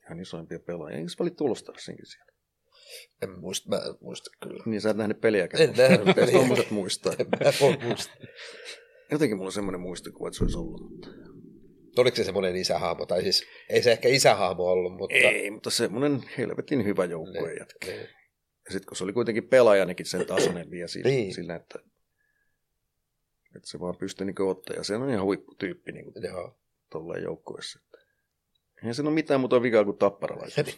[0.05, 0.97] ihan isoimpia pelaajia.
[0.97, 2.30] Eikö se oli Tulostarsinkin siellä?
[3.21, 4.63] En muista, mä en muista kyllä.
[4.65, 5.63] Niin sä et nähnyt peliäkään.
[5.63, 6.31] En nähnyt peliä.
[6.31, 7.13] Tuommoiset muistaa.
[7.19, 8.15] En mä voi muistaa.
[9.11, 10.81] Jotenkin mulla on semmoinen muistikuva, että se olisi ollut.
[10.81, 11.07] Mutta...
[11.97, 13.05] Oliko se semmoinen isähahmo?
[13.05, 15.15] Tai siis ei se ehkä isähahmo ollut, mutta...
[15.15, 17.87] Ei, mutta semmoinen helvetin hyvä joukkueen niin, jätkä.
[17.87, 17.99] Niin.
[18.65, 21.33] Ja sitten kun se oli kuitenkin pelaajanikin sen tasoinen vielä sillä, niin.
[21.33, 21.79] sillä että,
[23.55, 24.75] että se vaan pystyi niin ottaa.
[24.75, 26.05] Ja se on ihan huipputyyppi niin
[26.91, 27.79] tuolla joukkueessa.
[28.77, 30.67] Eihän se ole mitään muuta vikaa kuin tapparalaisuus.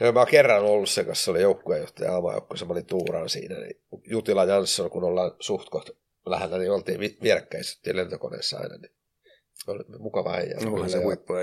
[0.00, 3.60] Joo, mä oon kerran ollut se, koska se oli joukkueenjohtaja avajoukkueessa, mä olin tuuraan siinä.
[3.60, 5.92] Niin Jutila Jansson, kun ollaan suht kohta
[6.26, 8.76] lähellä, niin oltiin vierekkäin lentokoneessa aina.
[8.76, 8.92] Niin
[9.66, 10.56] oli mukava äijä.
[10.64, 11.34] No, se huippu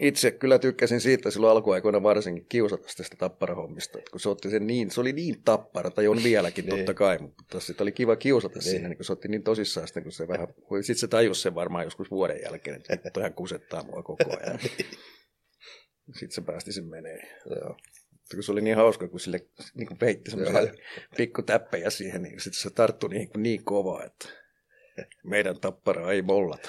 [0.00, 4.90] Itse kyllä tykkäsin siitä silloin alkuaikoina varsinkin kiusata tästä tapparahommista, kun se otti sen niin,
[4.90, 6.76] se oli niin tappara, tai on vieläkin niin.
[6.76, 8.62] totta kai, mutta sitten oli kiva kiusata niin.
[8.62, 10.48] siinä, niin kun se otti niin tosissaan sitten, kun se vähän,
[10.80, 14.58] sitten se tajusi sen varmaan joskus vuoden jälkeen, että toihan kusettaa mua koko ajan.
[16.12, 17.38] Sitten se päästi sen menee.
[17.46, 17.76] Joo.
[18.10, 20.74] Mutta kun se oli niin hauska, kun sille niin kuin peitti semmoisia
[21.16, 24.28] pikku täppejä siihen, niin sitten se tarttui niin, niin kovaa, että
[25.24, 26.68] meidän tappara ei mollata.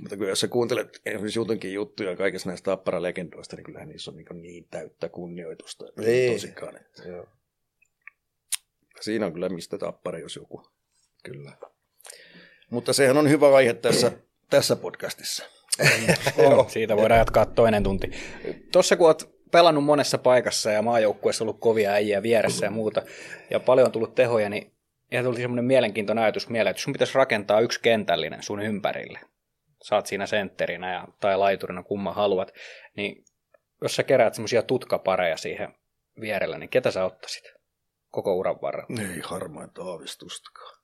[0.00, 4.16] Mutta kun jos sä kuuntelet esimerkiksi Jutunkin juttuja kaikista näistä tappara-legendoista, niin kyllähän niissä on
[4.16, 5.84] niin, niin täyttä kunnioitusta.
[5.96, 6.32] Niin.
[6.32, 6.76] Tosikaan.
[6.76, 7.02] Että...
[7.08, 7.26] Joo.
[9.00, 10.68] Siinä on kyllä mistä tappara, jos joku.
[11.24, 11.52] Kyllä.
[12.70, 14.12] Mutta sehän on hyvä aihe tässä,
[14.50, 15.44] tässä podcastissa.
[16.38, 16.70] On.
[16.70, 18.10] Siitä voidaan jatkaa toinen tunti.
[18.72, 23.02] Tuossa kun olet pelannut monessa paikassa ja maajoukkueessa ollut kovia äijä vieressä ja muuta,
[23.50, 24.72] ja paljon on tullut tehoja, niin
[25.10, 29.20] ja tuli semmoinen mielenkiintoinen ajatus mieleen, että sun pitäisi rakentaa yksi kentällinen sun ympärille.
[29.82, 32.52] Saat siinä sentterinä ja, tai laiturina, kumman haluat.
[32.96, 33.24] Niin
[33.82, 35.74] jos sä keräät semmoisia tutkapareja siihen
[36.20, 37.44] vierellä, niin ketä sä ottaisit
[38.10, 39.14] koko uran varrella?
[39.14, 40.80] Ei harmainta aavistustakaan.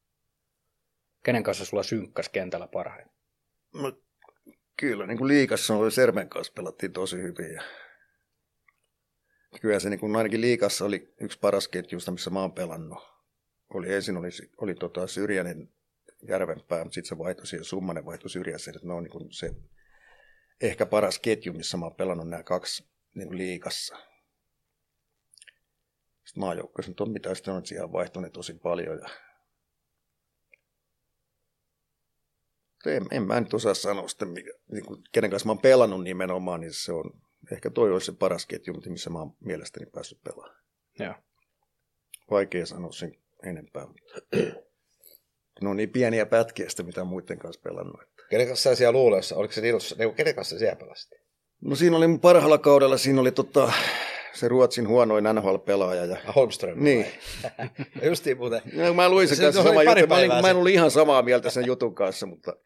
[1.22, 3.12] Kenen kanssa sulla synkkäs kentällä parhaiten?
[3.74, 3.92] No,
[4.82, 7.52] Kyllä, niin kuin liikassa oli Sermen kanssa pelattiin tosi hyvin.
[7.54, 7.62] Ja...
[9.60, 12.98] Kyllä se niin kuin ainakin liikassa oli yksi paras ketjusta, missä mä oon pelannut.
[13.74, 15.68] Oli ensin oli, oli tota Syrjänen
[16.28, 18.76] Järvenpää, mutta sitten se vaihtoi siihen, Summanen vaihtoi Syrjäseen.
[18.82, 19.50] Ne on niin kuin se
[20.60, 23.96] ehkä paras ketju, missä mä oon pelannut nämä kaksi niin kuin liikassa.
[26.24, 28.98] Sitten maajoukkoissa nyt on mitään, sitten on siihen vaihtuneet tosi paljon.
[28.98, 29.10] Ja
[32.86, 36.02] en, en mä nyt osaa sanoa sitten, mikä, niin kuin, kenen kanssa mä oon pelannut
[36.04, 37.04] nimenomaan, niin se on,
[37.52, 40.62] ehkä toi olisi se paras ketju, missä mä oon mielestäni päässyt pelaamaan.
[40.98, 41.14] Joo.
[42.30, 43.14] Vaikea sanoa sen
[43.46, 43.86] enempää.
[45.62, 48.02] ne on niin pieniä pätkiä sitä, mitä muiden kanssa pelannut.
[48.02, 49.36] että- Kenen kanssa sä siellä luuleessa?
[49.36, 51.10] Oliko se niin kenen kanssa sä siellä pelasit?
[51.60, 53.72] No siinä oli mun parhaalla kaudella, siinä oli tota,
[54.34, 56.04] se Ruotsin huonoin NHL-pelaaja.
[56.04, 56.16] Ja...
[56.26, 56.84] Ah, Holmström.
[56.84, 57.06] Niin.
[58.08, 58.60] Justiin muuten.
[58.72, 60.06] No, mä luin sen Se kanssa sama juttu.
[60.06, 62.56] Mä, olin, mä en ollut ihan samaa mieltä sen jutun kanssa, mutta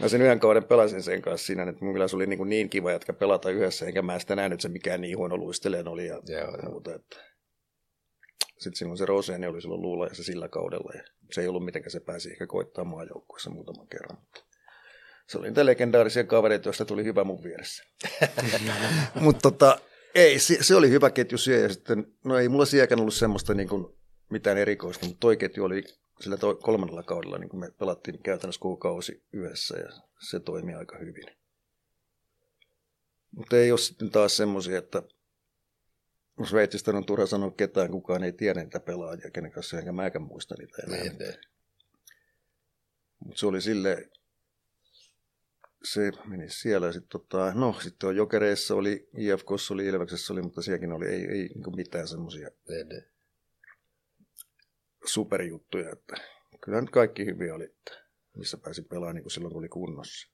[0.00, 2.48] mä sen yhden kauden pelasin sen kanssa siinä, että mun mielestä se oli niin, kuin
[2.48, 5.88] niin kiva jatka pelata yhdessä, enkä mä sitä nähnyt, että se mikään niin huono luisteleen
[5.88, 6.70] oli ja Joo, joo.
[6.70, 6.94] muuta.
[6.94, 7.16] Että...
[8.58, 11.02] Sitten silloin se Roseni oli silloin luulajassa sillä kaudella ja
[11.32, 14.18] se ei ollut mitenkään se pääsi ehkä koittaa maajoukkueessa muutaman kerran.
[14.20, 14.40] Mutta
[15.28, 17.84] se oli niitä legendaarisia kavereita, joista tuli hyvä mun vieressä.
[19.20, 19.78] Mutta tota,
[20.16, 23.54] ei, se, se, oli hyvä ketju siellä ja sitten, no ei mulla sielläkään ollut semmoista
[23.54, 23.86] niin kuin
[24.30, 25.84] mitään erikoista, mutta toi ketju oli
[26.20, 29.88] sillä toi, kolmannella kaudella, niin kuin me pelattiin käytännössä kuukausi yhdessä ja
[30.28, 31.26] se toimi aika hyvin.
[33.30, 35.02] Mutta ei ole sitten taas semmoisia, että
[36.44, 40.54] Sveitsistä on turha sanoa ketään, kukaan ei tiedä niitä pelaajia, kenen kanssa enkä mäkään muista
[40.58, 41.02] niitä enää.
[41.02, 41.34] Niin, niin.
[43.18, 44.10] Mutta se oli sille
[45.92, 46.92] se meni siellä.
[46.92, 51.20] Sitten tota, no, sitten on Jokereissa oli, IFKssa oli, Ilveksessä oli, mutta sielläkin oli, ei,
[51.20, 52.50] ei niin mitään semmoisia
[55.04, 55.92] superjuttuja.
[55.92, 56.16] Että
[56.60, 57.92] kyllä nyt kaikki hyviä oli, että
[58.36, 60.28] missä pääsi pelaamaan niin kuin silloin, kun oli kunnossa.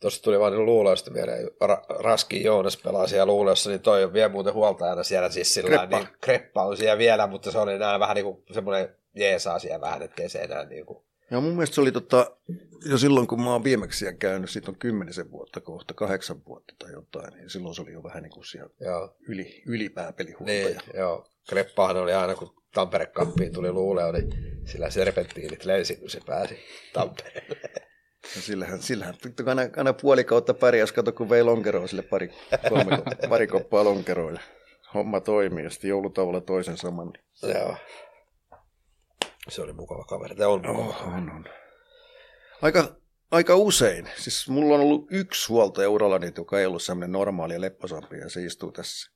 [0.00, 1.46] Tuossa tuli vaan niin luuleista mieleen.
[1.46, 5.30] Ra- Raski Joonas pelaa siellä luuleessa, niin toi on vielä muuten huoltajana siellä.
[5.30, 5.98] Siis sillä Kreppa.
[5.98, 9.80] Niin, Kreppa on siellä vielä, mutta se oli enää vähän niin kuin semmoinen jeesaa siellä
[9.80, 11.04] vähän, ettei se enää niin kuin...
[11.30, 12.36] Ja mun mielestä se oli tota,
[12.84, 16.92] jo silloin, kun mä oon viimeksi käynyt, siitä on kymmenisen vuotta kohta, kahdeksan vuotta tai
[16.92, 19.16] jotain, niin silloin se oli jo vähän niin kuin siellä Joo.
[19.28, 20.66] yli, ylipääpelihuoltaja.
[20.68, 21.26] Niin, joo.
[21.48, 24.30] Kreppahan oli aina, kun Tampere Cuppiin tuli luuleo, niin
[24.64, 26.58] sillä serpenttiinit lensi, kun se pääsi
[26.92, 27.60] Tampereelle.
[28.36, 29.14] Ja sillähän, sillähän
[29.46, 32.30] aina, aina puoli kautta pärjäs, kato kun vei lonkeroa sille pari,
[32.68, 34.40] kolme, pari koppaa lonkeroa ja
[34.94, 37.12] homma toimii ja sitten joulutauolla toisen saman.
[37.42, 37.56] Niin.
[37.56, 37.76] joo.
[39.48, 40.34] Se oli mukava kaveri.
[40.34, 40.88] Tämä on mukava.
[40.88, 41.44] Oh, on, on.
[42.62, 42.96] Aika,
[43.30, 44.08] aika usein.
[44.16, 48.28] Siis mulla on ollut yksi huoltaja urallani, joka ei ollut semmoinen normaali ja lepposampi ja
[48.28, 49.10] se istuu tässä.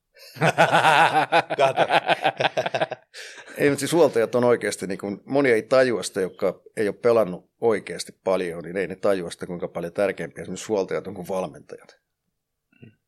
[1.56, 1.82] Kato.
[3.58, 6.96] Ei, mutta siis huoltajat on oikeasti, niin kuin, moni ei tajua sitä, jotka ei ole
[6.96, 11.28] pelannut oikeasti paljon, niin ei ne tajua sitä, kuinka paljon tärkeämpiä esimerkiksi huoltajat on kuin
[11.28, 12.00] valmentajat.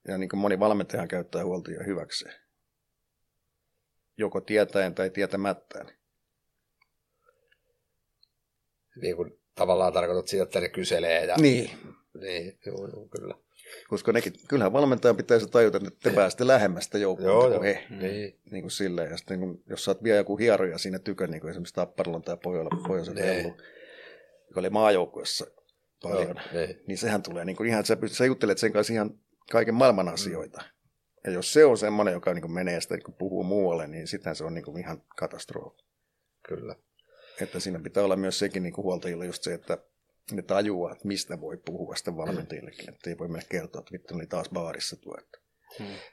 [0.09, 2.35] Ja niin kuin moni valmentaja käyttää huoltajia hyväkseen.
[4.19, 5.96] Joko tietäen tai tietämättään.
[9.03, 11.25] Niin kuin tavallaan tarkoitat sitä, että ne kyselee.
[11.25, 11.37] Ja...
[11.37, 11.71] Niin.
[12.21, 13.35] Niin, joo, joo, kyllä.
[13.89, 17.63] Koska nekin, kyllähän valmentajan pitäisi tajuta, että te pääsette lähemmästä joukkoa Joo, kuin joo.
[17.63, 17.85] he.
[17.91, 18.39] Niin.
[18.51, 19.11] Niin kuin silleen.
[19.11, 22.21] Ja sitten kun, jos sä oot vielä joku hieroja siinä tykön, niin kuin esimerkiksi Tapparilla
[22.21, 23.27] tai Pohjola, Pohjoisen Niin.
[23.27, 23.57] Hellu,
[24.49, 25.47] joka oli maajoukkuessa
[26.03, 26.83] paljon, Joo, niin.
[26.87, 29.19] niin sehän tulee niin kuin ihan, sä, pystyt, sä juttelet sen kanssa ihan
[29.51, 30.63] kaiken maailman asioita.
[31.25, 34.07] Ja jos se on semmoinen, joka niin kuin menee sitä niin kuin puhuu muualle, niin
[34.07, 35.85] sitten se on niin kuin ihan katastrofi.
[36.49, 36.77] Kyllä.
[37.41, 39.79] Että siinä pitää olla myös sekin niin kuin huoltajilla just se, että
[40.33, 42.89] ne tajuaa, että mistä voi puhua sitten valmentajillekin.
[42.89, 45.17] Että ei voi mennä kertoa, että vittu oli taas baarissa tuo.
[45.19, 45.39] Että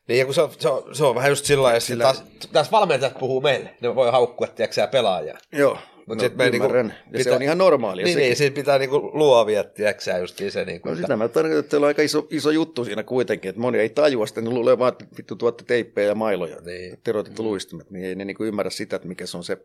[0.07, 2.03] Niin, ja kun se on, se on, se on vähän just sillä lailla, että Sillä-
[2.03, 3.75] taas, taas valmentajat puhuu meille.
[3.81, 5.37] Ne voi haukkua, tiedätkö sä pelaajaa.
[5.51, 8.05] Joo, Mut no, sit me niinku ja se pitää- on ihan normaalia.
[8.05, 8.25] Niin, sekin.
[8.27, 10.65] niin, siinä pitää niinku luovia, tiedätkö justiin se.
[10.65, 13.61] Niinku, No että- sitä mä tarkoitan, että on aika iso, iso juttu siinä kuitenkin, että
[13.61, 16.97] moni ei tajua sitä, ne luulee vaan, että vittu tuotte teippejä ja mailoja, Niin.
[17.03, 17.47] teroitettu mm.
[17.49, 19.57] luistimet, niin ei ne niinku ymmärrä sitä, että mikä se on se,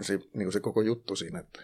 [0.00, 1.60] se, niinku se koko juttu siinä, että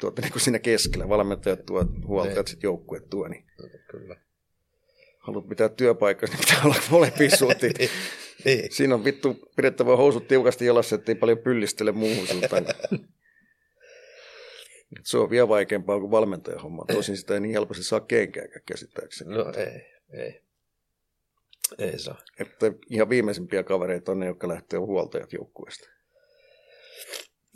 [0.00, 2.46] tuotte niinku siinä keskellä, valmentajat tuo, huoltajat Niin.
[2.50, 3.44] sitten joukkueet tuo, niin
[3.90, 4.16] Kyllä.
[5.18, 7.72] haluat pitää työpaikkaa, niin pitää olla molempiin suuntiin.
[8.44, 8.72] Niin, niin.
[8.72, 12.64] Siinä on vittu pidettävä housut tiukasti jalassa, ettei paljon pyllistele muuhun suuntaan.
[15.04, 16.84] Se on vielä vaikeampaa kuin valmentajan homma.
[16.92, 19.34] Tosin sitä ei niin helposti saa kenkääkään käsittääkseni.
[19.34, 19.86] No ei,
[20.22, 20.42] ei.
[21.78, 22.18] Ei saa.
[22.40, 25.88] Että ihan viimeisimpiä kavereita on ne, jotka lähtee huoltajat joukkueesta.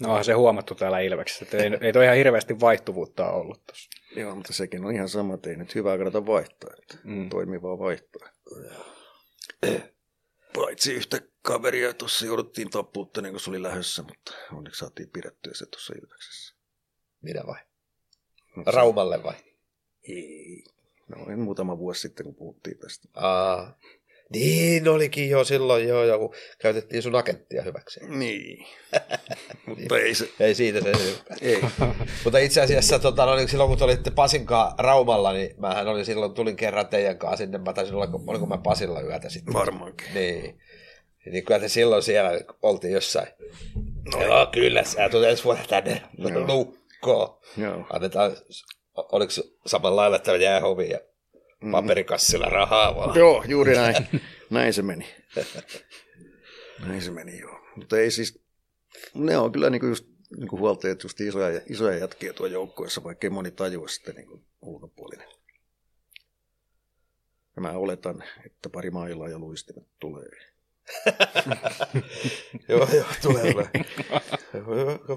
[0.03, 3.91] No onhan se huomattu täällä Ilveksessä, että ei, ei toi ihan hirveästi vaihtuvuutta ollut tuossa.
[4.17, 6.71] Joo, mutta sekin on ihan sama, että ei nyt hyvää kannata vaihtaa.
[6.83, 7.29] Että Mm.
[7.29, 8.29] Toimivaa vaihtaa.
[10.55, 15.67] Paitsi yhtä kaveria tuossa jouduttiin tappuuttamaan, kun se oli lähdössä, mutta onneksi saatiin pidettyä se
[15.67, 16.57] tuossa Ilveksessä.
[17.23, 17.61] Minä vai?
[18.57, 19.35] No, Raumalle vai?
[20.09, 20.65] Ei.
[21.09, 23.09] No, en muutama vuosi sitten, kun puhuttiin tästä.
[23.15, 23.79] Aa.
[24.33, 28.01] Niin olikin jo silloin jo, joku käytettiin sun agenttia hyväksi.
[28.09, 28.67] Niin.
[29.67, 30.93] mutta ei se, Ei siitä se.
[31.43, 31.61] ei.
[32.25, 36.05] Mutta itse asiassa tota, no, niin silloin kun te olitte Pasinkaan Raumalla, niin mähän olin
[36.05, 39.55] silloin, tulin kerran teidän kanssa sinne, mä taisin olla, oliko mä Pasilla yötä sitten.
[39.55, 40.07] Varmaankin.
[40.15, 40.61] Niin.
[41.33, 42.31] Niin kyllä te silloin siellä
[42.63, 43.29] oltiin jossain.
[44.15, 46.47] No joo, kyllä, sä tulet ensi vuonna tänne Joo.
[46.47, 47.39] lukkoon.
[47.57, 47.87] Joo.
[47.93, 48.37] Annetaan,
[48.97, 49.33] oliko
[49.67, 50.99] samalla lailla tämä jäähovi ja
[51.71, 53.19] paperikassilla rahaa vaan.
[53.19, 54.09] Joo, juuri näin.
[54.51, 55.15] näin se meni.
[56.87, 57.61] Näin se meni, joo.
[57.77, 58.45] Mutta ei siis,
[59.15, 60.07] ne on kyllä niinku just
[60.37, 64.45] niin kuin huoltajat just isoja, isoja jätkiä tuo joukkueessa, vaikkei moni tajua sitten niin kuin
[64.63, 65.29] ulkopuolinen.
[67.57, 70.56] Ja mä oletan, että pari mailaa ja luistimet tulee.
[72.69, 73.69] joo, joo, tulee kyllä.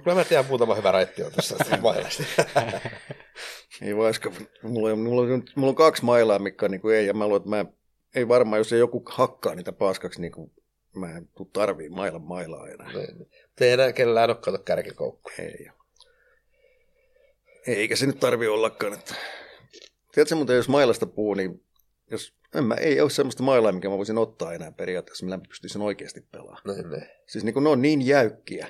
[0.04, 2.24] Kyllä mä tiedän muutama hyvä raitti on tuossa mailasta.
[3.82, 4.32] Ei vaiska,
[4.64, 7.38] mulla on, mulla on, mulla on kaksi mailaa, mikä niin kuin ei, ja mä luulen,
[7.38, 7.66] että mä
[8.16, 10.52] ei varmaan, jos ei joku hakkaa niitä paskaksi, niin kuin
[10.96, 12.94] mä en tuu tarvii mailan mailaa enää.
[12.94, 13.30] Niin.
[13.62, 15.36] Ei enää kellään ole kato kärkikoukkuja.
[15.38, 15.70] Ei.
[17.68, 18.94] Eikä se nyt tarvi ollakaan.
[18.94, 19.16] Että...
[20.12, 21.66] Tiedätkö muuten, jos mailasta puhuu, niin
[22.12, 25.44] jos, en mä, ei ole semmoista mailaa, mikä mä voisin ottaa enää periaatteessa, millä mä
[25.48, 26.62] pystyisin oikeasti pelaamaan.
[26.66, 27.06] Niin, niin.
[27.28, 28.68] Siis niin kuin ne on niin jäykkiä.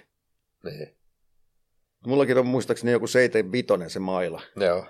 [0.63, 0.95] niin.
[2.05, 4.41] Mullakin on muistaakseni joku 75 se maila.
[4.55, 4.85] Joo.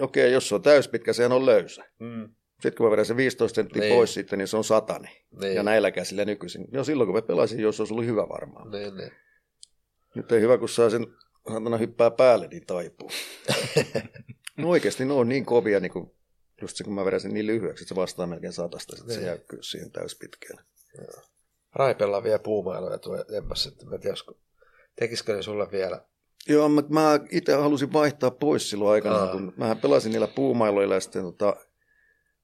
[0.00, 1.84] Okei, jos se on täyspitkä, sehän on löysä.
[1.98, 2.28] Mm.
[2.52, 3.94] Sitten kun mä vedän se 15 senttiä Niin.
[3.94, 5.08] pois sitten, niin se on satani.
[5.40, 5.54] Niin.
[5.54, 6.68] Ja näillä käsillä nykyisin.
[6.72, 8.70] Jo silloin, kun mä pelasin, jos olisi ollut hyvä varmaan.
[8.70, 9.10] Niin, niin.
[10.14, 11.06] Nyt ei hyvä, kun saa sen
[11.48, 13.10] saatana hyppää päälle, niin taipuu.
[14.56, 16.10] no oikeasti ne on niin kovia, niin kuin,
[16.62, 19.18] just se, kun mä vedän sen niin lyhyeksi, että se vastaa melkein satasta, että se
[19.18, 19.26] Niin.
[19.26, 20.62] jäykkyys siihen täyspitkälle.
[21.74, 24.38] Raipella vielä puumailoja tuo Emmas, että mä en tiedä, olisiko-
[24.96, 26.00] tekisikö ne sulle vielä.
[26.48, 29.32] Joo, mä, mä itse halusin vaihtaa pois silloin aikana, Aa.
[29.32, 31.56] kun mä pelasin niillä puumailoilla ja sitten tota,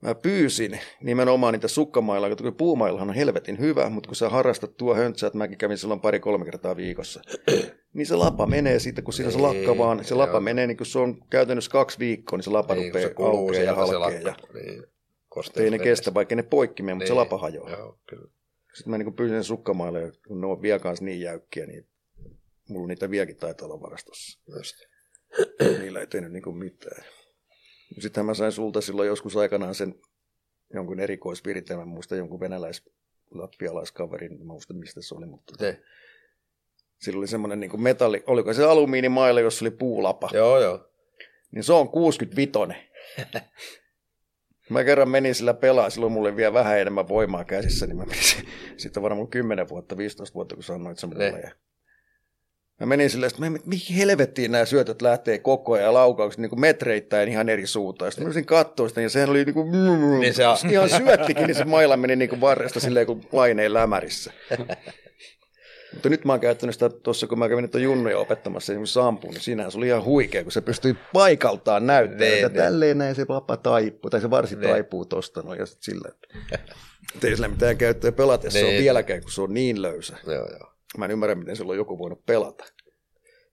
[0.02, 4.94] mä pyysin nimenomaan niitä sukkamailoja, kun puumaillahan on helvetin hyvä, mutta kun sä harrastat tuo
[4.94, 7.20] höntsää, että mäkin kävin silloin pari-kolme kertaa viikossa,
[7.94, 10.18] niin se lapa menee siitä, kun siinä se lakka vaan, se joo.
[10.18, 13.14] lapa menee, niin kun se on käytännössä kaksi viikkoa, niin se lapa Niin, rupeaa se
[13.18, 14.20] aukeaa ja se halkeaa.
[14.20, 14.34] Ja.
[14.54, 14.84] Niin.
[15.56, 17.18] ei ne kestä, vaikka ne poikki mene, mutta se Niin.
[17.18, 17.70] lapa hajoaa.
[17.70, 18.28] Joo, kyllä.
[18.74, 21.88] Sitten mä niin pyysin sen sukkamaille, ja kun ne on vielä kanssa niin jäykkiä, niin
[22.68, 24.40] mulla niitä vieläkin taitaa olla varastossa.
[24.56, 24.76] Just.
[25.80, 27.04] Niillä ei tehnyt niin mitään.
[27.98, 29.94] Sittenhän mä sain sulta silloin joskus aikanaan sen
[30.74, 32.82] jonkun erikoisviritelmän, muista jonkun venäläis
[33.30, 35.82] latvialaiskaverin, mä muista mistä se oli, mutta Ne.
[37.02, 40.88] Sillä oli semmoinen niin metalli, oliko se alumiinimailla, jossa oli puulapa, Joo, joo.
[41.50, 42.52] niin se on 65.
[44.70, 48.04] Mä kerran menin sillä pelaa, silloin mulla oli vielä vähän enemmän voimaa käsissä, niin mä
[48.04, 48.42] menin se-
[48.76, 51.30] sitten varmaan 10 vuotta, 15 vuotta, kun sanoit sen mulle.
[51.30, 51.52] Ne.
[52.80, 56.60] Mä menin silleen, että mihin helvettiin nämä syötöt lähtee koko ajan ja laukaukset niin kuin
[56.60, 58.12] metreittäin ihan eri suuntaan.
[58.12, 59.70] Sitten mä olisin katsoa sitä ja sehän oli niin kuin,
[60.20, 63.74] Niin se on- ihan syöttikin, niin se maila meni niin kuin varresta silleen kuin laineen
[63.74, 64.32] lämärissä.
[65.94, 69.34] Mutta nyt mä oon käyttänyt sitä tuossa, kun mä kävin niitä junnuja opettamassa esimerkiksi ampuun,
[69.34, 72.62] niin siinähän se oli ihan huikea, kun se pystyi paikaltaan näyttämään, Niin, että niin.
[72.64, 74.70] tälleen näin se lapa taipuu, tai se varsi Niin.
[74.70, 76.28] taipuu tosta noin, ja sitten sillä, että
[77.16, 78.76] et ei sillä mitään käyttöä pelatessa Niin.
[78.76, 80.16] on vieläkään, kun se on niin löysä.
[80.26, 80.72] Joo, joo.
[80.98, 82.64] Mä en ymmärrä, miten silloin joku voinut pelata.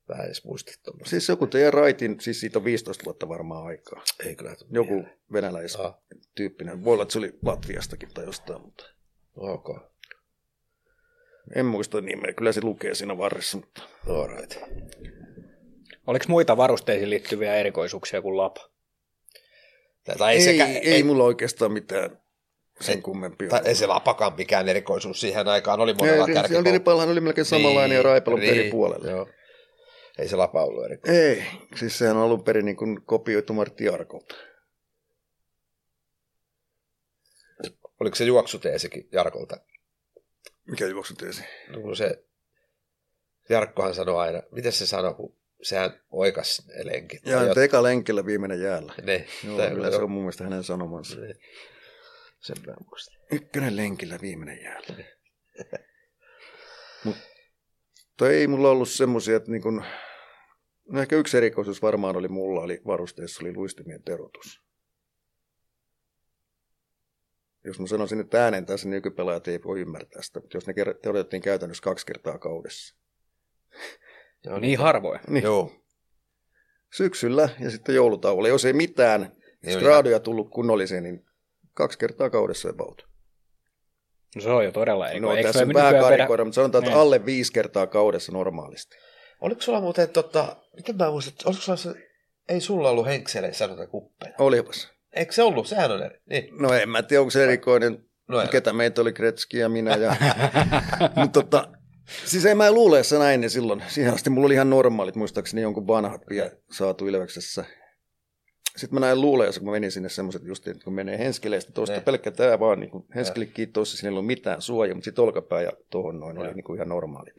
[0.10, 0.42] Vähän edes
[0.84, 1.10] tuommoista.
[1.10, 4.04] Siis joku teidän raitin, siis siitä on 15 vuotta varmaan aikaa.
[4.26, 6.84] Ei kyllä Joku venäläistyyppinen.
[6.84, 8.84] Voi olla, että se oli Latviastakin tai jostain, mutta
[9.38, 9.70] Ok.
[11.56, 12.34] En muista nimeä.
[12.34, 14.54] Kyllä se lukee siinä varressa, mutta All right.
[16.08, 18.70] Oliko muita varusteisiin liittyviä erikoisuuksia kuin lapa?
[20.18, 22.22] Tai ei, ei, sekä, ei, ei mulla oikeastaan mitään
[22.82, 23.50] sen Ei- kummempia.
[23.50, 25.80] tai ei se lapakaan mikään erikoisuus siihen aikaan.
[25.80, 26.68] Oli monella se- kärkikoukku.
[26.70, 29.10] Liripallahan oli melkein samanlainen ja Raipalon eri puolella.
[29.10, 29.28] Joo.
[30.20, 31.22] Ei se lapa ollut erikoinen.
[31.22, 31.44] Ei,
[31.76, 34.36] siis sehän on alun perin niin kuin kopioitu Martti Arkolta.
[38.00, 39.58] Oliko se juoksuteesikin Jarkolta?
[40.70, 41.44] Mikä juoksuteesi?
[41.70, 42.24] No, kun se,
[43.50, 47.26] Jarkkohan sanoi aina, miten se sanoi, kun sehän oikas ne lenkit.
[47.26, 48.94] Ja nyt eka lenkillä viimeinen jäällä.
[49.02, 51.20] Ne, Joo, tai- kyllä se on mun mielestä hänen sanomansa.
[51.20, 51.36] Ne.
[52.40, 53.18] Sen mä muistan.
[53.32, 55.04] Ykkönen lenkillä viimeinen jäällä.
[57.04, 59.84] Mutta ei mulla ollut semmoisia, että niin kun,
[60.92, 64.62] no ehkä yksi erikoisuus varmaan oli mulla, oli varusteessa oli luistimien terotus.
[67.66, 70.74] Jos mä sanoisin nyt ääneen tässä, niin nykypelaajat ei voi ymmärtää sitä, mutta jos ne
[70.74, 72.96] ker- terotettiin käytännössä kaksi kertaa kaudessa.
[74.46, 75.20] Joo, Niin harvoin.
[75.28, 75.44] Niin.
[75.44, 75.72] Joo.
[76.94, 78.48] Syksyllä ja sitten joulutauolla.
[78.48, 79.32] Jos ei mitään
[79.66, 81.26] Niin straadoja tullut kunnollisia, niin
[81.74, 83.08] kaksi kertaa kaudessa about.
[84.36, 85.38] No se on jo todella No erikoinen.
[85.38, 87.02] Eikö tässä on nykyään vähän vedä- karikoida, mutta sanotaan, että Niin.
[87.02, 88.96] alle viisi kertaa kaudessa normaalisti.
[89.42, 91.94] Oliko sulla muuten, tota, miten mä muistan, oliko sulla se,
[92.50, 94.34] ei sulla ollut henkseleissä noita kuppeja?
[94.40, 94.90] Olipas.
[95.14, 95.68] Eikö se ollut?
[95.68, 96.20] Sehän on eri.
[96.26, 96.50] Niin.
[96.60, 99.96] No en mä tiedä, onko se erikoinen, No, ketä meitä oli Kretski ja minä.
[99.96, 100.16] Ja...
[101.16, 101.68] mutta tota,
[102.26, 103.84] siis en mä luule, että näin ne silloin.
[103.88, 107.66] Siihen asti mulla oli ihan normaalit, muistaakseni jonkun vanhat vielä saatu Ilveksessä.
[108.78, 111.96] Sitten mä näin luuleessa, kun mä menin sinne semmoiset just, että kun menee henskeleistä tuosta
[111.96, 112.02] Ne.
[112.02, 115.72] pelkkä tää vaan, niin henskelikin tuossa, siinä ei ollut mitään suojaa, mutta sitten olkapää ja
[115.90, 116.54] tuohon noin oli Joo.
[116.56, 117.30] niin kuin ihan normaali.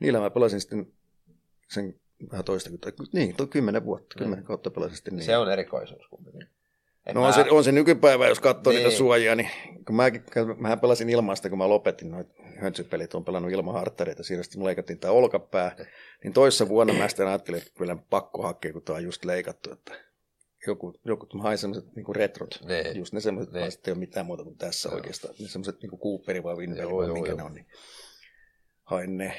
[0.00, 0.86] Niillä mä pelasin sitten
[1.70, 1.94] sen
[2.32, 2.70] vähän toista,
[3.12, 5.24] niin, tuo kymmenen vuotta, kymmenen kautta pelasin sitten niin.
[5.26, 6.48] Se on erikoisuus kumminkin.
[7.06, 8.82] En No mä- on se, on se nykypäivä, jos katsoo Niin.
[8.84, 9.50] niitä suojia, niin
[9.86, 10.22] kun mäkin,
[10.56, 14.98] mähän pelasin ilmaista, kun mä lopetin noita höntsypelit, on pelannut ilman harttareita, siinä sitten leikattiin
[14.98, 15.76] tämä olkapää,
[16.24, 19.72] niin toissa vuonna mä sitten ajattelin, että kyllä pakko hakea, kun tämä on just leikattu,
[19.72, 19.94] että
[20.66, 22.96] joku, joku mä hain semmoiset niin retrot, Niin.
[22.96, 23.64] just ne semmoiset, Niin.
[23.64, 24.96] ei ole mitään muuta kuin tässä Joo.
[24.96, 27.36] oikeastaan, ne semmoiset niin Cooperi vai Winveli vai joo, minkä joo.
[27.38, 27.66] ne on, niin
[28.84, 29.34] hain ne,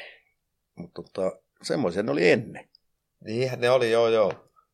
[0.75, 2.69] mutta tota, semmoisia ne oli ennen.
[3.25, 4.33] Niinhän ne oli, joo joo.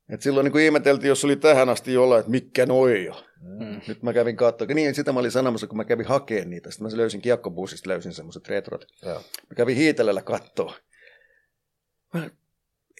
[0.09, 3.23] Et silloin niin kuin ihmeteltiin, jos oli tähän asti jollain, että mikä noi jo.
[3.41, 3.81] Mm.
[3.87, 6.71] Nyt mä kävin katsomaan, niin sitä mä olin sanomassa, kun mä kävin hakemaan niitä.
[6.71, 8.85] Sitten mä löysin kiekkobussista, löysin semmoiset retrot.
[9.05, 9.15] joo.
[9.49, 10.73] Mä kävin hiitelellä kattoo.
[12.13, 12.29] Mä,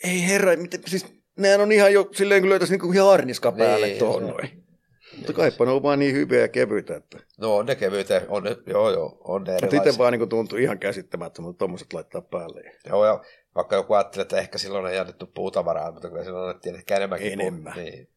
[0.04, 1.06] ei herra, miten, siis
[1.38, 4.32] nehän on ihan jo silleen, kun löytäisi niinku harniska päälle Niin, tuohon joo.
[4.32, 4.50] noin.
[5.18, 8.44] Mutta kaipa ne on vaan niin hyviä ja kevyitä, että No on ne kevyitä, on
[8.44, 9.82] ne, joo joo, on ne erilaisia.
[9.84, 12.62] itse vaan niin tuntuu ihan käsittämättömältä tuommoiset laittaa päälle.
[12.90, 13.24] Joo, ja
[13.60, 17.28] vaikka joku ajattelee, että ehkä silloin ei annettu puutavaraa, mutta kyllä silloin annettiin ehkä enemmänkin.
[17.34, 17.74] puu- Enemmän.
[17.76, 18.10] Niin.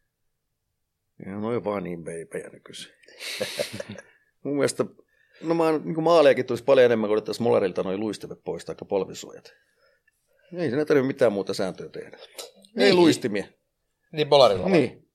[1.26, 2.92] Ja no on vaan niin beipejä nykyisin.
[4.44, 4.84] Mun mielestä,
[5.42, 9.52] no mä, niin maalejakin tulisi paljon enemmän, kun otettaisiin Molarilta noin luistimet pois tai polvisuojat.
[10.56, 12.16] Ei siinä tarvitse mitään muuta sääntöä tehdä.
[12.16, 12.24] Ei
[12.76, 12.96] Niin.
[12.96, 13.44] luistimia.
[14.12, 15.08] Niin Polarilla niin.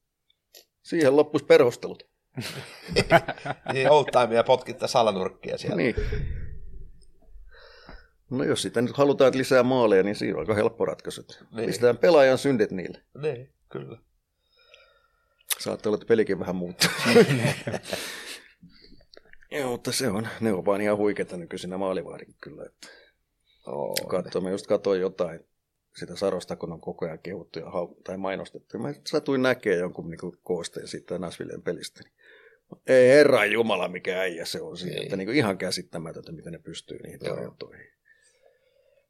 [0.84, 2.08] Siihen loppuisi perhostelut.
[3.74, 5.76] niin old timea potkittaa salanurkkia siellä.
[5.76, 5.96] Niin.
[8.30, 11.22] No jos sitä nyt halutaan lisää maaleja, niin siinä on aika helppo ratkaisu.
[11.22, 11.48] Niin.
[11.56, 11.68] Niin.
[11.68, 13.02] Pistetään pelaajan syndit niille.
[13.22, 13.98] niin kyllä.
[15.60, 16.90] Saattaa olla, että pelikin vähän muuttuu.
[19.52, 22.64] Joo, mutta se on, ne on vaan ihan huikeita nykyisinä maalivahdin kyllä.
[22.66, 22.88] Että
[23.68, 25.40] Oo, katsoo, mä just katsoin jotain
[26.00, 28.80] sitä Sarosta, kun on koko ajan kehuttu ja hau- tai mainostettu.
[28.80, 32.02] Mä satuin näkee jonkun niin koosteen siitä Nasvilleen pelistä.
[32.04, 32.14] Niin
[32.88, 34.94] ei herra jumala, mikä äijä se on siinä.
[34.94, 35.04] Niin.
[35.04, 37.97] Että niin kuin ihan käsittämätöntä, miten ne pystyy niihin torjuntoihin.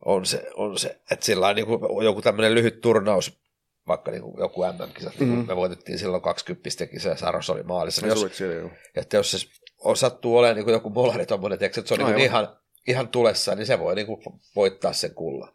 [0.06, 0.98] On se, on se.
[1.12, 3.40] Että sillä niin kuin joku tämmöinen lyhyt turnaus,
[3.88, 5.28] vaikka niin kuin joku MM-kisat, mm.
[5.28, 5.48] Mhm.
[5.48, 8.02] me voitettiin silloin 20 kisa ja Saros oli maalissa.
[8.02, 8.70] Se Jos, siellä, joo.
[8.96, 9.38] että jos se
[9.84, 12.48] on, sattuu olemaan niin kuin joku molari tiedätkö, että se on niin ihan,
[12.88, 14.22] ihan tulessa, niin se voi niin kuin
[14.56, 15.54] voittaa sen kullan.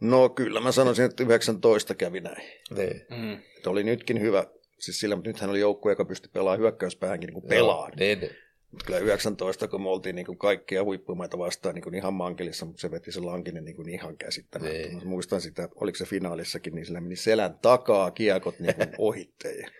[0.00, 2.42] No kyllä, mä sanoisin, että 19 kävi näin.
[2.76, 3.06] Niin.
[3.10, 3.32] Mm.
[3.56, 4.46] Että oli nytkin hyvä,
[4.78, 7.92] siis sillä, mutta nythän oli joukkue, joka pystyi pelaamaan hyökkäyspäähänkin niin kuin pelaan.
[7.96, 8.30] Niin, niin.
[8.70, 12.66] Mutta kyllä 19, kun me oltiin niin kuin kaikkia huippumaita vastaan niin kuin ihan mankelissa,
[12.66, 14.78] mutta se veti se Lankinen niin kuin ihan käsittämättä.
[14.78, 15.08] Niin.
[15.08, 19.70] Muistan sitä, oliko se finaalissakin, niin sillä meni selän takaa kiekot niin kuin ohitteen.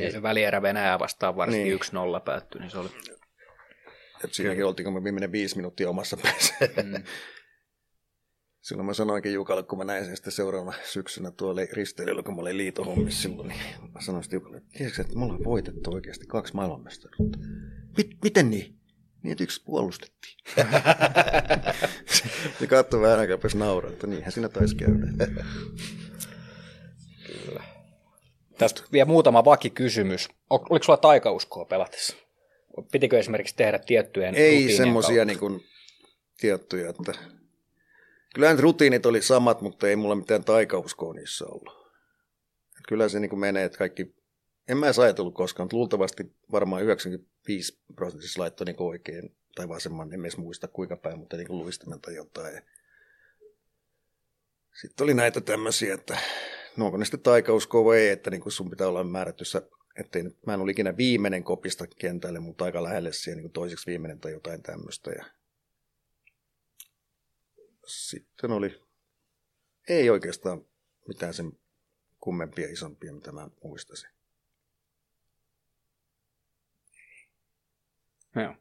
[0.00, 1.74] Ja se välierä Venäjää vastaan varsinkin Niin.
[1.74, 2.88] yksi nolla päättyi, niin se oli...
[4.24, 6.54] Et siinäkin oltiin, kun me viimeinen viisi minuuttia omassa päässä.
[6.60, 7.02] Mm.
[8.60, 12.40] Silloin mä sanoinkin Jukalle, kun mä näin sen sitten seuraavana syksynä tuolla risteilyllä, kun mä
[12.40, 13.60] olin liitohommissa silloin, niin
[13.94, 17.38] mä sanoin sitten Jukalle, että tiedätkö, että me ollaan voitettu oikeasti kaksi maailmanmestaruutta.
[17.96, 18.80] Mit, miten niin?
[19.22, 20.36] Niin, että yksi puolustettiin.
[22.58, 25.06] se katsoi vähän aikaa, nauraa, että niinhän siinä taisi käydä.
[28.58, 30.28] Tästä vielä muutama vakikysymys.
[30.50, 32.16] O- Oliko sulla taikauskoa pelatessa?
[32.92, 35.64] Pitikö esimerkiksi tehdä tiettyjen Ei semmoisia niin kuin,
[36.40, 37.12] tiettyjä, että
[38.34, 41.90] kyllähän rutiinit oli samat, mutta ei mulla mitään taikauskoa niissä ollut.
[42.78, 44.14] Et kyllä se niin kuin menee, että kaikki,
[44.68, 50.12] en mä edes ajatellut koskaan, mutta luultavasti varmaan 95 prosentissa laittoi niin oikein, tai vasemman,
[50.12, 52.62] en edes muista kuinka päin, mutta niin kuin luistimen tai jotain.
[54.80, 56.18] Sitten oli näitä tämmöisiä, että
[56.76, 59.62] no onko ne sitten taikauskoa vai ei, että niin kuin sun pitää olla määrätyssä,
[60.14, 63.86] nyt, mä en ole ikinä viimeinen kopista kentälle, mutta aika lähelle siihen niin kuin toiseksi
[63.86, 65.10] viimeinen tai jotain tämmöistä.
[65.10, 65.24] Ja
[67.86, 68.82] sitten oli,
[69.88, 70.64] ei oikeastaan
[71.08, 71.52] mitään sen
[72.20, 74.10] kummempia isompia, mitä mä muistasin.
[78.36, 78.54] Joo.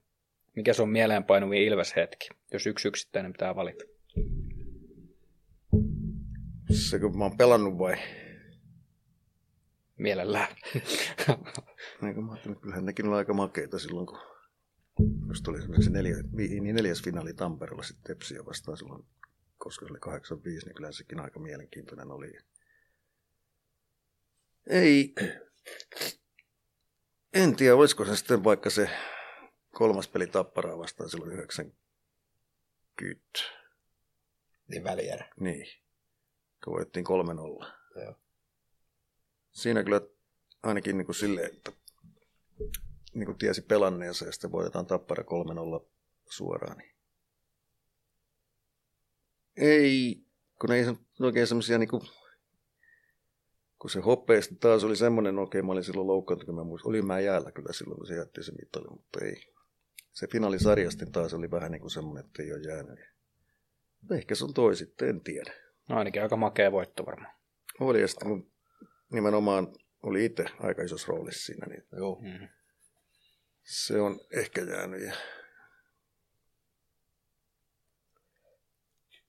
[0.56, 3.84] Mikä se on mieleenpainuvin Ilves-hetki, jos yksi yksittäinen pitää valita?
[6.72, 7.96] Se kun mä oon pelannut vai?
[9.98, 10.56] Mielellään.
[12.00, 14.20] Kuin mä ajattelin, että kyllähän nekin oli aika makeita silloin, kun
[15.27, 16.15] jos tuli esimerkiksi neljä,
[16.61, 19.05] niin neljäs finaali Tampereella sitten Tepsiä vastaan silloin,
[19.57, 22.34] koska se oli 85, niin kyllä sekin aika mielenkiintoinen oli.
[24.67, 25.13] Ei,
[27.34, 28.89] en tiedä, olisiko se sitten vaikka se
[29.73, 31.80] kolmas peli Tapparaa vastaan silloin 90,
[34.67, 35.30] Niin välierä.
[35.39, 35.65] niin,
[36.63, 37.65] kun voittiin 3-0.
[38.03, 38.15] Joo.
[39.51, 40.01] Siinä kyllä
[40.63, 41.71] ainakin niin kuin silleen, että
[43.14, 45.23] niin kuin tiesi pelanneensa ja sitten voitetaan Tappara
[45.81, 45.86] 3-0
[46.30, 46.77] suoraan.
[46.77, 46.95] Niin.
[49.57, 50.23] Ei,
[50.61, 52.02] kun ei se oikein semmoisia niin kuin,
[53.80, 57.06] kun se hoppeista taas oli semmoinen, okei mä olin silloin loukkaantunut, kun mä muistin, olin
[57.06, 59.53] mä jäällä kyllä silloin, kun se jätti se mittali, mutta ei.
[60.11, 62.99] Se finaalisarjasta taas oli vähän niin kuin semmoinen, että ei ole jäänyt.
[64.02, 65.53] Mutta ehkä se on toi sitten, en tiedä.
[65.90, 67.36] No ainakin aika makea voitto varmaan.
[67.80, 68.52] Oli ja sitten kun
[69.11, 69.68] nimenomaan
[70.03, 72.22] oli itse aika isossa roolissa siinä, niin Joo.
[72.22, 72.48] Mm.
[73.70, 75.14] Se on ehkä jäänyt.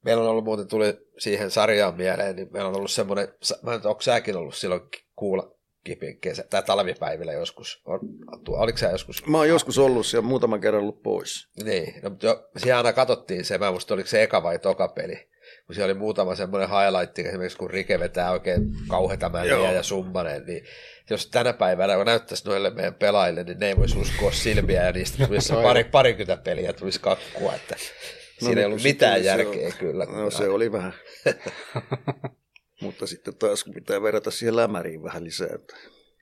[0.05, 3.29] Meillä on ollut muuten, tuli siihen sarjaan mieleen, niin meillä on ollut semmoinen,
[3.63, 4.83] mä en onko säkin ollut silloin
[5.17, 5.55] kuulla
[5.85, 8.01] kipin kesä, tai talvipäivillä joskus, on,
[8.49, 9.27] oliko sä joskus?
[9.27, 11.49] Mä oon joskus ollut siellä muutaman kerran ollut pois.
[11.65, 14.59] Niin, no, mutta jo, siellä aina katsottiin se, mä en muista oliko se eka vai
[14.59, 15.31] toka peli,
[15.71, 19.73] kun siellä oli muutama semmoinen highlight, esimerkiksi kun Rike vetää oikein kauheita Joo.
[19.73, 20.65] ja summanen, niin
[21.11, 24.93] jos tänä päivänä kun näyttäisi noille meidän pelaajille, niin ne ei voisi uskoa silmiä ja
[24.93, 29.21] niistä tulisi pari, parikymmentä peliä tulisi kakkua, että siinä niin, ei ollut kun se mitään
[29.21, 30.05] se järkeä on- kyllä.
[30.05, 30.93] No se oli vähän.
[32.83, 35.49] Mutta sitten taas kun pitää verrata siihen lämäriin vähän lisää.
[35.55, 35.77] Että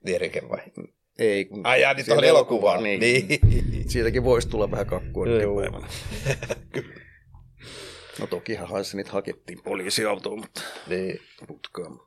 [0.05, 0.59] Niin Rike vai?
[1.19, 2.83] ei, kun Ai jaa, niin tuohon elokuvaan.
[2.83, 2.99] Niin.
[2.99, 3.89] Niin.
[3.89, 5.61] Siitäkin voisi tulla vähän kakkua Joo.
[8.19, 11.99] No tokihan Hansenit hakettiin poliisiautoon, mutta niin, putkaan.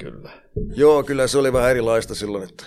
[0.00, 0.42] kyllä.
[0.74, 2.64] Joo, kyllä se oli vähän erilaista silloin, että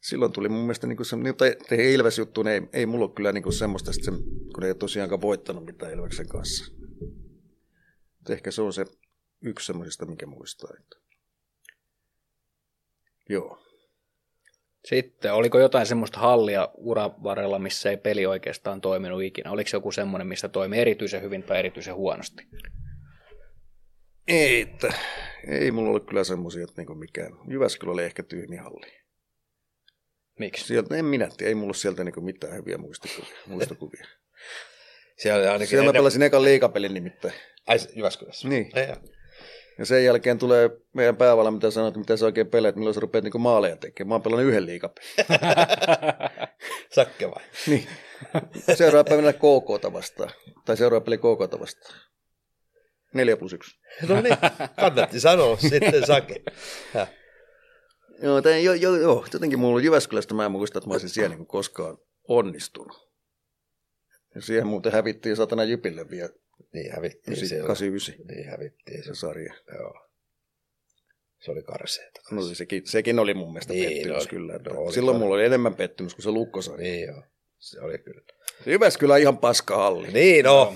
[0.00, 3.32] silloin tuli mun mielestä niin se, tai te Ilves-juttu, niin ei, ei mulla ole kyllä
[3.32, 4.10] niin semmoista, että se,
[4.54, 6.72] kun ei tosiaankaan voittanut mitään Ilveksen kanssa.
[8.16, 8.84] Mutta ehkä se on se
[9.42, 10.70] yksi semmoisista, mikä muistaa.
[10.80, 10.96] Että...
[13.28, 13.69] Joo.
[14.84, 19.50] Sitten, oliko jotain semmoista hallia uran varrella, missä ei peli oikeastaan toiminut ikinä?
[19.50, 22.46] Oliko se joku semmoinen, missä toimi erityisen hyvin tai erityisen huonosti?
[24.28, 24.92] Ei, että,
[25.48, 27.32] ei mulla ollut kyllä semmoisia, että niinku mikään.
[27.48, 28.92] Jyväskylä oli ehkä tyhmi halli.
[30.38, 30.64] Miksi?
[30.64, 33.36] Sieltä, en minä tiedä, ei mulla ole sieltä niinku mitään hyviä muistikuvia.
[33.46, 34.06] muistikuvia.
[35.22, 36.00] Siellä ainakin Siellä mä ennen...
[36.00, 37.34] pelasin ekan liikapelin nimittäin.
[37.66, 38.48] Ai, Jyväskylässä.
[38.48, 38.70] Niin.
[38.74, 38.86] Ei.
[39.80, 43.24] Ja sen jälkeen tulee meidän päävalla, mitä sanoit, mitä sä oikein peleet, milloin sä rupeat
[43.24, 44.08] niinku maaleja tekemään.
[44.08, 45.10] Mä oon pelannut yhden liikapelin.
[46.94, 47.42] Sakke vai?
[47.66, 47.88] Niin.
[48.74, 50.30] Seuraava päivänä KK vastaan.
[50.64, 52.00] Tai seuraava peli KK vastaan.
[53.14, 53.76] 4 plus 1.
[54.08, 54.36] No niin,
[54.80, 56.42] kannatti sanoa sitten Sake.
[56.92, 57.12] Häh.
[58.22, 61.08] Joo, tämän, joo, joo, joo, jotenkin mulla oli Jyväskylästä, mä en muista, että mä olisin
[61.08, 61.98] siellä niin koskaan
[62.28, 63.10] onnistunut.
[64.34, 66.30] Ja siihen muuten hävittiin satana Jypille vielä
[66.72, 67.66] Niin hävittiin 89 siellä.
[67.66, 69.14] 89 Niin hävittiin se.
[69.14, 69.54] sarja.
[69.78, 70.06] Joo.
[71.40, 72.20] Se oli karseeta.
[72.30, 74.26] No sekin, sekin oli mun mielestä Niin, pettymys oli.
[74.26, 74.54] kyllä.
[74.56, 75.24] Että No oli silloin todella.
[75.24, 76.82] mulla oli enemmän pettymys kuin se lukkosarja.
[76.82, 77.22] Niin joo.
[77.58, 78.20] Se oli kyllä.
[78.66, 80.08] Jyväskylä ihan paska halli.
[80.12, 80.74] Niin no.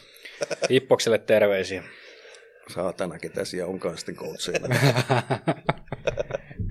[0.70, 1.82] Hippokselle terveisiä.
[2.74, 4.68] Saatana, ketä siellä onkaan sitten coacheina.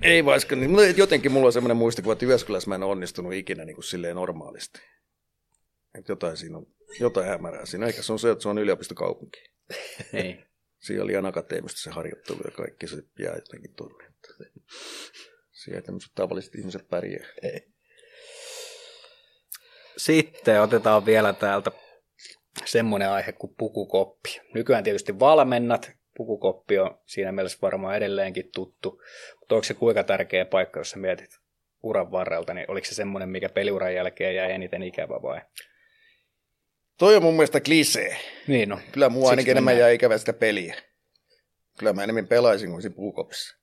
[0.02, 3.76] Ei vaikka, niin jotenkin mulla on semmoinen muistikuva, että Jyväskylässä mä en onnistunut ikinä niin
[3.76, 4.80] kuin silleen normaalisti.
[5.98, 6.68] Että jotain siinä on,
[7.00, 7.86] jotain hämärää siinä.
[7.86, 9.50] Eikä se on se, että se on yliopistokaupunki.
[10.12, 10.46] niin.
[10.80, 14.06] Siellä oli ihan akateemista se harjoittelu ja kaikki se jää jotenkin tuonne.
[15.52, 17.28] Siellä ei tämmöiset tavalliset ihmiset pärjää.
[19.98, 21.72] Sitten otetaan vielä täältä
[22.66, 24.42] semmoinen aihe kuin pukukoppi.
[24.54, 25.92] Nykyään tietysti valmennat.
[26.18, 29.02] Pukukoppi on siinä mielessä varmaan edelleenkin tuttu.
[29.40, 31.40] Mutta onko se kuinka tärkeä paikka, jos sä mietit
[31.84, 35.42] uran varrelta, niin oliko se semmoinen, mikä peliuran jälkeen jäi eniten ikävä vai?
[36.98, 38.18] Toi on mun mielestä klisee.
[38.48, 38.80] Niin no.
[38.92, 40.76] Kyllä mua Siksi ainakin enemmän jää ikävä sitä peliä.
[41.80, 43.58] Kyllä mä enemmän pelaisin kuin siinä puukopissa.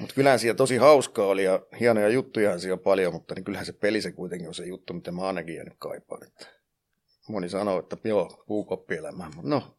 [0.00, 3.66] Mutta kyllähän siellä tosi hauskaa oli ja hienoja juttuja siellä on paljon, mutta niin kyllähän
[3.66, 6.26] se peli se kuitenkin on se juttu, mitä mä ainakin jäänyt kaipaan.
[6.26, 6.46] Että
[7.28, 9.30] moni sanoo, että joo, puukoppielämä.
[9.34, 9.76] Mutta no,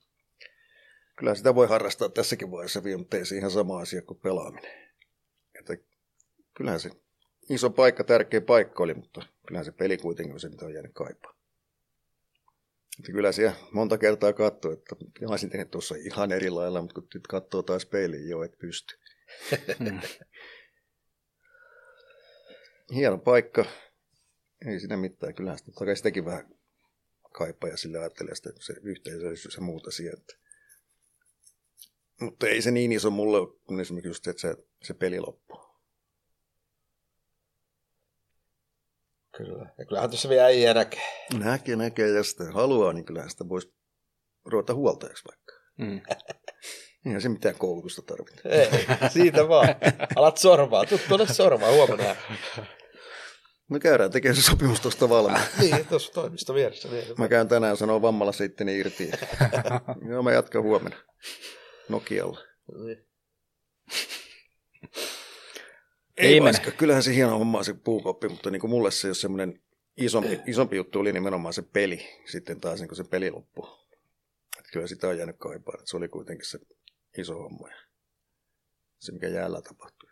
[1.15, 4.71] kyllä sitä voi harrastaa tässäkin vaiheessa vielä, mutta ei se ihan sama asia kuin pelaaminen.
[5.59, 5.77] Että
[6.53, 6.89] kyllähän se
[7.49, 10.93] iso paikka, tärkeä paikka oli, mutta kyllähän se peli kuitenkin on se, mitä on jäänyt
[10.93, 11.34] kaipaan.
[12.99, 16.93] Että kyllä siellä monta kertaa katsoo, että mä olisin tehnyt tuossa ihan eri lailla, mutta
[16.93, 18.99] kun nyt katsoo taas peiliin, joo, et pysty.
[19.79, 19.99] Mm.
[22.95, 23.65] Hieno paikka.
[24.67, 25.35] Ei siinä mitään.
[25.35, 26.55] Kyllähän sitä, totta kai sitäkin vähän
[27.33, 30.33] kaipaa ja sillä ajattelee sitä, se yhteisöllisyys ja muuta sieltä.
[32.21, 35.64] Mutta ei se niin iso mulle kun esimerkiksi just, että se, se peli loppuu.
[39.37, 39.73] Kyllä.
[39.77, 41.27] Ja kyllähän tuossa vielä äijä näkee.
[41.39, 43.73] Näkee, näkee, ja sitä haluaa, niin kyllähän sitä voisi
[44.45, 45.53] ruveta huoltajaksi vaikka.
[45.77, 46.01] Mm.
[47.05, 48.49] Eihän se mitään koulutusta tarvitse.
[48.49, 49.67] Ei, siitä vaan.
[50.15, 50.85] Alat sormaa.
[50.85, 52.15] Tuu tuonne sormaa huomenna.
[53.69, 55.43] Me käydään tekemään se sopimus tuosta valmiin.
[55.59, 56.87] Niin, tuossa toimisto vieressä.
[56.87, 57.05] Niin.
[57.17, 59.11] Mä käyn tänään sanoa vammalla sitten irti.
[60.09, 60.97] Joo, mä jatkan huomenna.
[61.89, 62.39] Nokialla.
[62.85, 63.07] Niin.
[66.17, 69.21] Ei vaikka, kyllähän se hieno homma on se puukoppi, mutta niin kuin mulle se jos
[69.21, 69.61] semmoinen
[69.97, 73.67] isompi, isompi juttu oli nimenomaan se peli, sitten taas niin kuin se peli loppui.
[74.57, 76.59] Että kyllä sitä on jäänyt kaipaan, että se oli kuitenkin se
[77.17, 77.75] iso homma ja
[78.99, 80.09] se mikä jäällä tapahtui.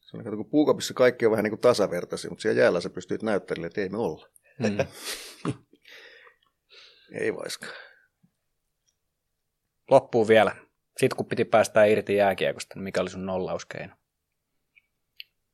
[0.00, 3.22] Se on, kun puukopissa kaikki on vähän niin kuin tasavertaisia, mutta siellä jäällä sä pystyt
[3.22, 4.28] näyttelemään, että ei me olla.
[4.58, 4.76] Mm.
[7.20, 7.72] Ei vaiskaan.
[9.90, 10.63] Loppuun vielä.
[10.96, 13.94] Sitten kun piti päästää irti jääkiekosta, niin mikä oli sun nollauskeino?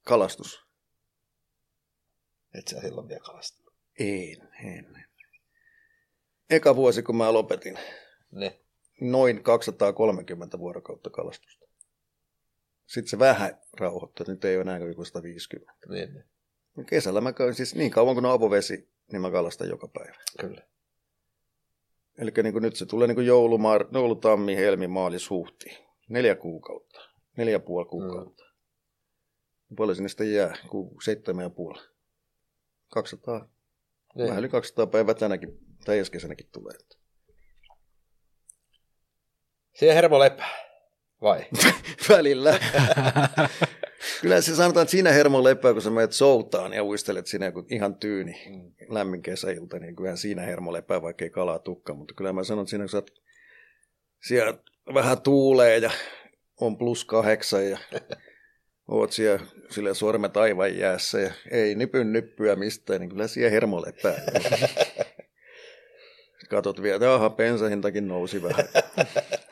[0.05, 0.67] Kalastus.
[2.55, 3.75] Et sä silloin vielä kalastanut.
[3.99, 5.05] En, en.
[6.51, 7.79] Eka vuosi, kun mä lopetin,
[8.31, 8.61] Ne.
[9.01, 11.67] noin 230 vuorokautta kalastusta.
[12.87, 15.73] Sitten se vähän rauhoittui, nyt ei ole enää kuin joku 150.
[15.89, 16.25] Niin, niin.
[16.87, 20.17] Kesällä mä käyn siis niin kauan kuin on avovesi, niin mä kalastan joka päivä.
[20.41, 20.70] Kyllä.
[22.21, 25.79] Eli niin kuin nyt se tulee niin kuin joulu, mar, joulu, tammi, helmi, maalis, huhti.
[26.09, 27.01] Neljä kuukautta.
[27.37, 28.45] Neljä puoli kuukautta.
[28.45, 29.77] Mm.
[29.77, 30.57] Paljon sinne sitten jää?
[30.71, 31.81] Ku, seitsemän ja puoli.
[32.93, 33.49] 200.
[34.15, 34.29] Niin.
[34.29, 36.79] Vähän yli 200 päivää tänäkin, tai ensi kesänäkin tulee.
[39.75, 40.51] Siihen hermo lepää.
[41.23, 41.47] Vai?
[42.09, 42.59] Välillä.
[44.21, 47.65] Kyllä se sanotaan, että siinä hermo lepää, kun sä menet soutaan ja uistelet siinä joku
[47.71, 48.73] ihan tyyni Mm.
[48.89, 51.95] lämmin kesäilta, niin kyllähän siinä hermo lepää, vaikka ei kalaa tukka.
[51.95, 53.11] Mutta kyllä mä sanon, että siinä kun sä oot,
[54.27, 54.59] siellä
[54.95, 55.91] vähän tuulee ja
[56.61, 57.79] on plus kahdeksan ja
[58.89, 63.83] oot siellä sille sormet aivan jäässä ja ei nypyn nyppyä mistään, niin kyllä siellä hermo
[63.83, 64.15] lepää.
[66.51, 68.65] Katot vielä, että aha, bensahintakin nousi vähän.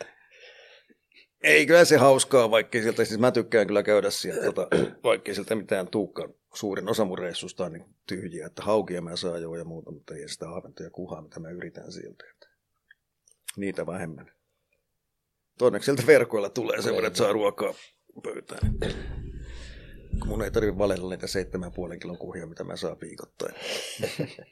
[1.42, 4.68] Ei, kyllä se hauskaa, vaikka sieltä, siis mä tykkään kyllä käydä sieltä, tota,
[5.04, 9.42] vaikka sieltä mitään tuukka, suurin osa mun reissusta on niin tyhjiä, että haukia mä saan
[9.42, 12.24] jo ja muuta, mutta ei sitä ahventa ja kuhaa, mitä mä yritän sieltä.
[12.30, 12.48] Että
[13.56, 14.32] niitä vähemmän.
[15.60, 17.74] Onneksi sieltä verkoilla tulee sen verran, että saa ruokaa
[18.22, 18.74] pöytään.
[20.18, 21.26] Kun mun ei tarvitse valella niitä
[21.92, 23.54] 7,5 kilon kuhia, mitä mä saan viikoittain.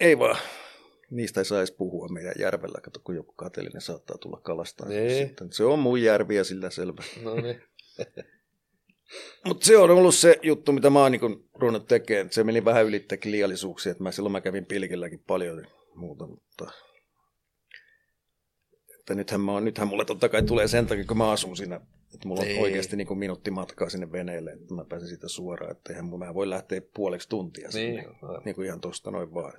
[0.00, 0.36] ei vaan.
[1.10, 2.80] Niistä ei saisi puhua meidän järvellä.
[2.82, 4.88] Kato, kun joku kateellinen saattaa tulla kalastaa.
[4.88, 5.26] Niin.
[5.26, 7.02] Sitten se on mun järvi ja sillä selvä.
[7.22, 7.62] No niin.
[9.46, 12.32] Mutta se on ollut se juttu, mitä mä oon niin ruvennut tekemään.
[12.32, 13.92] Se meni vähän ylittäkin liiallisuuksia.
[13.92, 16.70] Että mä silloin mä kävin pilkilläkin paljon ja muuta, mutta...
[18.98, 21.80] Että nythän, mä oon, nythän mulle totta kai tulee sen takia, kun mä asun siinä.
[22.14, 22.62] Että mulla on Niin.
[22.62, 25.72] oikeasti niin kuin minuutti matkaa sinne veneelle, että mä pääsen siitä suoraan.
[25.72, 28.02] Että eihän mä voi lähteä puoleksi tuntia sinne.
[28.02, 28.08] Niin,
[28.44, 29.52] niin kuin ihan tosta noin vaan.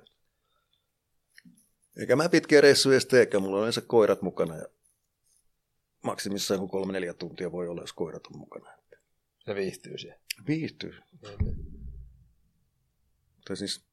[1.96, 4.64] Eikä mä pitkiä reissuja edes teekään, mulla on yleensä koirat mukana ja
[6.02, 8.70] maksimissaan kuin kolme neljä tuntia voi olla, jos koirat on mukana.
[9.38, 10.20] Se viihtyy siellä.
[10.46, 10.94] Viihtyy.
[11.42, 11.56] Niin,
[13.46, 13.84] Tai siis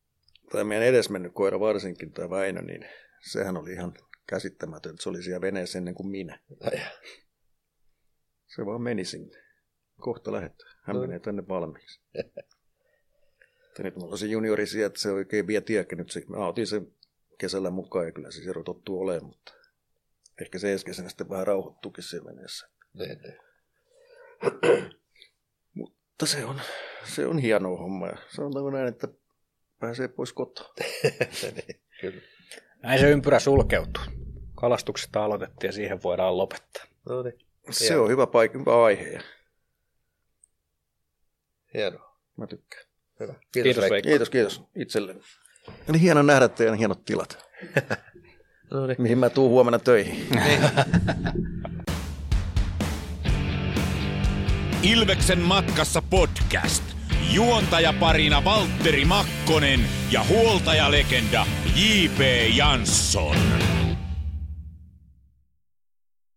[0.51, 2.85] tämä meidän edesmennyt koira varsinkin, tämä Väinö, niin
[3.31, 3.93] sehän oli ihan
[4.27, 6.39] käsittämätön, että se oli siellä veneessä ennen kuin minä.
[8.47, 9.37] Se vaan meni sinne.
[9.99, 10.71] Kohta lähetään.
[10.81, 11.01] Hän No.
[11.01, 12.01] menee tänne valmiiksi.
[13.79, 15.95] Nyt mulla on se juniori siellä, että se oikein vie tiekkä.
[15.95, 16.93] Nyt se, mä otin sen
[17.37, 19.53] kesällä mukaan ja kyllä se Sero tottuu olemaan, mutta
[20.41, 22.69] ehkä se ensi kesänä sitten vähän rauhoittuukin siellä veneessä.
[22.93, 23.37] Niin, niin.
[25.73, 26.61] Mutta se on,
[27.03, 29.07] se on hieno homma ja sanotaanko näin, että
[29.79, 30.73] pääsee pois kotoa.
[31.55, 31.81] niin.
[32.01, 32.21] Kyllä.
[32.83, 34.03] Näin se ympyrä sulkeutuu.
[34.55, 36.83] Kalastuksesta aloitettiin ja siihen voidaan lopettaa.
[37.09, 37.39] No niin.
[37.71, 39.21] Se on hyvä paikka, hyvä aihe ja
[41.73, 42.17] Hienoa.
[42.37, 42.85] mä tykkään.
[43.19, 43.33] Hyvä.
[43.51, 43.93] Kiitos, Veikko.
[43.93, 44.09] Veikko.
[44.09, 45.21] Kiitos, kiitos itselleni.
[45.89, 47.37] Oli hieno nähdä teidän hienot tilat,
[48.71, 48.95] No niin.
[48.99, 50.27] mihin mä tuun huomenna töihin.
[54.83, 56.83] Ilveksen matkassa podcast.
[57.31, 59.79] Juontajaparina Valtteri Makkonen
[60.11, 61.45] ja huoltajalegenda
[61.75, 62.19] J.P.
[62.55, 63.35] Jansson.